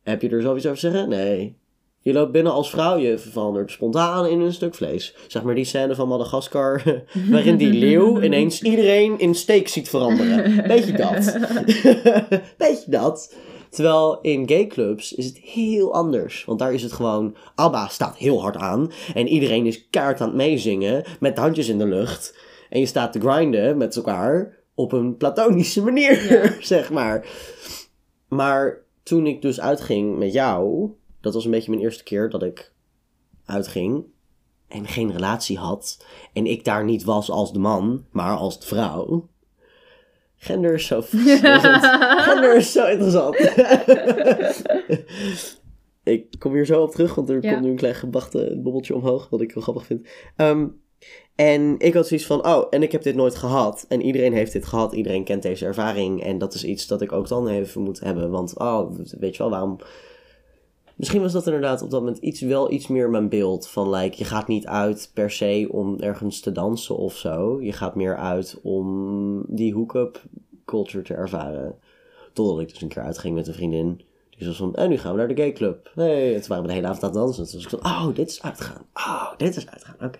Heb 0.02 0.22
je 0.22 0.28
er 0.28 0.42
zoiets 0.42 0.66
over 0.66 0.78
te 0.78 0.90
zeggen? 0.90 1.08
Nee. 1.08 1.60
Je 2.02 2.12
loopt 2.12 2.32
binnen 2.32 2.52
als 2.52 2.70
vrouw, 2.70 2.96
je 2.96 3.18
verandert 3.18 3.70
spontaan 3.70 4.26
in 4.26 4.40
een 4.40 4.52
stuk 4.52 4.74
vlees. 4.74 5.14
Zeg 5.28 5.42
maar 5.42 5.54
die 5.54 5.64
scène 5.64 5.94
van 5.94 6.08
Madagaskar, 6.08 6.82
waarin 7.30 7.56
die 7.56 7.72
leeuw 7.72 8.20
ineens 8.22 8.62
iedereen 8.62 9.18
in 9.18 9.34
steek 9.34 9.68
ziet 9.68 9.88
veranderen. 9.88 10.66
Beetje 10.66 10.92
dat. 10.92 11.38
Beetje 12.58 12.90
dat. 12.90 13.34
Terwijl 13.70 14.18
in 14.20 14.48
gayclubs 14.48 15.12
is 15.14 15.26
het 15.26 15.38
heel 15.38 15.94
anders. 15.94 16.44
Want 16.44 16.58
daar 16.58 16.72
is 16.74 16.82
het 16.82 16.92
gewoon, 16.92 17.36
ABBA 17.54 17.88
staat 17.88 18.16
heel 18.16 18.40
hard 18.40 18.56
aan. 18.56 18.92
En 19.14 19.28
iedereen 19.28 19.66
is 19.66 19.88
kaart 19.90 20.20
aan 20.20 20.26
het 20.26 20.36
meezingen 20.36 21.04
met 21.20 21.34
de 21.34 21.40
handjes 21.40 21.68
in 21.68 21.78
de 21.78 21.86
lucht. 21.86 22.38
En 22.70 22.80
je 22.80 22.86
staat 22.86 23.12
te 23.12 23.20
grinden 23.20 23.76
met 23.76 23.96
elkaar 23.96 24.58
op 24.74 24.92
een 24.92 25.16
platonische 25.16 25.82
manier, 25.82 26.32
Ja. 26.32 26.50
zeg 26.60 26.90
maar. 26.90 27.26
Maar 28.28 28.78
toen 29.02 29.26
ik 29.26 29.42
dus 29.42 29.60
uitging 29.60 30.18
met 30.18 30.32
jou, 30.32 30.90
dat 31.22 31.34
was 31.34 31.44
een 31.44 31.50
beetje 31.50 31.70
mijn 31.70 31.82
eerste 31.82 32.02
keer 32.02 32.30
dat 32.30 32.42
ik 32.42 32.72
uitging 33.44 34.04
en 34.68 34.86
geen 34.86 35.12
relatie 35.12 35.58
had. 35.58 36.04
En 36.32 36.46
ik 36.46 36.64
daar 36.64 36.84
niet 36.84 37.04
was 37.04 37.30
als 37.30 37.52
de 37.52 37.58
man, 37.58 38.04
maar 38.10 38.36
als 38.36 38.60
de 38.60 38.66
vrouw. 38.66 39.28
Gender 40.36 40.74
is 40.74 40.86
zo. 40.86 41.00
Gender 42.26 42.56
is 42.56 42.72
zo 42.72 42.86
interessant. 42.86 43.36
ik 46.04 46.26
kom 46.38 46.52
hier 46.52 46.66
zo 46.66 46.82
op 46.82 46.90
terug, 46.90 47.14
want 47.14 47.28
er 47.28 47.42
Ja. 47.44 47.50
komt 47.52 47.62
nu 47.64 47.70
een 47.70 47.76
klein 47.76 47.94
gebachte 47.94 48.60
bobbeltje 48.62 48.94
omhoog, 48.94 49.28
wat 49.28 49.40
ik 49.40 49.52
heel 49.52 49.62
grappig 49.62 49.86
vind. 49.86 50.08
Ehm, 50.36 50.66
en 51.34 51.74
ik 51.78 51.94
had 51.94 52.06
zoiets 52.06 52.26
van, 52.26 52.46
oh, 52.46 52.66
en 52.70 52.82
ik 52.82 52.92
heb 52.92 53.02
dit 53.02 53.14
nooit 53.14 53.34
gehad. 53.34 53.84
En 53.88 54.00
iedereen 54.02 54.32
heeft 54.32 54.52
dit 54.52 54.66
gehad, 54.66 54.92
iedereen 54.92 55.24
kent 55.24 55.42
deze 55.42 55.64
ervaring. 55.66 56.22
En 56.22 56.38
dat 56.38 56.54
is 56.54 56.64
iets 56.64 56.86
dat 56.86 57.00
ik 57.02 57.12
ook 57.12 57.28
dan 57.28 57.48
even 57.48 57.82
moet 57.82 58.00
hebben. 58.00 58.30
Want, 58.30 58.58
oh, 58.58 58.98
weet 59.18 59.32
je 59.36 59.42
wel, 59.42 59.50
waarom... 59.50 59.78
Misschien 60.96 61.20
was 61.20 61.32
dat 61.32 61.46
inderdaad 61.46 61.82
op 61.82 61.90
dat 61.90 62.00
moment 62.00 62.18
iets, 62.18 62.40
wel 62.40 62.70
iets 62.72 62.86
meer 62.86 63.10
mijn 63.10 63.28
beeld. 63.28 63.68
Van, 63.68 63.90
like, 63.90 64.18
je 64.18 64.24
gaat 64.24 64.48
niet 64.48 64.66
uit 64.66 65.10
per 65.14 65.30
se 65.30 65.68
om 65.70 65.98
ergens 65.98 66.40
te 66.40 66.52
dansen 66.52 66.96
of 66.96 67.16
zo. 67.16 67.62
Je 67.62 67.72
gaat 67.72 67.94
meer 67.94 68.16
uit 68.16 68.58
om 68.62 69.44
die 69.48 69.74
hook-up 69.74 70.22
culture 70.64 71.04
te 71.04 71.14
ervaren. 71.14 71.78
Totdat 72.32 72.60
ik 72.60 72.68
dus 72.68 72.82
een 72.82 72.88
keer 72.88 73.02
uitging 73.02 73.34
met 73.34 73.46
een 73.46 73.54
vriendin. 73.54 74.00
Die 74.30 74.46
was 74.46 74.56
van, 74.56 74.74
en 74.74 74.88
nu 74.88 74.98
gaan 74.98 75.12
we 75.12 75.18
naar 75.18 75.28
de 75.28 75.36
gay 75.36 75.52
club. 75.52 75.92
En 75.96 76.40
toen 76.40 76.48
waren 76.48 76.62
we 76.62 76.68
de 76.68 76.74
hele 76.74 76.86
avond 76.86 77.02
aan 77.02 77.10
het 77.10 77.18
dansen. 77.18 77.44
Toen 77.44 77.54
was 77.54 77.72
ik 77.72 77.80
van, 77.80 77.92
oh, 77.92 78.14
dit 78.14 78.30
is 78.30 78.42
uitgaan. 78.42 78.86
Oh, 78.94 79.32
dit 79.36 79.56
is 79.56 79.68
uitgaan. 79.68 79.96
Oké. 80.00 80.18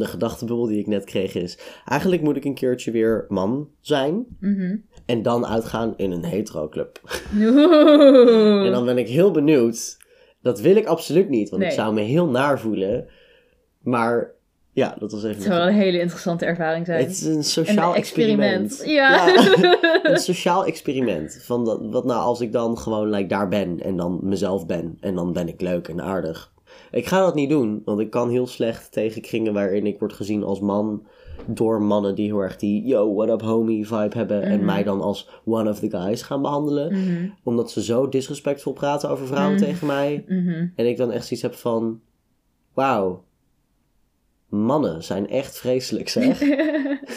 De 0.00 0.06
gedachtebubbel 0.06 0.66
die 0.66 0.78
ik 0.78 0.86
net 0.86 1.04
kreeg 1.04 1.34
is... 1.34 1.58
Eigenlijk 1.84 2.22
moet 2.22 2.36
ik 2.36 2.44
een 2.44 2.54
keertje 2.54 2.90
weer 2.90 3.24
man 3.28 3.68
zijn. 3.80 4.26
Mhm. 4.40 4.76
En 5.06 5.22
dan 5.22 5.46
uitgaan 5.46 5.94
in 5.96 6.10
een 6.10 6.24
hetero 6.24 6.68
club. 6.68 7.00
En 7.32 8.72
dan 8.72 8.84
ben 8.84 8.98
ik 8.98 9.08
heel 9.08 9.30
benieuwd. 9.30 9.96
Dat 10.42 10.60
wil 10.60 10.76
ik 10.76 10.86
absoluut 10.86 11.28
niet. 11.28 11.50
Want 11.50 11.62
ik 11.62 11.70
zou 11.70 11.94
me 11.94 12.00
heel 12.00 12.26
naar 12.26 12.60
voelen. 12.60 13.06
Maar 13.80 14.32
ja, 14.72 14.96
dat 14.98 15.12
was 15.12 15.24
even... 15.24 15.36
Het 15.36 15.44
zou 15.44 15.58
wel 15.58 15.66
een 15.66 15.74
hele 15.74 16.00
interessante 16.00 16.44
ervaring 16.44 16.86
zijn. 16.86 17.00
Het 17.00 17.10
is 17.10 17.24
een 17.24 17.44
sociaal 17.44 17.90
Een 17.90 17.96
experiment. 17.96 18.70
experiment. 18.70 18.90
Ja. 18.90 20.10
een 20.12 20.18
sociaal 20.18 20.64
experiment. 20.64 21.40
Van 21.42 21.64
dat, 21.64 21.80
wat 21.90 22.04
nou 22.04 22.20
als 22.20 22.40
ik 22.40 22.52
dan 22.52 22.78
gewoon 22.78 23.10
like, 23.10 23.26
daar 23.26 23.48
ben 23.48 23.80
en 23.80 23.96
dan 23.96 24.18
mezelf 24.22 24.66
ben. 24.66 24.96
En 25.00 25.14
dan 25.14 25.32
ben 25.32 25.48
ik 25.48 25.60
leuk 25.60 25.88
en 25.88 26.02
aardig. 26.02 26.52
Ik 26.90 27.06
ga 27.06 27.20
dat 27.20 27.34
niet 27.34 27.48
doen, 27.48 27.82
want 27.84 28.00
ik 28.00 28.10
kan 28.10 28.30
heel 28.30 28.46
slecht 28.46 28.92
tegen 28.92 29.22
kringen 29.22 29.52
waarin 29.52 29.86
ik 29.86 29.98
word 29.98 30.12
gezien 30.12 30.42
als 30.42 30.60
man. 30.60 31.06
Door 31.46 31.82
mannen 31.82 32.14
die 32.14 32.26
heel 32.26 32.40
erg 32.40 32.56
die 32.56 32.86
yo, 32.86 33.14
what 33.14 33.28
up 33.28 33.40
homie 33.42 33.86
vibe 33.86 34.16
hebben. 34.16 34.42
En 34.42 34.56
Mhm. 34.56 34.64
mij 34.66 34.82
dan 34.82 35.00
als 35.00 35.28
one 35.44 35.70
of 35.70 35.78
the 35.78 35.90
guys 35.90 36.22
gaan 36.22 36.42
behandelen. 36.42 36.92
Mhm. 36.92 37.28
Omdat 37.44 37.70
ze 37.70 37.82
zo 37.82 38.08
disrespectvol 38.08 38.72
praten 38.72 39.08
over 39.10 39.26
vrouwen 39.26 39.54
Mhm. 39.54 39.64
tegen 39.64 39.86
mij. 39.86 40.24
En 40.76 40.86
ik 40.86 40.96
dan 40.96 41.10
echt 41.10 41.26
zoiets 41.26 41.42
heb 41.42 41.54
van... 41.54 42.00
Wauw. 42.74 43.24
Mannen 44.48 45.04
zijn 45.04 45.28
echt 45.28 45.58
vreselijk 45.58 46.08
zeg. 46.08 46.40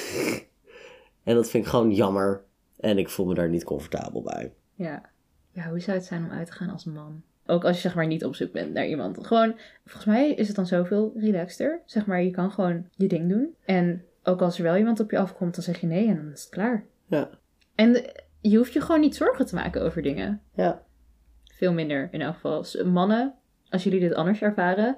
en 1.23 1.35
dat 1.35 1.49
vind 1.49 1.63
ik 1.63 1.69
gewoon 1.69 1.91
jammer. 1.93 2.43
En 2.79 2.97
ik 2.97 3.09
voel 3.09 3.25
me 3.25 3.33
daar 3.33 3.49
niet 3.49 3.63
comfortabel 3.63 4.21
bij. 4.21 4.53
ja. 4.75 5.11
Ja, 5.55 5.69
hoe 5.69 5.79
zou 5.79 5.97
het 5.97 6.05
zijn 6.05 6.23
om 6.23 6.29
uit 6.31 6.45
te 6.47 6.51
gaan 6.53 6.69
als 6.69 6.85
man? 6.85 7.21
Ook 7.45 7.63
als 7.63 7.75
je 7.75 7.81
zeg 7.81 7.95
maar 7.95 8.07
niet 8.07 8.25
op 8.25 8.35
zoek 8.35 8.51
bent 8.51 8.73
naar 8.73 8.87
iemand. 8.87 9.27
Gewoon, 9.27 9.55
volgens 9.85 10.05
mij 10.05 10.33
is 10.33 10.47
het 10.47 10.55
dan 10.55 10.65
zoveel 10.65 11.13
relaxter. 11.15 11.81
Zeg 11.85 12.05
maar, 12.05 12.23
je 12.23 12.31
kan 12.31 12.51
gewoon 12.51 12.87
je 12.95 13.07
ding 13.07 13.29
doen. 13.29 13.55
En 13.65 14.05
ook 14.23 14.41
als 14.41 14.57
er 14.57 14.63
wel 14.63 14.77
iemand 14.77 14.99
op 14.99 15.11
je 15.11 15.17
afkomt, 15.17 15.55
dan 15.55 15.63
zeg 15.63 15.81
je 15.81 15.87
nee 15.87 16.07
en 16.07 16.15
dan 16.15 16.31
is 16.31 16.41
het 16.41 16.49
klaar. 16.49 16.85
Ja. 17.07 17.29
En 17.75 18.05
je 18.41 18.57
hoeft 18.57 18.73
je 18.73 18.81
gewoon 18.81 19.01
niet 19.01 19.15
zorgen 19.15 19.45
te 19.45 19.55
maken 19.55 19.81
over 19.81 20.01
dingen. 20.01 20.41
Ja. 20.53 20.83
Veel 21.53 21.73
minder 21.73 22.07
in 22.11 22.21
elk 22.21 22.33
geval. 22.33 22.65
Mannen, 22.85 23.33
als 23.69 23.83
jullie 23.83 23.99
dit 23.99 24.13
anders 24.13 24.41
ervaren, 24.41 24.97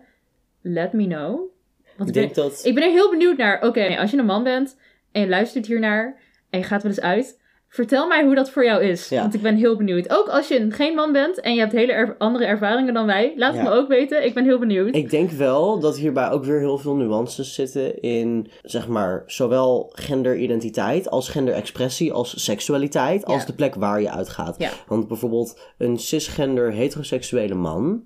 let 0.61 0.93
me 0.93 1.07
know. 1.07 1.53
Want 1.97 2.09
Ik 2.09 2.15
ik 2.15 2.21
ben, 2.21 2.23
denk 2.23 2.35
dat... 2.35 2.65
ik 2.65 2.73
ben 2.73 2.83
er 2.83 2.91
heel 2.91 3.09
benieuwd 3.09 3.37
naar. 3.37 3.63
Oké, 3.63 3.97
als 3.97 4.11
je 4.11 4.17
een 4.17 4.25
man 4.25 4.43
bent 4.43 4.77
en 5.11 5.21
je 5.21 5.27
luistert 5.27 5.65
hiernaar 5.65 6.21
en 6.49 6.59
je 6.59 6.65
gaat 6.65 6.83
wel 6.83 6.91
eens 6.91 7.01
uit, 7.01 7.41
vertel 7.75 8.07
mij 8.07 8.23
hoe 8.23 8.35
dat 8.35 8.49
voor 8.49 8.65
jou 8.65 8.83
is. 8.83 9.09
Ja. 9.09 9.21
Want 9.21 9.33
ik 9.33 9.41
ben 9.41 9.55
heel 9.55 9.77
benieuwd. 9.77 10.09
Ook 10.09 10.27
als 10.29 10.47
je 10.47 10.71
geen 10.71 10.95
man 10.95 11.11
bent 11.11 11.39
en 11.39 11.53
je 11.53 11.59
hebt 11.59 11.71
hele 11.71 11.91
er- 11.91 12.15
andere 12.17 12.45
ervaringen 12.45 12.93
dan 12.93 13.05
wij, 13.05 13.33
laat 13.35 13.53
het 13.53 13.63
Ja. 13.63 13.69
me 13.69 13.75
ook 13.75 13.87
weten. 13.87 14.25
Ik 14.25 14.33
ben 14.33 14.43
heel 14.43 14.59
benieuwd. 14.59 14.95
Ik 14.95 15.09
denk 15.09 15.29
wel 15.31 15.79
dat 15.79 15.97
hierbij 15.97 16.29
ook 16.29 16.43
weer 16.45 16.59
heel 16.59 16.77
veel 16.77 16.95
nuances 16.95 17.53
zitten 17.53 18.01
in, 18.01 18.47
zeg 18.63 18.87
maar, 18.87 19.23
zowel 19.25 19.89
genderidentiteit 19.93 21.09
als 21.09 21.29
genderexpressie, 21.29 22.13
als 22.13 22.43
seksualiteit, 22.43 23.25
als 23.25 23.39
Ja. 23.41 23.45
de 23.47 23.53
plek 23.53 23.75
waar 23.75 24.01
je 24.01 24.11
uitgaat. 24.11 24.57
Want 24.87 25.07
bijvoorbeeld 25.07 25.59
een 25.77 25.97
cisgender 25.99 26.71
heteroseksuele 26.71 27.55
man, 27.55 28.03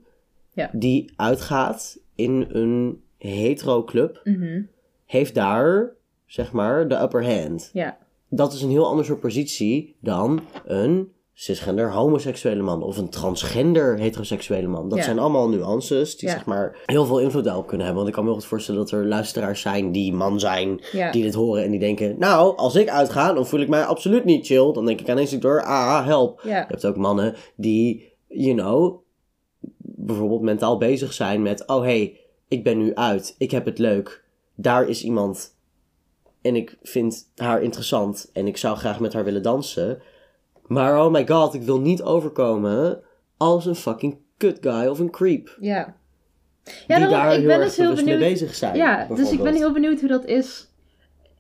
die 0.72 1.14
uitgaat 1.16 1.98
in 2.16 2.48
een 2.52 3.02
hetero 3.18 3.84
club, 3.84 4.22
Mhm. 4.24 4.62
heeft 5.06 5.36
daar, 5.36 5.92
zeg 6.26 6.52
maar, 6.52 6.88
de 6.88 7.02
upper 7.02 7.26
hand. 7.26 7.70
Ja. 7.74 7.98
Dat 8.30 8.54
is 8.54 8.62
een 8.62 8.70
heel 8.70 8.88
ander 8.88 9.06
soort 9.06 9.20
positie 9.20 9.96
dan 10.02 10.42
een 10.66 11.12
cisgender 11.34 11.92
homoseksuele 11.92 12.62
man 12.62 12.84
of 12.84 12.98
een 12.98 13.10
transgender 13.10 13.98
heteroseksuele 13.98 14.68
man. 14.68 14.90
Dat 14.90 14.98
Ja. 14.98 15.04
zijn 15.04 15.20
allemaal 15.20 15.50
nuances 15.50 16.18
die 16.18 16.30
Ja. 16.30 16.36
zeg 16.36 16.46
maar 16.46 16.78
heel 16.86 17.06
veel 17.06 17.20
invloed 17.20 17.44
daarop 17.44 17.68
kunnen 17.68 17.86
hebben. 17.86 18.04
Want 18.04 18.08
ik 18.08 18.14
kan 18.14 18.24
me 18.24 18.30
heel 18.30 18.40
goed 18.40 18.50
voorstellen 18.50 18.80
dat 18.80 18.92
er 18.92 19.06
luisteraars 19.06 19.62
zijn 19.62 19.92
die 19.92 20.14
man 20.14 20.40
zijn, 20.40 20.82
Ja. 20.92 21.12
die 21.12 21.24
dit 21.24 21.34
horen 21.34 21.64
en 21.64 21.72
die 21.72 21.80
denken, 21.80 22.16
nou, 22.20 22.58
als 22.58 22.76
ik 22.76 22.90
uitga, 22.90 23.34
dan 23.34 23.48
voel 23.48 23.60
ik 23.60 23.68
mij 23.70 23.84
absoluut 23.86 24.26
niet 24.26 24.46
chill. 24.46 24.74
Dan 24.74 24.86
denk 24.86 25.00
ik 25.02 25.08
ineens 25.10 25.32
door, 25.40 25.64
ah, 25.64 26.06
help. 26.06 26.42
Je 26.44 26.50
hebt 26.50 26.86
ook 26.86 26.98
mannen 26.98 27.36
die, 27.56 28.14
you 28.28 28.56
know, 28.56 28.98
bijvoorbeeld 29.82 30.42
mentaal 30.42 30.78
bezig 30.78 31.14
zijn 31.14 31.42
met, 31.42 31.68
oh 31.68 31.82
hey, 31.82 32.20
ik 32.48 32.64
ben 32.64 32.78
nu 32.78 32.96
uit, 32.96 33.36
ik 33.38 33.52
heb 33.52 33.66
het 33.66 33.78
leuk, 33.78 34.24
daar 34.56 34.88
is 34.90 35.04
iemand 35.04 35.58
en 36.42 36.56
ik 36.56 36.78
vind 36.82 37.32
haar 37.36 37.62
interessant 37.62 38.30
en 38.34 38.48
ik 38.48 38.58
zou 38.58 38.78
graag 38.78 39.00
met 39.00 39.14
haar 39.14 39.24
willen 39.24 39.44
dansen. 39.44 40.02
Maar 40.68 41.06
oh 41.06 41.12
my 41.12 41.28
god, 41.28 41.54
ik 41.54 41.62
wil 41.62 41.80
niet 41.80 42.02
overkomen 42.02 43.02
als 43.38 43.66
een 43.66 43.76
fucking 43.76 44.18
good 44.38 44.58
guy 44.62 44.88
of 44.88 45.00
een 45.00 45.12
creep. 45.12 45.58
Ja. 45.60 45.96
Ja, 46.88 46.98
die 46.98 47.08
daar 47.08 47.34
ik 47.34 47.40
heel 47.40 47.48
ben 47.48 47.60
dus 47.60 47.78
heel 47.78 47.96
benieuwd. 47.96 48.20
mee 48.20 48.30
bezig 48.30 48.56
zijn. 48.56 48.76
ja, 48.76 49.08
dus 49.16 49.32
ik 49.32 49.44
ben 49.44 49.54
heel 49.54 49.72
benieuwd 49.72 50.00
hoe 50.00 50.10
dat 50.10 50.26
is. 50.26 50.68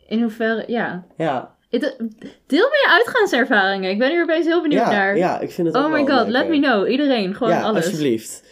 In 0.08 0.22
hoeverre, 0.22 0.64
ja. 0.68 1.06
Ja, 1.18 1.58
Deel 1.70 2.70
me 2.70 2.80
je 2.84 2.88
uitgaanservaringen. 2.90 3.90
Ik 3.90 3.98
ben 3.98 4.10
hier 4.10 4.24
opeens 4.24 4.46
heel 4.46 4.62
benieuwd 4.62 4.82
ja, 4.82 4.92
naar. 4.92 5.18
ja, 5.18 5.40
ik 5.40 5.52
vind 5.52 5.68
het 5.68 5.76
oh 5.76 5.92
my 5.92 6.08
god, 6.08 6.28
let 6.28 6.50
me 6.50 6.60
know. 6.60 6.90
Iedereen, 6.90 7.36
gewoon 7.36 7.54
ja, 7.54 7.62
alles. 7.62 7.86
alsjeblieft. 7.86 8.44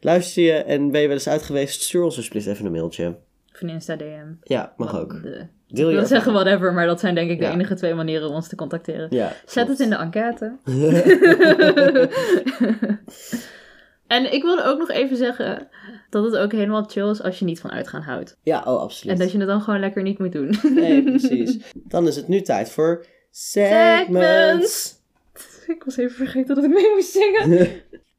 Luister 0.00 0.42
je 0.42 0.52
en 0.52 0.90
ben 0.90 1.00
je 1.00 1.06
wel 1.06 1.16
eens 1.16 1.28
uit 1.28 1.42
geweest? 1.42 1.82
Stuur 1.82 2.02
ons 2.02 2.16
alsjeblieft 2.16 2.46
even 2.46 2.66
een 2.66 2.72
mailtje. 2.72 3.16
Of 3.52 3.60
een 3.60 3.68
Insta 3.68 3.96
DM. 3.96 4.32
Ja, 4.42 4.74
mag 4.76 5.00
ook. 5.00 5.22
De, 5.22 5.46
Deel 5.74 5.88
je 5.90 5.96
wil 5.96 6.06
zeggen 6.06 6.32
whatever, 6.32 6.72
maar 6.72 6.86
dat 6.86 7.00
zijn 7.00 7.14
denk 7.14 7.30
ik 7.30 7.38
de 7.38 7.44
Ja. 7.44 7.52
enige 7.52 7.74
twee 7.74 7.94
manieren 7.94 8.28
om 8.28 8.34
ons 8.34 8.48
te 8.48 8.56
contacteren. 8.56 9.06
Ja, 9.10 9.28
Zet 9.46 9.64
klopt. 9.64 9.68
het 9.68 9.80
in 9.80 9.90
de 9.90 9.96
enquête. 9.96 10.56
en 14.06 14.32
ik 14.32 14.42
wilde 14.42 14.64
ook 14.64 14.78
nog 14.78 14.90
even 14.90 15.16
zeggen 15.16 15.68
dat 16.10 16.24
het 16.24 16.36
ook 16.36 16.52
helemaal 16.52 16.84
chill 16.86 17.10
is 17.10 17.22
als 17.22 17.38
je 17.38 17.44
niet 17.44 17.60
van 17.60 17.70
uitgaan 17.72 18.02
houdt. 18.02 18.36
Ja, 18.42 18.62
oh, 18.66 18.80
absoluut. 18.80 19.12
En 19.14 19.18
dat 19.20 19.32
je 19.32 19.38
het 19.38 19.46
dan 19.46 19.60
gewoon 19.60 19.80
lekker 19.80 20.02
niet 20.02 20.18
moet 20.18 20.32
doen. 20.32 20.54
Nee, 20.74 21.02
precies. 21.12 21.58
Dan 21.74 22.06
is 22.06 22.16
het 22.16 22.28
nu 22.28 22.40
tijd 22.40 22.70
voor 22.70 23.04
segments. 23.30 24.94
ik 25.66 25.84
was 25.84 25.96
even 25.96 26.16
vergeten 26.16 26.54
dat 26.54 26.64
ik 26.64 26.70
mee 26.70 26.90
moest 26.94 27.12
zingen. 27.12 27.68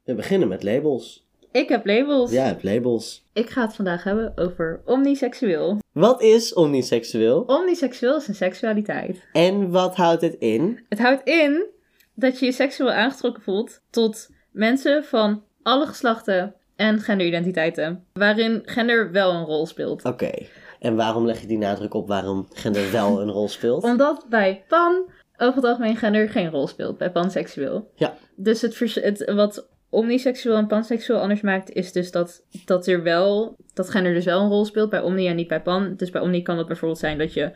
We 0.03 0.13
beginnen 0.15 0.47
met 0.47 0.63
labels. 0.63 1.24
Ik 1.55 1.69
heb 1.69 1.85
labels. 1.85 2.31
Ja, 2.31 2.43
het 2.43 2.63
labels. 2.63 3.23
Ik 3.33 3.49
ga 3.49 3.61
het 3.61 3.73
vandaag 3.73 4.03
hebben 4.03 4.33
over 4.35 4.81
omniseksueel. 4.85 5.77
Wat 5.91 6.21
is 6.21 6.53
omniseksueel? 6.53 7.41
Omniseksueel 7.41 8.15
is 8.15 8.27
een 8.27 8.35
seksualiteit. 8.35 9.23
En 9.31 9.71
wat 9.71 9.95
houdt 9.95 10.21
het 10.21 10.35
in? 10.39 10.85
Het 10.89 10.99
houdt 10.99 11.27
in 11.27 11.65
dat 12.13 12.39
je 12.39 12.45
je 12.45 12.51
seksueel 12.51 12.91
aangetrokken 12.91 13.43
voelt 13.43 13.81
tot 13.89 14.29
mensen 14.51 15.03
van 15.03 15.43
alle 15.63 15.85
geslachten 15.85 16.55
en 16.75 16.99
genderidentiteiten. 16.99 18.05
Waarin 18.13 18.61
gender 18.65 19.11
wel 19.11 19.33
een 19.33 19.45
rol 19.45 19.65
speelt. 19.65 20.05
Oké. 20.05 20.31
En 20.79 20.95
waarom 20.95 21.25
leg 21.25 21.41
je 21.41 21.47
die 21.47 21.57
nadruk 21.57 21.93
op 21.93 22.07
waarom 22.07 22.47
gender 22.53 22.91
wel 22.91 23.21
een 23.21 23.31
rol 23.31 23.47
speelt? 23.47 23.83
Omdat 23.83 24.25
bij 24.29 24.63
pan 24.67 25.09
over 25.37 25.55
het 25.55 25.65
algemeen 25.65 25.95
gender 25.95 26.29
geen 26.29 26.49
rol 26.49 26.67
speelt. 26.67 26.97
Bij 26.97 27.11
panseksueel. 27.11 27.91
Ja. 27.95 28.17
Dus 28.35 28.61
het, 28.61 28.79
het 28.95 29.31
wat 29.33 29.67
omniseksueel 29.95 30.55
en 30.57 30.67
panseksueel 30.67 31.19
anders 31.19 31.41
maakt, 31.41 31.71
is 31.71 31.91
dus 31.91 32.11
dat, 32.11 32.43
dat 32.65 32.87
er 32.87 33.03
wel, 33.03 33.55
dat 33.73 33.89
gender 33.89 34.13
dus 34.13 34.25
wel 34.25 34.41
een 34.41 34.49
rol 34.49 34.65
speelt 34.65 34.89
bij 34.89 35.01
omni 35.01 35.27
en 35.27 35.35
niet 35.35 35.47
bij 35.47 35.61
pan. 35.61 35.93
Dus 35.95 36.09
bij 36.09 36.21
omni 36.21 36.41
kan 36.41 36.57
het 36.57 36.67
bijvoorbeeld 36.67 36.99
zijn 36.99 37.17
dat 37.17 37.33
je, 37.33 37.51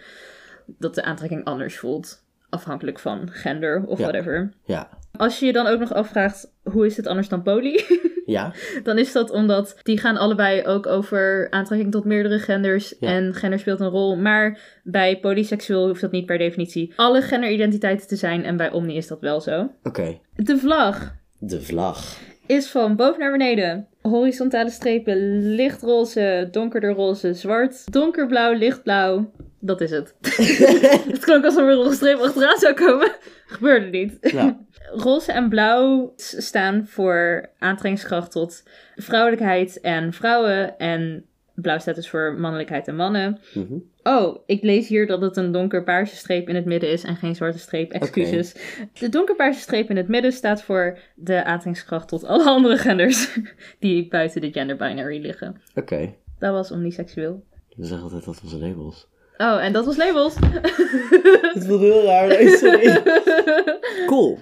dat 0.65 0.95
de 0.95 1.03
aantrekking 1.03 1.43
anders 1.45 1.77
voelt. 1.77 2.27
Afhankelijk 2.49 2.99
van 2.99 3.29
gender 3.31 3.83
of 3.85 3.97
Ja. 3.97 4.03
whatever. 4.03 4.53
Ja. 4.65 4.89
Als 5.17 5.39
je 5.39 5.45
je 5.45 5.53
dan 5.53 5.67
ook 5.67 5.79
nog 5.79 5.93
afvraagt, 5.93 6.51
hoe 6.63 6.85
is 6.85 6.97
het 6.97 7.07
anders 7.07 7.29
dan 7.29 7.41
poly? 7.43 7.79
Ja. 8.25 8.53
dan 8.83 8.97
is 8.97 9.11
dat 9.11 9.31
omdat 9.31 9.79
die 9.83 9.97
gaan 9.99 10.17
allebei 10.17 10.65
ook 10.65 10.87
over 10.87 11.47
aantrekking 11.49 11.91
tot 11.91 12.05
meerdere 12.05 12.39
genders. 12.39 12.95
Ja. 12.99 13.07
En 13.07 13.33
gender 13.33 13.59
speelt 13.59 13.79
een 13.79 13.89
rol. 13.89 14.15
Maar 14.17 14.59
bij 14.83 15.19
polyseksueel 15.19 15.87
hoeft 15.87 16.01
dat 16.01 16.11
niet 16.11 16.25
per 16.25 16.37
definitie 16.37 16.93
alle 16.95 17.21
genderidentiteiten 17.21 18.07
te 18.07 18.15
zijn. 18.15 18.43
En 18.43 18.57
bij 18.57 18.71
omni 18.71 18.95
is 18.95 19.07
dat 19.07 19.19
wel 19.21 19.41
zo. 19.41 19.71
Oké. 19.83 20.19
De 20.35 20.57
vlag 20.57 21.15
De 21.39 21.61
vlag. 21.61 22.17
is 22.45 22.67
van 22.67 22.95
boven 22.95 23.19
naar 23.19 23.31
beneden. 23.31 23.87
Horizontale 24.01 24.69
strepen, 24.69 25.39
lichtroze, 25.55 26.47
donkerder 26.51 26.93
roze, 26.93 27.33
zwart, 27.33 27.91
donkerblauw, 27.91 28.53
lichtblauw. 28.53 29.31
Dat 29.59 29.81
is 29.81 29.91
het. 29.91 30.15
het 31.11 31.19
klonk 31.19 31.45
alsof 31.45 31.61
er 31.61 31.85
een 31.85 31.93
streep 31.93 32.19
achteraan 32.19 32.57
zou 32.57 32.73
komen. 32.73 33.11
Gebeurde 33.45 33.85
niet. 33.85 34.33
Nou, 34.33 34.53
Roze 35.03 35.31
en 35.31 35.49
blauw 35.49 36.13
staan 36.15 36.87
voor 36.87 37.49
aantrekkingskracht 37.59 38.31
tot 38.31 38.63
vrouwelijkheid 38.95 39.79
en 39.81 40.13
vrouwen. 40.13 40.77
En 40.77 41.25
blauw 41.61 41.79
staat 41.79 41.95
dus 41.95 42.09
voor 42.09 42.35
mannelijkheid 42.39 42.87
en 42.87 42.95
mannen. 42.95 43.39
mhm. 43.53 43.77
Oh, 44.03 44.37
ik 44.45 44.63
lees 44.63 44.87
hier 44.87 45.07
dat 45.07 45.21
het 45.21 45.37
een 45.37 45.51
donkerpaarse 45.51 46.15
streep 46.15 46.49
in 46.49 46.55
het 46.55 46.65
midden 46.65 46.89
is 46.89 47.03
en 47.03 47.15
geen 47.15 47.35
zwarte 47.35 47.59
streep. 47.59 47.91
Excuses. 47.91 48.55
De 48.93 49.09
donkerpaarse 49.09 49.59
streep 49.59 49.89
in 49.89 49.97
het 49.97 50.07
midden 50.07 50.31
staat 50.31 50.63
voor 50.63 50.97
de 51.15 51.43
aantrekkingskracht 51.43 52.07
tot 52.07 52.23
alle 52.23 52.43
andere 52.43 52.77
genders 52.77 53.37
die 53.79 54.07
buiten 54.07 54.41
de 54.41 54.51
gender 54.51 54.75
binary 54.75 55.21
liggen. 55.21 55.61
Oké. 55.75 56.13
Dat 56.39 56.53
was 56.53 56.71
omniseksueel. 56.71 57.43
We 57.75 57.85
zeggen 57.85 58.03
altijd 58.03 58.25
dat 58.25 58.39
onze 58.43 58.57
labels. 58.59 59.07
Oh, 59.37 59.63
en 59.63 59.73
dat 59.73 59.85
was 59.85 59.97
labels. 59.97 60.35
Het 61.53 61.65
voelt 61.65 61.79
heel 61.81 62.03
raar. 62.03 62.27
Nee, 62.27 62.47
sorry. 62.57 63.01
Cool. 64.05 64.37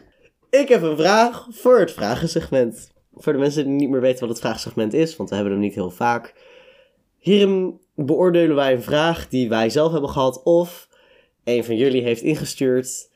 Ik 0.49 0.67
heb 0.67 0.81
een 0.81 0.97
vraag 0.97 1.47
voor 1.49 1.79
het 1.79 1.91
vragensegment. 1.91 2.91
Voor 3.13 3.33
de 3.33 3.39
mensen 3.39 3.63
die 3.63 3.73
niet 3.73 3.89
meer 3.89 4.01
weten 4.01 4.19
wat 4.19 4.29
het 4.29 4.39
vraagsegment 4.39 4.93
is, 4.93 5.15
want 5.15 5.29
we 5.29 5.35
hebben 5.35 5.53
hem 5.53 5.61
niet 5.61 5.75
heel 5.75 5.89
vaak. 5.91 6.33
Hierin 7.27 7.79
beoordelen 7.95 8.55
wij 8.55 8.73
een 8.73 8.81
vraag 8.81 9.27
die 9.27 9.49
wij 9.49 9.69
zelf 9.69 9.91
hebben 9.91 10.09
gehad 10.09 10.43
of 10.43 10.89
een 11.43 11.63
van 11.63 11.75
jullie 11.75 12.01
heeft 12.01 12.21
ingestuurd. 12.21 13.09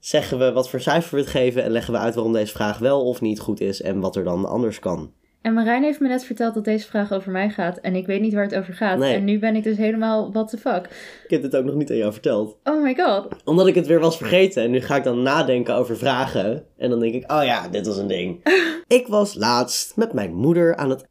Zeggen 0.00 0.38
we 0.38 0.52
wat 0.52 0.70
voor 0.70 0.80
cijfer 0.80 1.14
we 1.14 1.20
het 1.20 1.30
geven 1.30 1.62
en 1.62 1.70
leggen 1.70 1.92
we 1.92 1.98
uit 1.98 2.14
waarom 2.14 2.32
deze 2.32 2.52
vraag 2.52 2.78
wel 2.78 3.04
of 3.04 3.20
niet 3.20 3.40
goed 3.40 3.60
is 3.60 3.82
en 3.82 4.00
wat 4.00 4.16
er 4.16 4.24
dan 4.24 4.44
anders 4.44 4.78
kan. 4.78 5.12
En 5.42 5.54
Marijn 5.54 5.82
heeft 5.82 6.00
me 6.00 6.08
net 6.08 6.24
verteld 6.24 6.54
dat 6.54 6.64
deze 6.64 6.86
vraag 6.86 7.12
over 7.12 7.32
mij 7.32 7.50
gaat. 7.50 7.78
En 7.78 7.94
ik 7.94 8.06
weet 8.06 8.20
niet 8.20 8.34
waar 8.34 8.44
het 8.44 8.54
over 8.54 8.74
gaat. 8.74 8.98
Nee. 8.98 9.14
En 9.14 9.24
nu 9.24 9.38
ben 9.38 9.56
ik 9.56 9.62
dus 9.62 9.76
helemaal, 9.76 10.32
what 10.32 10.48
the 10.48 10.58
fuck. 10.58 10.84
Ik 11.24 11.30
heb 11.30 11.42
dit 11.42 11.56
ook 11.56 11.64
nog 11.64 11.74
niet 11.74 11.90
aan 11.90 11.96
jou 11.96 12.12
verteld. 12.12 12.58
Oh 12.64 12.82
my 12.82 12.94
god. 12.94 13.26
Omdat 13.44 13.66
ik 13.66 13.74
het 13.74 13.86
weer 13.86 14.00
was 14.00 14.16
vergeten. 14.16 14.62
En 14.62 14.70
nu 14.70 14.80
ga 14.80 14.96
ik 14.96 15.04
dan 15.04 15.22
nadenken 15.22 15.74
over 15.74 15.96
vragen. 15.96 16.66
En 16.76 16.90
dan 16.90 17.00
denk 17.00 17.14
ik, 17.14 17.32
oh 17.32 17.44
ja, 17.44 17.68
dit 17.68 17.86
was 17.86 17.96
een 17.96 18.06
ding. 18.06 18.40
ik 18.98 19.06
was 19.06 19.34
laatst 19.34 19.96
met 19.96 20.12
mijn 20.12 20.34
moeder 20.34 20.76
aan 20.76 20.90
het 20.90 21.08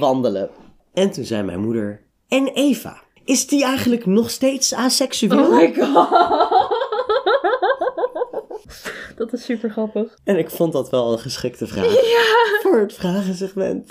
wandelen. 0.00 0.50
En 0.96 1.10
toen 1.10 1.24
zei 1.24 1.42
mijn 1.42 1.60
moeder, 1.60 2.02
en 2.28 2.46
Eva, 2.46 3.02
is 3.24 3.46
die 3.46 3.64
eigenlijk 3.64 4.06
nog 4.06 4.30
steeds 4.30 4.74
aseksueel? 4.74 5.44
Oh 5.44 5.56
my 5.56 5.74
god. 5.74 6.08
Dat 9.16 9.32
is 9.32 9.44
super 9.44 9.70
grappig. 9.70 10.18
En 10.24 10.38
ik 10.38 10.50
vond 10.50 10.72
dat 10.72 10.90
wel 10.90 11.12
een 11.12 11.18
geschikte 11.18 11.66
vraag 11.66 11.94
voor 12.62 12.78
het 12.78 12.92
vragensegment. 12.92 13.90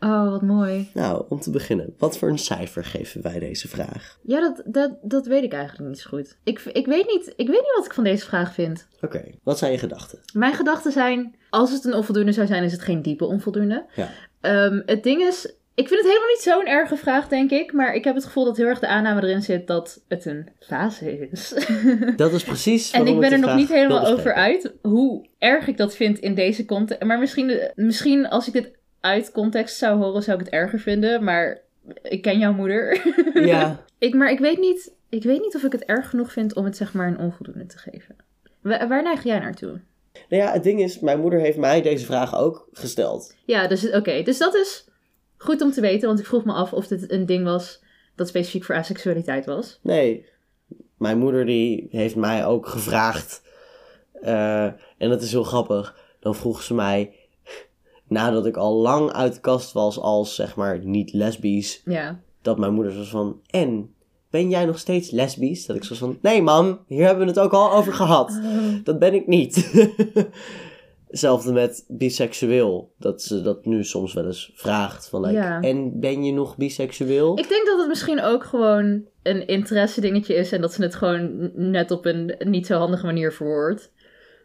Oh, 0.00 0.30
wat 0.30 0.42
mooi. 0.42 0.90
Nou, 0.94 1.24
om 1.28 1.40
te 1.40 1.50
beginnen, 1.50 1.94
wat 1.98 2.18
voor 2.18 2.28
een 2.28 2.38
cijfer 2.38 2.84
geven 2.84 3.22
wij 3.22 3.38
deze 3.38 3.68
vraag? 3.68 4.18
Ja, 4.22 4.40
dat, 4.40 4.62
dat, 4.64 4.90
dat 5.02 5.26
weet 5.26 5.44
ik 5.44 5.52
eigenlijk 5.52 5.88
niet 5.88 6.00
zo 6.00 6.08
goed. 6.08 6.36
Ik, 6.44 6.60
ik, 6.60 6.86
weet 6.86 7.06
niet, 7.06 7.26
ik 7.36 7.46
weet 7.46 7.60
niet 7.60 7.74
wat 7.76 7.86
ik 7.86 7.94
van 7.94 8.04
deze 8.04 8.26
vraag 8.26 8.54
vind. 8.54 8.86
Oké, 9.00 9.24
wat 9.42 9.58
zijn 9.58 9.72
je 9.72 9.78
gedachten? 9.78 10.18
Mijn 10.32 10.54
gedachten 10.54 10.92
zijn, 10.92 11.36
als 11.50 11.72
het 11.72 11.84
een 11.84 11.94
onvoldoende 11.94 12.32
zou 12.32 12.46
zijn, 12.46 12.64
is 12.64 12.72
het 12.72 12.82
geen 12.82 13.02
diepe 13.02 13.24
onvoldoende. 13.24 13.86
Ja. 13.94 14.10
Ehm, 14.40 14.82
het 14.86 15.02
ding 15.02 15.22
is, 15.22 15.54
ik 15.74 15.88
vind 15.88 16.00
het 16.00 16.08
helemaal 16.08 16.28
niet 16.28 16.42
zo'n 16.42 16.66
erge 16.66 16.96
vraag, 16.96 17.28
denk 17.28 17.50
ik. 17.50 17.72
Maar 17.72 17.94
ik 17.94 18.04
heb 18.04 18.14
het 18.14 18.24
gevoel 18.24 18.44
dat 18.44 18.56
heel 18.56 18.66
erg 18.66 18.78
de 18.78 18.86
aanname 18.86 19.22
erin 19.22 19.42
zit 19.42 19.66
dat 19.66 20.00
het 20.08 20.24
een 20.24 20.48
fase 20.60 21.28
is. 21.30 21.54
Dat 22.16 22.32
is 22.32 22.44
precies 22.44 22.90
en 22.90 23.06
ik 23.06 23.20
ben 23.20 23.32
er 23.32 23.38
nog 23.38 23.54
niet 23.54 23.68
helemaal 23.68 24.06
over 24.06 24.34
uit 24.34 24.72
hoe 24.82 25.26
erg 25.38 25.66
ik 25.66 25.76
dat 25.76 25.96
vind 25.96 26.18
in 26.18 26.34
deze 26.34 26.64
context. 26.64 27.02
Maar 27.04 27.18
misschien, 27.18 27.70
misschien 27.74 28.28
als 28.28 28.46
ik 28.46 28.52
dit 28.52 28.70
uit 29.00 29.32
context 29.32 29.76
zou 29.76 29.98
horen, 30.02 30.22
zou 30.22 30.38
ik 30.38 30.44
het 30.44 30.54
erger 30.54 30.78
vinden. 30.78 31.24
Maar 31.24 31.60
ik 32.02 32.22
ken 32.22 32.38
jouw 32.38 32.52
moeder. 32.52 33.02
Ja, 33.34 33.84
Ik, 33.98 34.14
maar 34.14 34.30
ik 34.30 34.38
weet, 34.38 34.58
niet, 34.58 34.92
ik 35.08 35.22
weet 35.22 35.40
niet 35.40 35.54
of 35.54 35.62
ik 35.62 35.72
het 35.72 35.84
erg 35.84 36.10
genoeg 36.10 36.32
vind 36.32 36.54
om 36.54 36.64
het 36.64 36.76
zeg 36.76 36.92
maar 36.92 37.06
een 37.08 37.18
onvoldoende 37.18 37.66
te 37.66 37.78
geven. 37.78 38.16
Wa- 38.60 38.88
waar 38.88 39.02
neig 39.02 39.22
jij 39.22 39.38
naartoe? 39.38 39.80
nou 40.28 40.42
ja, 40.42 40.52
het 40.52 40.62
ding 40.62 40.80
is, 40.80 41.00
mijn 41.00 41.20
moeder 41.20 41.40
heeft 41.40 41.58
mij 41.58 41.82
deze 41.82 42.04
vraag 42.04 42.36
ook 42.38 42.68
gesteld. 42.72 43.34
Ja, 43.44 43.66
dus 43.66 43.90
oké. 43.90 44.22
Dus 44.22 44.38
dat 44.38 44.54
is 44.54 44.84
goed 45.44 45.62
om 45.62 45.70
te 45.72 45.80
weten, 45.80 46.08
want 46.08 46.20
ik 46.20 46.26
vroeg 46.26 46.44
me 46.44 46.52
af 46.52 46.72
of 46.72 46.86
dit 46.86 47.10
een 47.12 47.26
ding 47.26 47.44
was 47.44 47.82
dat 48.14 48.28
specifiek 48.28 48.64
voor 48.64 48.74
asexualiteit 48.74 49.46
was. 49.46 49.78
Nee, 49.82 50.26
mijn 50.98 51.18
moeder 51.18 51.46
die 51.46 51.86
heeft 51.90 52.16
mij 52.16 52.46
ook 52.46 52.66
gevraagd. 52.66 53.42
eh, 54.22 54.64
en 54.64 55.08
dat 55.08 55.22
is 55.22 55.30
heel 55.32 55.44
grappig. 55.44 55.96
Dan 56.20 56.34
vroeg 56.34 56.62
ze 56.62 56.74
mij, 56.74 57.12
nadat 58.08 58.46
ik 58.46 58.56
al 58.56 58.74
lang 58.74 59.12
uit 59.12 59.34
de 59.34 59.40
kast 59.40 59.72
was 59.72 59.98
als 59.98 60.34
zeg 60.34 60.56
maar 60.56 60.78
niet 60.84 61.12
lesbisch, 61.12 61.82
Ja. 61.84 62.20
dat 62.42 62.58
mijn 62.58 62.74
moeder 62.74 62.96
was 62.96 63.08
van, 63.10 63.40
en 63.50 63.94
ben 64.30 64.48
jij 64.50 64.64
nog 64.64 64.78
steeds 64.78 65.10
lesbisch? 65.10 65.66
Dat 65.66 65.76
ik 65.76 65.84
zo 65.84 65.94
van, 65.94 66.18
nee 66.22 66.42
mam, 66.42 66.78
hier 66.86 67.04
hebben 67.06 67.24
we 67.24 67.30
het 67.30 67.40
ook 67.40 67.52
al 67.52 67.72
over 67.72 67.92
gehad. 67.92 68.40
Dat 68.84 68.98
ben 68.98 69.14
ik 69.14 69.26
niet. 69.26 69.54
Hetzelfde 71.14 71.52
met 71.52 71.84
biseksueel. 71.88 72.92
Dat 72.98 73.22
ze 73.22 73.42
dat 73.42 73.64
nu 73.64 73.84
soms 73.84 74.12
wel 74.12 74.26
eens 74.26 74.52
vraagt. 74.54 75.08
Van, 75.08 75.20
like, 75.20 75.32
Ja. 75.32 75.60
En 75.60 76.00
ben 76.00 76.24
je 76.24 76.32
nog 76.32 76.56
biseksueel? 76.56 77.38
Ik 77.38 77.48
denk 77.48 77.66
dat 77.66 77.78
het 77.78 77.88
misschien 77.88 78.22
ook 78.22 78.44
gewoon 78.44 79.04
een 79.22 79.46
interesse 79.46 80.00
dingetje 80.00 80.34
is 80.34 80.52
en 80.52 80.60
dat 80.60 80.72
ze 80.72 80.82
het 80.82 80.94
gewoon 80.94 81.50
net 81.54 81.90
op 81.90 82.04
een 82.04 82.34
niet 82.38 82.66
zo 82.66 82.78
handige 82.78 83.06
manier 83.06 83.32
verwoordt. 83.32 83.92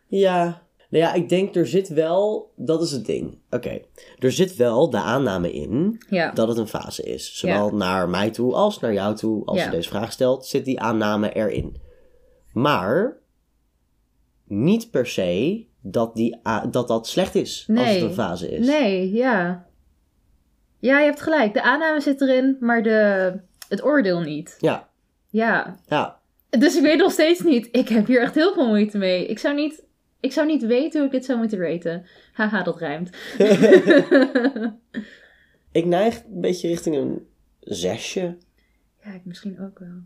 Ja. 0.08 0.68
Nou 0.90 1.04
ja, 1.04 1.14
ik 1.14 1.30
denk 1.30 1.56
er 1.56 1.68
zit 1.68 1.88
wel... 1.88 2.52
Dat 2.56 2.82
is 2.82 2.92
het 2.92 3.06
ding. 3.06 3.38
Oké. 3.50 3.80
Er 4.20 4.32
zit 4.32 4.56
wel 4.56 4.90
de 4.90 4.98
aanname 5.02 5.52
in 5.52 6.02
Ja. 6.10 6.32
dat 6.32 6.48
het 6.48 6.58
een 6.58 6.68
fase 6.68 7.04
is. 7.04 7.38
Zowel 7.38 7.70
naar 7.72 8.10
mij 8.10 8.30
toe 8.30 8.54
als 8.54 8.80
naar 8.80 8.94
jou 8.94 9.16
toe. 9.16 9.46
Als 9.46 9.64
je 9.64 9.70
deze 9.70 9.90
vraag 9.90 10.12
stelt, 10.12 10.46
zit 10.46 10.66
die 10.66 10.80
aanname 10.80 11.34
erin. 11.34 11.78
Maar... 12.54 13.18
Niet 14.46 14.92
per 14.92 15.08
se 15.08 15.68
dat, 15.82 16.16
die, 16.16 16.40
dat 16.70 16.88
dat 16.88 17.08
slecht 17.08 17.36
is 17.36 17.70
als 17.76 17.90
het 17.90 18.02
een 18.02 18.14
fase 18.14 18.52
is. 18.52 18.68
Nee, 18.68 19.12
ja. 19.12 19.68
Ja, 20.80 21.00
je 21.00 21.06
hebt 21.06 21.22
gelijk. 21.22 21.54
De 21.54 21.62
aanname 21.62 22.02
zit 22.02 22.22
erin, 22.22 22.58
maar 22.60 22.84
de, 22.84 23.34
het 23.68 23.84
oordeel 23.84 24.20
niet. 24.20 24.56
Ja, 24.60 24.90
Ja. 25.30 25.76
ja. 25.88 26.20
Dus 26.50 26.76
ik 26.76 26.82
weet 26.82 26.98
nog 26.98 27.12
steeds 27.12 27.42
niet. 27.42 27.68
Ik 27.72 27.90
heb 27.90 28.08
hier 28.08 28.22
echt 28.22 28.36
heel 28.36 28.54
veel 28.54 28.68
moeite 28.68 28.98
mee. 28.98 29.26
Ik 29.26 29.40
zou 29.40 29.56
niet, 29.56 29.84
ik 30.20 30.32
zou 30.32 30.48
niet 30.48 30.66
weten 30.66 30.98
hoe 31.00 31.08
ik 31.08 31.14
dit 31.14 31.26
zou 31.26 31.38
moeten 31.38 31.60
raten. 31.60 32.06
Haha, 32.34 32.64
dat 32.64 32.78
rijmt. 32.78 33.10
Ik 35.72 35.86
neig 35.86 36.24
een 36.24 36.42
beetje 36.42 36.68
richting 36.68 36.96
een 36.96 37.28
zesje. 37.60 38.38
ja, 39.04 39.14
ik 39.14 39.26
misschien 39.26 39.62
ook 39.62 39.80
wel. 39.80 40.04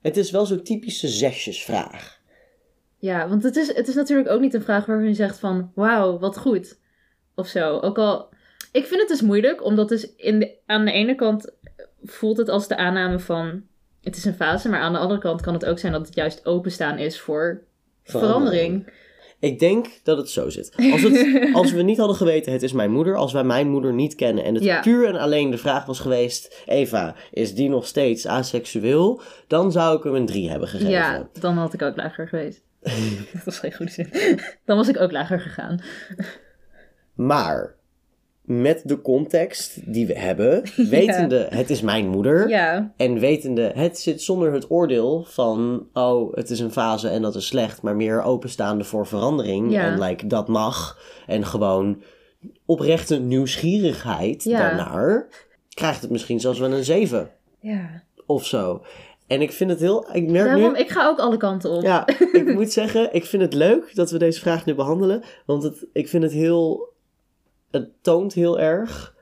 Het 0.00 0.16
is 0.16 0.30
wel 0.30 0.46
zo'n 0.46 0.62
typische 0.62 1.08
zesjesvraag. 1.08 2.20
Ja, 3.02 3.28
want 3.28 3.42
het 3.42 3.56
is, 3.56 3.74
het 3.74 3.88
is 3.88 3.94
natuurlijk 3.94 4.28
ook 4.28 4.40
niet 4.40 4.54
een 4.54 4.62
vraag 4.62 4.86
waarvan 4.86 5.06
je 5.06 5.14
zegt 5.14 5.38
van... 5.38 5.72
Wauw, 5.74 6.18
wat 6.18 6.38
goed. 6.38 6.78
Of 7.34 7.46
zo. 7.46 7.78
Ook 7.78 7.98
al... 7.98 8.28
Ik 8.72 8.86
vind 8.86 9.00
het 9.00 9.08
dus 9.08 9.22
moeilijk, 9.22 9.64
omdat 9.64 9.88
dus 9.88 10.14
in 10.16 10.38
de, 10.38 10.54
aan 10.66 10.84
de 10.84 10.92
ene 10.92 11.14
kant 11.14 11.52
voelt 12.02 12.36
het 12.36 12.48
als 12.48 12.68
de 12.68 12.76
aanname 12.76 13.18
van... 13.18 13.62
Het 14.02 14.16
is 14.16 14.24
een 14.24 14.34
fase, 14.34 14.68
maar 14.68 14.80
aan 14.80 14.92
de 14.92 14.98
andere 14.98 15.20
kant 15.20 15.40
kan 15.40 15.52
het 15.54 15.64
ook 15.64 15.78
zijn 15.78 15.92
dat 15.92 16.06
het 16.06 16.14
juist 16.14 16.46
openstaan 16.46 16.98
is 16.98 17.20
voor 17.20 17.62
verandering. 18.04 18.92
Ik 19.38 19.58
denk 19.58 19.86
dat 20.02 20.16
het 20.16 20.30
zo 20.30 20.50
zit. 20.50 20.74
Als, 20.92 21.02
het, 21.02 21.38
als 21.54 21.72
we 21.72 21.82
niet 21.82 21.98
hadden 21.98 22.16
geweten, 22.16 22.52
het 22.52 22.62
is 22.62 22.72
mijn 22.72 22.92
moeder. 22.92 23.16
Als 23.16 23.32
wij 23.32 23.44
mijn 23.44 23.68
moeder 23.68 23.92
niet 23.92 24.14
kennen 24.14 24.44
en 24.44 24.54
het 24.54 24.64
Ja. 24.64 24.80
puur 24.80 25.08
en 25.08 25.16
alleen 25.16 25.50
de 25.50 25.58
vraag 25.58 25.84
was 25.84 26.00
geweest... 26.00 26.62
Eva, 26.66 27.14
is 27.30 27.54
die 27.54 27.68
nog 27.68 27.86
steeds 27.86 28.26
aseksueel? 28.26 29.20
Dan 29.46 29.72
zou 29.72 29.96
ik 29.96 30.02
hem 30.02 30.14
een 30.14 30.26
3 30.26 30.50
hebben 30.50 30.68
gegeven. 30.68 30.90
Ja, 30.92 31.28
dan 31.40 31.56
had 31.56 31.72
ik 31.72 31.82
ook 31.82 31.96
lager 31.96 32.28
geweest. 32.28 32.62
dat 33.32 33.44
was 33.44 33.58
geen 33.58 33.74
goede 33.74 33.92
zin. 33.92 34.08
Dan 34.64 34.76
was 34.76 34.88
ik 34.88 35.00
ook 35.00 35.12
lager 35.12 35.40
gegaan. 35.40 35.80
Maar 37.14 37.74
met 38.42 38.82
de 38.84 39.00
context 39.00 39.92
die 39.92 40.06
we 40.06 40.18
hebben, 40.18 40.62
wetende 40.90 41.46
het 41.50 41.70
is 41.70 41.80
mijn 41.80 42.08
moeder... 42.08 42.48
Ja, 42.48 42.92
En 42.96 43.18
wetende, 43.18 43.72
het 43.74 43.98
zit 43.98 44.22
zonder 44.22 44.52
het 44.52 44.70
oordeel 44.70 45.24
van, 45.24 45.86
oh, 45.92 46.34
het 46.34 46.50
is 46.50 46.60
een 46.60 46.72
fase 46.72 47.08
en 47.08 47.22
dat 47.22 47.34
is 47.34 47.46
slecht, 47.46 47.82
maar 47.82 47.96
meer 47.96 48.22
openstaande 48.22 48.84
voor 48.84 49.06
verandering. 49.06 49.72
Ja. 49.72 49.84
En 49.84 49.98
like, 49.98 50.26
dat 50.26 50.48
mag. 50.48 50.98
En 51.26 51.46
gewoon 51.46 52.02
oprechte 52.66 53.20
nieuwsgierigheid 53.20 54.44
daarnaar, 54.44 55.28
krijgt 55.68 56.02
het 56.02 56.10
misschien 56.10 56.40
zelfs 56.40 56.58
wel 56.58 56.72
een 56.72 56.84
7 56.84 57.30
ja. 57.60 58.02
of 58.26 58.46
zo. 58.46 58.84
En 59.32 59.40
ik 59.42 59.52
vind 59.52 59.70
het 59.70 59.80
heel, 59.80 60.06
ik 60.12 60.30
merk 60.30 60.44
Daarom, 60.46 60.72
nu, 60.72 60.78
ik 60.78 60.90
ga 60.90 61.06
ook 61.08 61.18
alle 61.18 61.36
kanten 61.36 61.70
op. 61.70 61.82
ja, 61.82 62.06
ik 62.32 62.54
moet 62.54 62.72
zeggen, 62.72 63.14
ik 63.14 63.24
vind 63.24 63.42
het 63.42 63.54
leuk 63.54 63.94
dat 63.94 64.10
we 64.10 64.18
deze 64.18 64.40
vraag 64.40 64.64
nu 64.66 64.74
behandelen, 64.74 65.22
want 65.46 65.62
het, 65.62 65.86
ik 65.92 66.08
vind 66.08 66.22
het 66.22 66.32
heel, 66.32 66.88
het 67.70 67.88
toont 68.02 68.32
heel 68.32 68.60
erg 68.60 69.14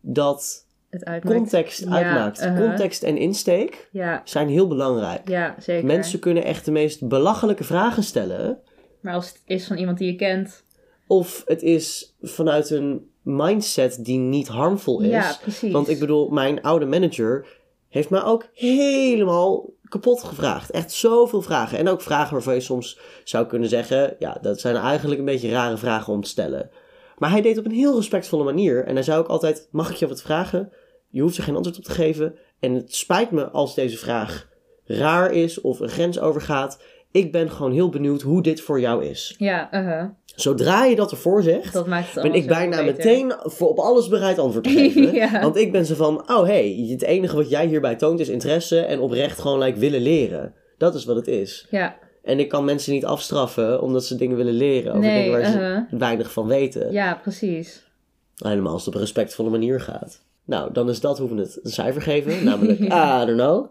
dat 0.00 0.66
Het 0.90 1.04
uitmaakt. 1.04 1.36
context 1.36 1.78
Ja, 1.80 1.90
uitmaakt. 1.90 2.40
uh-huh. 2.40 2.58
Context 2.68 3.02
en 3.02 3.16
insteek 3.16 3.88
Ja, 3.92 4.20
zijn 4.24 4.48
heel 4.48 4.68
belangrijk. 4.68 5.28
ja, 5.28 5.54
zeker. 5.58 5.86
Mensen 5.86 6.18
kunnen 6.18 6.44
echt 6.44 6.64
de 6.64 6.70
meest 6.70 7.08
belachelijke 7.08 7.64
vragen 7.64 8.02
stellen. 8.02 8.58
Maar 9.00 9.14
als 9.14 9.28
het 9.28 9.40
is 9.46 9.66
van 9.66 9.76
iemand 9.76 9.98
die 9.98 10.06
je 10.10 10.16
kent. 10.16 10.64
Of 11.06 11.42
het 11.46 11.62
is 11.62 12.14
vanuit 12.22 12.70
een 12.70 13.10
mindset 13.22 14.04
die 14.04 14.18
niet 14.18 14.48
harmful 14.48 15.00
is. 15.00 15.10
Ja, 15.10 15.36
precies. 15.42 15.72
Want 15.72 15.88
ik 15.88 15.98
bedoel, 15.98 16.28
mijn 16.28 16.62
oude 16.62 16.86
manager 16.86 17.46
heeft 17.92 18.10
mij 18.10 18.22
ook 18.22 18.48
helemaal 18.54 19.70
kapot 19.88 20.22
gevraagd. 20.22 20.70
Echt 20.70 20.92
zoveel 20.92 21.42
vragen. 21.42 21.78
En 21.78 21.88
ook 21.88 22.00
vragen 22.00 22.32
waarvan 22.32 22.54
je 22.54 22.60
soms 22.60 22.98
zou 23.24 23.46
kunnen 23.46 23.68
zeggen... 23.68 24.16
Ja, 24.18 24.38
dat 24.40 24.60
zijn 24.60 24.76
eigenlijk 24.76 25.20
een 25.20 25.26
beetje 25.26 25.50
rare 25.50 25.76
vragen 25.76 26.12
om 26.12 26.22
te 26.22 26.28
stellen. 26.28 26.70
Maar 27.18 27.30
hij 27.30 27.40
deed 27.40 27.58
op 27.58 27.64
een 27.64 27.70
heel 27.70 27.96
respectvolle 27.96 28.44
manier. 28.44 28.84
En 28.84 28.94
hij 28.94 29.02
zei 29.02 29.18
ook 29.18 29.28
altijd, 29.28 29.68
mag 29.70 29.90
ik 29.90 29.96
je 29.96 30.08
wat 30.08 30.22
vragen? 30.22 30.72
Je 31.08 31.22
hoeft 31.22 31.36
er 31.36 31.42
geen 31.42 31.56
antwoord 31.56 31.78
op 31.78 31.84
te 31.84 31.90
geven. 31.90 32.36
En 32.60 32.74
het 32.74 32.94
spijt 32.94 33.30
me 33.30 33.50
als 33.50 33.74
deze 33.74 33.98
vraag 33.98 34.48
raar 34.84 35.32
is 35.32 35.60
of 35.60 35.80
een 35.80 35.88
grens 35.88 36.20
overgaat. 36.20 36.82
Ik 37.12 37.32
ben 37.32 37.50
gewoon 37.50 37.72
heel 37.72 37.88
benieuwd 37.88 38.22
hoe 38.22 38.42
dit 38.42 38.60
voor 38.60 38.80
jou 38.80 39.04
is. 39.04 39.34
Ja, 39.38 39.74
uh-huh. 39.74 40.04
Zodra 40.34 40.84
je 40.84 40.96
dat 40.96 41.10
ervoor 41.10 41.42
zegt, 41.42 41.72
dat 41.72 41.86
maakt 41.86 42.14
het 42.14 42.22
ben 42.22 42.34
ik 42.34 42.46
bijna 42.46 42.82
meteen 42.82 43.32
voor 43.38 43.68
op 43.68 43.78
alles 43.78 44.08
bereid 44.08 44.38
antwoord 44.38 44.64
te 44.64 44.70
geven. 44.70 45.12
Ja. 45.22 45.40
Want 45.40 45.56
ik 45.56 45.72
ben 45.72 45.86
zo 45.86 45.94
van, 45.94 46.30
oh 46.30 46.44
hey, 46.44 46.86
het 46.90 47.02
enige 47.02 47.36
wat 47.36 47.50
jij 47.50 47.66
hierbij 47.66 47.96
toont 47.96 48.20
is 48.20 48.28
interesse 48.28 48.80
en 48.80 49.00
oprecht 49.00 49.38
gewoon 49.38 49.58
like, 49.58 49.78
willen 49.78 50.00
leren. 50.00 50.54
Dat 50.78 50.94
is 50.94 51.04
wat 51.04 51.16
het 51.16 51.26
is. 51.26 51.66
Ja, 51.70 51.96
En 52.22 52.38
ik 52.38 52.48
kan 52.48 52.64
mensen 52.64 52.92
niet 52.92 53.04
afstraffen 53.04 53.82
omdat 53.82 54.04
ze 54.04 54.16
dingen 54.16 54.36
willen 54.36 54.54
leren 54.54 54.92
over 54.92 55.04
Nee, 55.04 55.22
dingen 55.22 55.40
waar 55.40 55.50
ze 55.50 55.58
uh-huh. 55.58 56.00
weinig 56.00 56.32
van 56.32 56.46
weten. 56.46 56.92
ja, 56.92 57.14
precies. 57.14 57.90
Helemaal 58.36 58.72
als 58.72 58.80
het 58.80 58.88
op 58.88 58.94
een 58.94 59.06
respectvolle 59.06 59.50
manier 59.50 59.80
gaat. 59.80 60.22
Nou, 60.44 60.72
dan 60.72 60.88
is 60.88 61.00
dat 61.00 61.18
hoe 61.18 61.34
we 61.34 61.40
het 61.40 61.60
een 61.62 61.70
cijfer 61.70 62.02
geven. 62.02 62.44
Namelijk, 62.44 62.80
I 63.22 63.26
don't 63.26 63.38
know, 63.38 63.66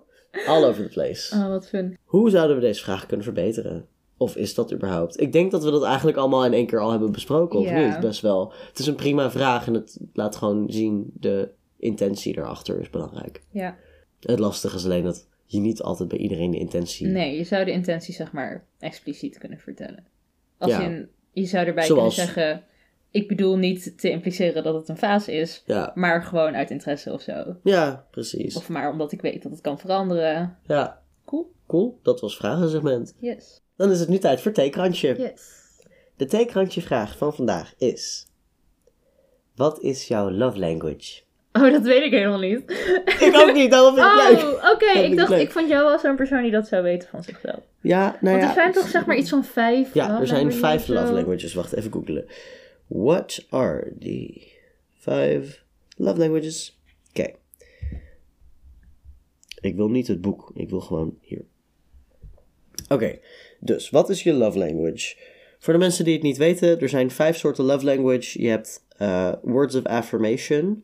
all 0.48 0.64
over 0.64 0.84
the 0.84 0.90
place. 0.90 1.36
Oh, 1.36 1.48
wat 1.48 1.68
fun. 1.68 1.98
Hoe 2.04 2.30
zouden 2.30 2.56
we 2.56 2.62
deze 2.62 2.84
vraag 2.84 3.06
kunnen 3.06 3.26
verbeteren? 3.26 3.86
Of 4.18 4.36
is 4.36 4.54
dat 4.54 4.74
überhaupt? 4.74 5.20
Ik 5.22 5.32
denk 5.34 5.52
dat 5.52 5.64
we 5.64 5.72
dat 5.72 5.84
eigenlijk 5.84 6.18
allemaal 6.18 6.46
in 6.46 6.54
één 6.54 6.66
keer 6.66 6.80
al 6.80 6.92
hebben 6.92 7.12
besproken, 7.12 7.60
of 7.60 7.66
Ja. 7.70 7.88
niet? 7.88 8.00
Best 8.00 8.22
wel. 8.22 8.54
Het 8.68 8.80
is 8.80 8.88
een 8.88 8.96
prima 8.96 9.32
vraag 9.32 9.68
en 9.68 9.74
het 9.74 9.98
laat 10.14 10.36
gewoon 10.36 10.72
zien 10.72 11.12
de 11.20 11.50
intentie 11.78 12.38
erachter 12.38 12.80
is 12.80 12.90
belangrijk. 12.90 13.42
Ja. 13.50 13.78
Het 14.20 14.40
lastige 14.40 14.76
is 14.76 14.86
alleen 14.86 15.04
dat 15.04 15.28
je 15.46 15.60
niet 15.60 15.82
altijd 15.82 16.10
bij 16.10 16.18
iedereen 16.18 16.52
de 16.52 16.58
intentie... 16.60 17.08
Nee, 17.08 17.38
je 17.38 17.44
zou 17.44 17.66
de 17.66 17.72
intentie 17.72 18.14
zeg 18.14 18.32
maar 18.32 18.66
expliciet 18.80 19.38
kunnen 19.38 19.60
vertellen. 19.60 20.06
Als 20.58 20.72
Ja. 20.72 20.82
in, 20.82 21.10
je 21.32 21.46
zou 21.46 21.66
erbij 21.66 21.84
Zoals- 21.86 22.16
kunnen 22.16 22.34
zeggen... 22.34 22.64
Ik 23.12 23.28
bedoel 23.28 23.58
niet 23.58 24.00
te 24.00 24.10
impliceren 24.10 24.64
dat 24.64 24.74
het 24.76 24.90
een 24.90 24.98
fase 24.98 25.32
is, 25.34 25.64
Ja, 25.66 25.92
maar 25.96 26.24
gewoon 26.24 26.56
uit 26.56 26.70
interesse 26.72 27.12
of 27.14 27.22
zo. 27.22 27.56
ja, 27.64 28.06
precies. 28.12 28.56
Of 28.56 28.70
maar 28.70 28.92
omdat 28.92 29.12
ik 29.12 29.22
weet 29.22 29.44
dat 29.44 29.52
het 29.52 29.62
kan 29.62 29.80
veranderen. 29.80 30.58
Ja, 30.68 31.02
Cool. 31.26 31.52
cool. 31.68 32.00
Dat 32.04 32.20
was 32.22 32.38
vragensegment. 32.38 33.16
Yes. 33.20 33.62
Dan 33.76 33.92
is 33.92 34.00
het 34.00 34.10
nu 34.10 34.18
tijd 34.18 34.42
voor 34.42 34.52
theekrantje. 34.52 35.16
Yes. 35.18 35.60
De 36.16 36.26
theekrantje 36.26 36.82
vraag 36.82 37.18
van 37.18 37.34
vandaag 37.34 37.74
is... 37.78 38.26
Wat 39.56 39.80
is 39.82 40.08
jouw 40.08 40.32
love 40.32 40.60
language? 40.60 41.22
Oh, 41.54 41.72
dat 41.72 41.82
weet 41.82 42.04
ik 42.04 42.12
helemaal 42.12 42.40
niet. 42.40 42.62
Ik 43.20 43.32
ook 43.36 43.54
niet, 43.54 43.72
daarom 43.72 43.96
vind 43.96 44.06
ik 44.08 44.14
leuk. 44.42 44.54
Oh, 44.54 44.72
oké. 44.74 45.00
Ik 45.00 45.18
dacht, 45.18 45.30
leuk. 45.30 45.42
ik 45.42 45.52
vond 45.52 45.70
jou 45.70 45.86
wel 45.86 46.00
zo'n 46.00 46.16
persoon 46.16 46.42
die 46.42 46.52
dat 46.52 46.68
zou 46.68 46.84
weten 46.84 47.10
van 47.10 47.24
zichzelf. 47.24 47.60
Ja, 47.82 48.02
nou 48.22 48.38
Want 48.38 48.42
ja. 48.42 48.48
er 48.48 48.54
zijn 48.54 48.72
toch 48.72 48.88
zeg 48.88 49.06
maar 49.06 49.16
iets 49.16 49.30
van 49.30 49.44
vijf 49.46 49.94
Ja, 49.94 50.20
er 50.20 50.28
zijn 50.28 50.54
vijf 50.54 50.88
love 50.88 51.14
languages. 51.14 51.54
Wacht, 51.54 51.74
even 51.74 51.92
googlen. 51.92 52.26
What 52.92 53.46
are 53.50 53.94
the 54.00 54.48
five 54.94 55.60
love 55.96 56.18
languages? 56.20 56.80
Oké. 57.10 57.34
Ik 59.62 59.76
wil 59.76 59.90
niet 59.90 60.08
het 60.08 60.22
boek. 60.22 60.52
Ik 60.54 60.70
wil 60.70 60.82
gewoon 60.82 61.18
hier. 61.22 61.46
Oké, 62.90 63.20
dus 63.60 63.90
wat 63.90 64.10
is 64.10 64.24
je 64.24 64.34
love 64.34 64.58
language? 64.58 65.16
Voor 65.60 65.74
de 65.74 65.80
mensen 65.80 66.06
die 66.06 66.14
het 66.14 66.24
niet 66.24 66.38
weten, 66.38 66.80
er 66.80 66.90
zijn 66.90 67.12
vijf 67.12 67.38
soorten 67.38 67.64
love 67.64 67.86
language. 67.86 68.42
Je 68.42 68.48
hebt 68.48 68.86
eh, 68.98 69.34
words 69.42 69.76
of 69.76 69.86
affirmation. 69.86 70.84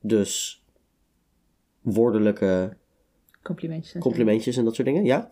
Dus 0.00 0.64
woordelijke 1.80 2.76
Complimentjes. 3.42 3.94
en 3.94 4.02
zo. 4.02 4.08
complimentjes 4.08 4.56
en 4.56 4.64
dat 4.64 4.74
soort 4.74 4.86
dingen. 4.88 5.04
Ja. 5.04 5.28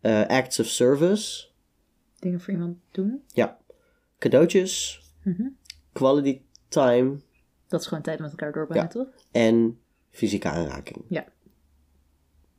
Eh, 0.00 0.26
acts 0.26 0.60
of 0.60 0.66
service. 0.66 1.46
Dingen 2.18 2.40
voor 2.40 2.52
iemand 2.52 2.78
doen. 2.90 3.22
Ja. 3.32 3.58
Cadeautjes. 4.18 5.04
Mhm. 5.26 5.48
Quality 5.92 6.40
time. 6.68 7.16
Dat 7.68 7.80
is 7.80 7.86
gewoon 7.86 8.02
tijd 8.02 8.18
met 8.18 8.30
elkaar 8.30 8.52
doorbrengen, 8.52 8.84
Ja. 8.84 8.90
toch? 8.90 9.06
En 9.30 9.78
fysieke 10.10 10.48
aanraking. 10.48 11.04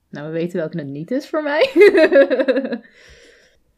Nou, 0.09 0.25
we 0.27 0.31
weten 0.33 0.57
welke 0.57 0.77
het 0.77 0.87
niet 0.87 1.11
is 1.11 1.27
voor 1.29 1.43
mij. 1.43 1.69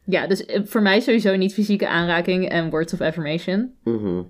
ja, 0.04 0.26
dus 0.26 0.44
eh, 0.46 0.60
voor 0.64 0.82
mij 0.82 1.00
sowieso 1.00 1.36
niet 1.36 1.54
fysieke 1.54 1.88
aanraking 1.88 2.48
en 2.48 2.70
words 2.70 2.92
of 2.92 3.00
affirmation. 3.00 3.74
Mhm. 3.84 4.22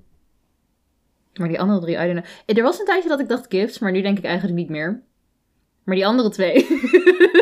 Maar 1.35 1.49
die 1.49 1.61
andere 1.61 1.81
drie, 1.81 1.95
I 1.95 1.99
don't 1.99 2.13
know. 2.13 2.25
Eh, 2.47 2.57
Er 2.57 2.63
was 2.63 2.79
een 2.79 2.85
tijdje 2.85 3.09
dat 3.09 3.21
ik 3.21 3.29
dacht 3.29 3.47
gifts, 3.49 3.79
maar 3.79 3.93
nu 3.93 4.03
denk 4.03 4.19
ik 4.19 4.25
eigenlijk 4.25 4.57
niet 4.57 4.69
meer. 4.69 5.03
Maar 5.85 5.95
die 5.95 6.07
andere 6.07 6.29
twee. 6.31 6.67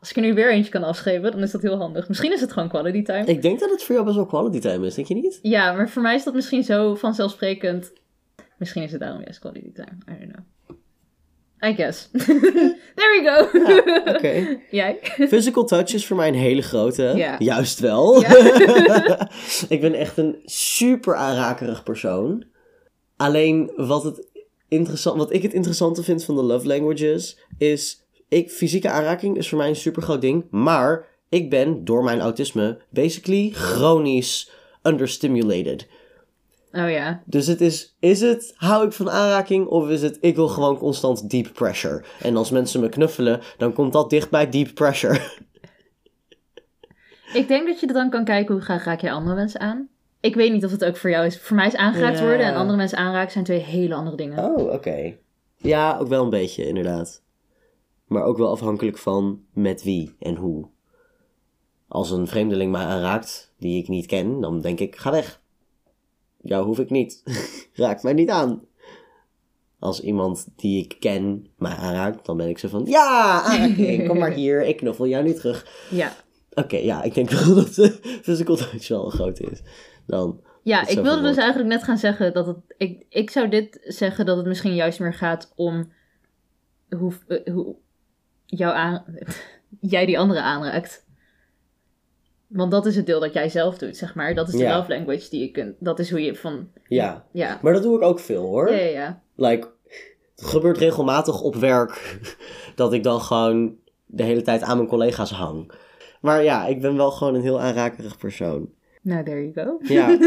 Als 0.00 0.10
ik 0.10 0.16
er 0.16 0.22
nu 0.22 0.34
weer 0.34 0.50
eentje 0.50 0.70
kan 0.70 0.82
afschrijven, 0.82 1.30
dan 1.30 1.42
is 1.42 1.50
dat 1.50 1.62
heel 1.62 1.76
handig. 1.76 2.08
Misschien 2.08 2.32
is 2.32 2.40
het 2.40 2.52
gewoon 2.52 2.68
quality 2.68 3.02
time. 3.02 3.24
Ik 3.24 3.42
denk 3.42 3.60
dat 3.60 3.70
het 3.70 3.82
voor 3.82 3.94
jou 3.94 4.06
best 4.06 4.16
wel 4.16 4.26
quality 4.26 4.58
time 4.58 4.86
is, 4.86 4.94
denk 4.94 5.08
je 5.08 5.14
niet? 5.14 5.38
Ja, 5.42 5.72
maar 5.72 5.90
voor 5.90 6.02
mij 6.02 6.14
is 6.14 6.24
dat 6.24 6.34
misschien 6.34 6.64
zo 6.64 6.94
vanzelfsprekend. 6.94 7.92
Misschien 8.58 8.82
is 8.82 8.90
het 8.90 9.00
daarom 9.00 9.22
juist 9.22 9.38
quality 9.38 9.72
time. 9.72 9.98
I 10.08 10.18
don't 10.18 10.32
know. 10.32 10.44
I 11.70 11.74
guess. 11.74 12.08
There 12.96 13.10
we 13.10 13.22
go. 13.24 13.58
Ja, 13.58 14.14
Oké. 14.14 14.58
Jij? 14.70 14.98
Physical 15.02 15.64
touch 15.64 15.92
is 15.92 16.06
voor 16.06 16.16
mij 16.16 16.28
een 16.28 16.34
hele 16.34 16.62
grote. 16.62 17.12
Ja. 17.16 17.36
Juist 17.38 17.78
wel. 17.78 18.20
Ja. 18.20 19.28
ik 19.68 19.80
ben 19.80 19.94
echt 19.94 20.16
een 20.16 20.36
super 20.44 21.14
aanrakerig 21.14 21.82
persoon. 21.82 22.44
Alleen 23.16 23.72
wat, 23.76 24.04
het 24.04 24.28
interessant, 24.68 25.16
wat 25.16 25.32
ik 25.32 25.42
het 25.42 25.52
interessante 25.52 26.02
vind 26.02 26.24
van 26.24 26.36
de 26.36 26.42
love 26.42 26.66
languages 26.66 27.38
is... 27.58 28.08
Ik, 28.30 28.50
fysieke 28.50 28.90
aanraking 28.90 29.36
is 29.36 29.48
voor 29.48 29.58
mij 29.58 29.68
een 29.68 29.76
super 29.76 30.02
groot 30.02 30.20
ding. 30.20 30.44
Maar 30.50 31.06
ik 31.28 31.50
ben 31.50 31.84
door 31.84 32.04
mijn 32.04 32.20
autisme 32.20 32.78
basically 32.90 33.50
chronisch 33.50 34.50
understimulated. 34.82 35.86
Oh 36.72 36.90
ja. 36.90 37.22
Dus 37.24 37.46
het 37.46 37.60
is, 37.60 37.96
is 38.00 38.20
het 38.20 38.52
hou 38.56 38.86
ik 38.86 38.92
van 38.92 39.10
aanraking 39.10 39.66
of 39.66 39.88
is 39.88 40.02
het 40.02 40.18
ik 40.20 40.34
wil 40.34 40.48
gewoon 40.48 40.78
constant 40.78 41.30
deep 41.30 41.52
pressure? 41.52 42.04
En 42.20 42.36
als 42.36 42.50
mensen 42.50 42.80
me 42.80 42.88
knuffelen, 42.88 43.40
dan 43.58 43.72
komt 43.72 43.92
dat 43.92 44.10
dicht 44.10 44.30
bij 44.30 44.48
deep 44.50 44.74
pressure. 44.74 45.20
Ik 47.32 47.48
denk 47.48 47.66
dat 47.66 47.80
je 47.80 47.86
er 47.86 47.92
dan 47.92 48.10
kan 48.10 48.24
kijken 48.24 48.54
hoe 48.54 48.62
graag 48.62 48.84
raak 48.84 49.00
je 49.00 49.10
andere 49.10 49.36
mensen 49.36 49.60
aan. 49.60 49.88
Ik 50.20 50.34
weet 50.34 50.52
niet 50.52 50.64
of 50.64 50.70
het 50.70 50.84
ook 50.84 50.96
voor 50.96 51.10
jou 51.10 51.26
is. 51.26 51.38
Voor 51.40 51.56
mij 51.56 51.66
is 51.66 51.76
aangeraakt 51.76 52.18
Ja. 52.18 52.24
worden 52.24 52.46
en 52.46 52.54
andere 52.54 52.76
mensen 52.76 52.98
aanraken 52.98 53.32
zijn 53.32 53.44
twee 53.44 53.58
hele 53.58 53.94
andere 53.94 54.16
dingen. 54.16 54.44
Oh, 54.44 54.72
oké. 54.72 55.14
Ja, 55.56 55.98
ook 55.98 56.08
wel 56.08 56.24
een 56.24 56.30
beetje, 56.30 56.66
inderdaad. 56.66 57.22
Maar 58.10 58.22
ook 58.22 58.38
wel 58.38 58.50
afhankelijk 58.50 58.98
van 58.98 59.44
met 59.52 59.82
wie 59.82 60.14
en 60.18 60.36
hoe. 60.36 60.66
Als 61.88 62.10
een 62.10 62.26
vreemdeling 62.26 62.72
mij 62.72 62.84
aanraakt, 62.84 63.52
die 63.58 63.82
ik 63.82 63.88
niet 63.88 64.06
ken, 64.06 64.40
dan 64.40 64.60
denk 64.60 64.80
ik, 64.80 64.96
ga 64.96 65.10
weg. 65.10 65.40
Jou 66.40 66.64
hoef 66.64 66.78
ik 66.78 66.90
niet. 66.90 67.22
Raak 67.74 68.02
mij 68.02 68.12
niet 68.12 68.28
aan. 68.28 68.64
Als 69.78 70.00
iemand 70.00 70.46
die 70.56 70.84
ik 70.84 70.96
ken 71.00 71.46
mij 71.56 71.72
aanraakt, 71.72 72.26
dan 72.26 72.36
ben 72.36 72.48
ik 72.48 72.58
zo 72.58 72.68
van, 72.68 72.84
ja, 72.86 73.42
aanraking, 73.42 74.08
kom 74.08 74.18
maar 74.18 74.32
hier, 74.32 74.62
ik 74.62 74.76
knuffel 74.76 75.06
jou 75.06 75.24
niet 75.24 75.36
terug. 75.36 75.86
Ja. 75.90 76.12
Oké, 76.54 76.76
ja, 76.76 77.02
ik 77.02 77.14
denk 77.14 77.30
wel 77.30 77.54
dat 77.64 77.74
de 77.74 77.98
physical 78.22 78.56
touch 78.56 78.88
wel 78.88 79.10
grote 79.10 79.42
is. 79.50 79.62
Dan, 80.06 80.40
Ja, 80.62 80.86
ik 80.86 80.98
wilde 80.98 81.22
dus 81.22 81.36
eigenlijk 81.36 81.68
net 81.68 81.82
gaan 81.82 81.98
zeggen 81.98 82.32
dat 82.32 82.46
het. 82.46 82.56
Ik, 82.76 83.04
ik 83.08 83.30
zou 83.30 83.48
dit 83.48 83.80
zeggen 83.82 84.26
dat 84.26 84.36
het 84.36 84.46
misschien 84.46 84.74
juist 84.74 85.00
meer 85.00 85.14
gaat 85.14 85.52
om 85.56 85.92
hoe, 86.88 87.12
eh, 87.28 87.52
hoe 87.52 87.76
jou 88.50 88.74
aan, 88.74 89.04
jij 89.80 90.06
die 90.06 90.18
andere 90.18 90.40
aanraakt. 90.40 91.08
Want 92.46 92.70
dat 92.70 92.86
is 92.86 92.96
het 92.96 93.06
deel 93.06 93.20
dat 93.20 93.32
jij 93.32 93.48
zelf 93.48 93.78
doet, 93.78 93.96
zeg 93.96 94.14
maar. 94.14 94.34
Dat 94.34 94.48
is 94.48 94.54
de 94.54 94.60
Ja. 94.62 94.76
love 94.76 94.88
language 94.94 95.30
die 95.30 95.40
je 95.40 95.50
kunt. 95.50 95.76
Dat 95.78 95.98
is 95.98 96.10
hoe 96.10 96.22
je 96.22 96.34
van. 96.34 96.68
ja. 96.88 97.26
Ja. 97.32 97.58
Maar 97.62 97.72
dat 97.72 97.82
doe 97.82 97.96
ik 97.96 98.02
ook 98.02 98.18
veel 98.20 98.42
hoor. 98.42 98.70
Ja, 98.70 98.76
ja, 98.76 98.88
ja. 98.90 99.22
Like, 99.36 99.68
het 100.36 100.44
gebeurt 100.44 100.78
regelmatig 100.78 101.40
op 101.40 101.54
werk 101.54 102.18
dat 102.74 102.92
ik 102.92 103.02
dan 103.02 103.20
gewoon 103.20 103.74
de 104.06 104.22
hele 104.22 104.42
tijd 104.42 104.62
aan 104.62 104.76
mijn 104.76 104.88
collega's 104.88 105.30
hang. 105.30 105.72
Maar 106.20 106.42
ja, 106.42 106.66
ik 106.66 106.80
ben 106.80 106.96
wel 106.96 107.10
gewoon 107.10 107.34
een 107.34 107.42
heel 107.42 107.60
aanrakerig 107.60 108.18
persoon. 108.18 108.70
Nou, 109.02 109.24
there 109.24 109.50
you 109.50 109.66
go. 109.66 109.78
Ja, 109.94 110.08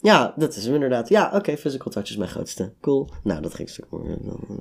ja 0.00 0.34
dat 0.36 0.56
is 0.56 0.64
hem 0.64 0.74
inderdaad. 0.74 1.08
Ja, 1.08 1.30
oké, 1.34 1.56
physical 1.56 1.90
touch 1.92 2.08
is 2.10 2.16
mijn 2.16 2.30
grootste. 2.30 2.72
Cool. 2.80 3.08
Nou, 3.22 3.40
dat 3.42 3.54
ging 3.54 3.68
een 3.68 3.74
stuk 3.74 3.90
meer. 3.90 4.18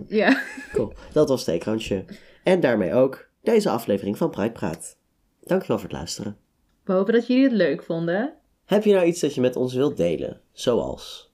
ja. 0.08 0.42
Cool. 0.74 0.94
Dat 1.14 1.30
was 1.30 1.42
Steekrandje. 1.42 2.06
En 2.44 2.60
daarmee 2.60 2.94
ook 2.94 3.30
deze 3.42 3.70
aflevering 3.70 4.18
van 4.18 4.30
Pride 4.30 4.52
Praat. 4.52 4.98
Dankjewel 5.44 5.78
voor 5.78 5.88
het 5.90 5.98
luisteren. 5.98 6.38
We 6.84 6.94
hopen 6.94 7.14
dat 7.14 7.28
jullie 7.28 7.44
het 7.44 7.52
leuk 7.52 7.84
vonden. 7.84 8.34
Heb 8.66 8.84
je 8.84 8.94
nou 8.94 9.06
iets 9.06 9.20
dat 9.20 9.36
je 9.36 9.42
met 9.42 9.56
ons 9.56 9.74
wilt 9.74 9.98
delen? 9.98 10.42
Zoals 10.52 11.34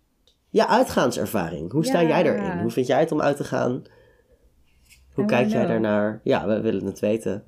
je 0.49 0.67
uitgaanservaring. 0.67 1.71
Hoe 1.71 1.85
sta 1.85 1.99
Ja. 1.99 2.07
jij 2.07 2.23
daarin? 2.23 2.59
Hoe 2.61 2.71
vind 2.71 2.87
jij 2.87 2.99
het 2.99 3.11
om 3.11 3.21
uit 3.21 3.37
te 3.37 3.43
gaan? 3.43 3.83
Hoe 5.13 5.23
I 5.23 5.27
kijk 5.27 5.49
jij 5.49 5.65
daarnaar? 5.65 6.19
Ja, 6.23 6.47
we 6.47 6.61
willen 6.61 6.85
het 6.85 6.99
weten. 6.99 7.43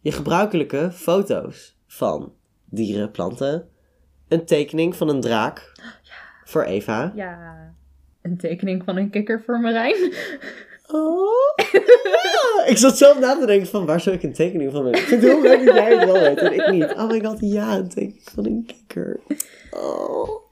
Je 0.00 0.12
gebruikelijke 0.12 0.90
foto's 0.92 1.78
van 1.86 2.32
dieren, 2.64 3.10
planten. 3.10 3.68
Een 4.28 4.44
tekening 4.44 4.96
van 4.96 5.08
een 5.08 5.20
draak 5.20 5.72
voor 6.50 6.62
Eva. 6.62 7.12
Ja. 7.14 7.56
Een 8.22 8.36
tekening 8.36 8.84
van 8.84 8.96
een 8.96 9.10
kikker 9.10 9.42
voor 9.46 9.60
Marijn. 9.60 10.12
Oh. 10.86 11.56
ik 12.72 12.76
zat 12.76 12.98
zelf 12.98 13.18
na 13.18 13.38
te 13.38 13.46
denken 13.46 13.68
van 13.68 13.86
waar 13.86 14.00
zou 14.00 14.16
ik 14.16 14.22
een 14.22 14.32
tekening 14.32 14.72
van 14.72 14.82
hebben. 14.82 15.00
Ik 15.00 15.06
vind 15.06 15.22
het 15.22 15.30
heel 15.30 15.42
leuk 15.42 15.64
dat 15.64 15.74
jij 15.74 15.96
het 15.96 16.04
wel 16.04 16.20
weet 16.20 16.38
en 16.38 16.52
ik 16.52 16.70
niet. 16.70 16.94
Oh 16.96 17.08
my 17.08 17.24
god, 17.24 17.36
ja, 17.40 17.76
een 17.76 17.88
tekening 17.88 18.22
van 18.34 18.46
een 18.46 18.66
kikker. 18.66 19.20
Oh. 19.70 20.46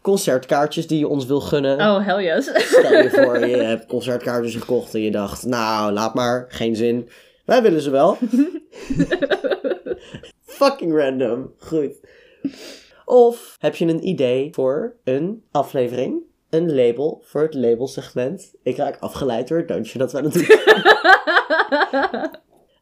Concertkaartjes 0.00 0.86
die 0.86 0.98
je 0.98 1.08
ons 1.08 1.26
wil 1.26 1.40
gunnen. 1.40 1.80
Oh, 1.80 2.06
hell 2.06 2.24
yes. 2.24 2.44
Stel 2.44 3.02
je 3.02 3.10
voor, 3.10 3.46
je 3.46 3.56
hebt 3.72 3.86
concertkaartjes 3.86 4.54
gekocht 4.54 4.94
en 4.94 5.00
je 5.00 5.10
dacht, 5.10 5.44
nou, 5.46 5.92
laat 5.92 6.14
maar, 6.14 6.44
geen 6.48 6.76
zin. 6.76 7.08
Wij 7.44 7.62
willen 7.62 7.80
ze 7.80 7.90
wel. 7.90 8.18
Fucking 10.46 10.96
random. 10.96 11.52
Goed. 11.58 11.92
Of 13.04 13.56
heb 13.58 13.74
je 13.74 13.86
een 13.86 14.06
idee 14.06 14.52
voor 14.52 14.96
een 15.04 15.44
aflevering? 15.50 16.22
Een 16.50 16.74
label 16.74 17.22
voor 17.24 17.42
het 17.42 17.54
labelsegment. 17.54 18.54
Ik 18.62 18.76
raak 18.76 18.96
afgeleid 19.00 19.48
door 19.48 19.58
het 19.58 19.68
dansje 19.68 19.98
dat 19.98 20.12
we 20.12 20.18
aan 20.18 20.24
het 20.24 20.32
doen. 20.34 20.46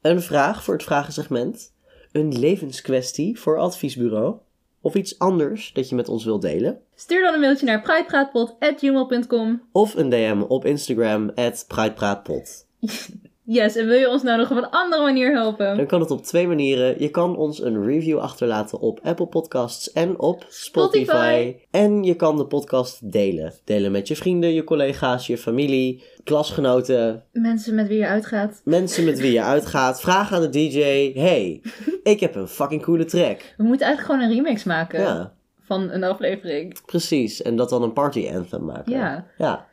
een 0.13 0.23
vraag 0.23 0.65
voor 0.65 0.75
het 0.75 0.83
vragensegment. 0.83 1.75
Een 2.13 2.39
levenskwestie 2.39 3.41
voor 3.41 3.59
adviesbureau. 3.59 4.37
Of 4.81 4.95
iets 4.95 5.19
anders 5.19 5.73
dat 5.73 5.89
je 5.89 5.95
met 5.95 6.09
ons 6.09 6.25
wilt 6.25 6.43
delen. 6.43 6.81
Stuur 6.95 7.23
dan 7.23 7.35
een 7.35 7.41
mailtje 7.41 7.67
naar 7.67 7.83
pridepraatpot.gmail.com. 7.83 9.63
Of 9.73 9.95
een 9.95 10.09
DM 10.09 10.43
op 10.49 10.65
Instagram, 10.65 11.31
at 11.35 11.65
pridepraatpot. 11.69 12.67
Yes, 13.53 13.77
en 13.77 13.87
wil 13.87 13.99
je 13.99 14.09
ons 14.09 14.23
nou 14.23 14.39
nog 14.39 14.51
op 14.51 14.57
een 14.57 14.71
andere 14.71 15.03
manier 15.03 15.33
helpen? 15.33 15.77
Dan 15.77 15.87
kan 15.87 16.01
het 16.01 16.11
op 16.11 16.23
twee 16.25 16.47
manieren. 16.49 16.95
Je 16.99 17.09
kan 17.11 17.37
ons 17.37 17.63
een 17.63 17.85
review 17.85 18.19
achterlaten 18.19 18.81
op 18.81 19.01
Apple 19.03 19.27
Podcasts 19.27 19.93
en 19.93 20.19
op 20.19 20.45
Spotify. 20.49 21.05
Spotify. 21.05 21.55
En 21.71 22.03
je 22.03 22.15
kan 22.17 22.37
de 22.37 22.47
podcast 22.47 23.13
delen. 23.13 23.53
Delen 23.65 23.93
met 23.93 24.09
je 24.09 24.17
vrienden, 24.17 24.53
je 24.55 24.65
collega's, 24.65 25.27
je 25.27 25.39
familie, 25.39 26.03
klasgenoten, 26.25 27.25
Mensen 27.33 27.75
met 27.75 27.89
wie 27.89 27.99
je 27.99 28.07
uitgaat. 28.07 28.61
mensen 28.65 29.05
met 29.05 29.19
wie 29.21 29.33
je 29.33 29.43
uitgaat. 29.43 30.01
Vraag 30.01 30.33
aan 30.33 30.41
de 30.41 30.49
DJ, 30.49 31.13
hey, 31.21 31.61
ik 32.13 32.21
heb 32.21 32.35
een 32.35 32.49
fucking 32.49 32.83
coole 32.83 33.05
track. 33.05 33.55
We 33.57 33.63
moeten 33.65 33.87
eigenlijk 33.87 34.15
gewoon 34.15 34.31
een 34.31 34.37
remix 34.45 34.65
maken 34.65 35.01
Ja, 35.01 35.33
van 35.65 35.91
een 35.91 36.05
aflevering. 36.05 36.79
precies. 36.87 37.43
En 37.43 37.57
dat 37.57 37.69
dan 37.69 37.83
een 37.83 37.93
party 37.93 38.31
anthem 38.35 38.65
maken. 38.65 38.93
Ja. 38.93 39.27
Ja, 39.39 39.67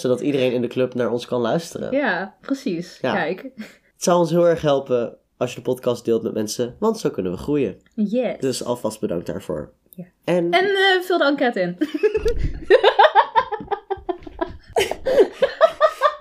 zodat 0.00 0.20
iedereen 0.20 0.52
in 0.52 0.60
de 0.60 0.66
club 0.66 0.94
naar 0.94 1.10
ons 1.10 1.26
kan 1.26 1.40
luisteren. 1.40 1.92
Ja, 1.92 2.34
precies. 2.40 2.98
Ja. 3.00 3.14
Kijk. 3.14 3.42
Het 3.94 4.04
zou 4.04 4.18
ons 4.18 4.30
heel 4.30 4.48
erg 4.48 4.62
helpen 4.62 5.16
als 5.36 5.50
je 5.50 5.56
de 5.56 5.62
podcast 5.62 6.04
deelt 6.04 6.22
met 6.22 6.34
mensen, 6.34 6.76
want 6.78 6.98
zo 6.98 7.10
kunnen 7.10 7.32
we 7.32 7.38
groeien. 7.38 7.76
Yes. 7.94 8.40
Dus 8.40 8.64
alvast 8.64 9.00
bedankt 9.00 9.26
daarvoor. 9.26 9.72
Ja. 9.90 10.04
En, 10.24 10.50
En 10.50 10.64
eh, 10.64 11.02
vul 11.02 11.18
de 11.18 11.24
enquête 11.24 11.60
in. 11.60 11.76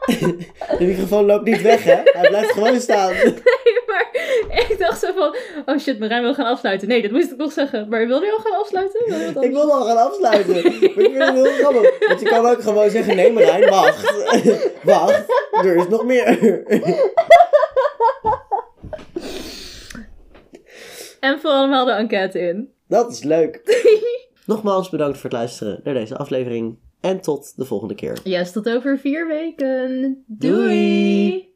de 0.78 0.86
microfoon 0.86 1.26
loopt 1.26 1.46
niet 1.46 1.62
weg, 1.62 1.84
hè? 1.84 2.02
Hij 2.04 2.28
blijft 2.30 2.52
gewoon 2.52 2.80
staan. 2.80 3.14
Nee, 3.66 3.84
maar 3.88 4.70
ik 4.70 4.76
dacht 4.80 5.00
zo 5.00 5.12
van... 5.14 5.36
Oh 5.66 5.78
shit, 5.80 6.00
Marijn 6.00 6.22
wil 6.22 6.34
gaan 6.34 6.46
afsluiten. 6.46 6.88
Nee, 6.88 7.02
dat 7.02 7.12
moest 7.12 7.32
ik 7.32 7.38
nog 7.38 7.52
zeggen. 7.52 7.90
Maar 7.90 8.08
wilde 8.08 8.26
je 8.26 8.32
al 8.32 8.40
gaan 8.40 8.60
afsluiten? 8.60 9.04
Wil 9.34 9.44
Ik 9.44 9.52
wil 9.52 9.72
al 9.72 9.86
gaan 9.86 9.98
afsluiten. 9.98 10.54
Maar 10.64 10.74
ik 10.74 10.94
vind 10.94 11.18
het 11.18 11.34
heel 11.34 11.46
grappig. 11.46 12.08
Want 12.08 12.20
je 12.20 12.26
kan 12.26 12.46
ook 12.46 12.62
gewoon 12.62 12.90
zeggen, 12.90 13.16
nee 13.16 13.32
Marijn, 13.32 13.70
wacht. 13.70 14.14
Wacht, 14.84 15.26
er 15.52 15.76
is 15.76 15.88
nog 15.88 16.06
meer. 16.06 16.28
En 21.20 21.40
vul 21.40 21.52
allemaal 21.52 21.86
de 21.86 21.92
enquête 21.92 22.40
in. 22.40 22.74
Dat 22.88 23.12
is 23.12 23.24
leuk. 23.24 23.62
Nogmaals 24.46 24.90
bedankt 24.90 25.18
voor 25.18 25.30
het 25.30 25.40
luisteren 25.40 25.80
naar 25.84 25.94
deze 25.94 26.18
aflevering. 26.18 26.78
En 27.06 27.22
tot 27.22 27.54
de 27.56 27.66
volgende 27.66 27.96
keer. 27.96 28.20
Yes, 28.24 28.52
tot 28.52 28.70
over 28.70 29.00
vier 29.00 29.28
weken. 29.28 30.24
Doei. 30.28 31.28
Doei. 31.28 31.55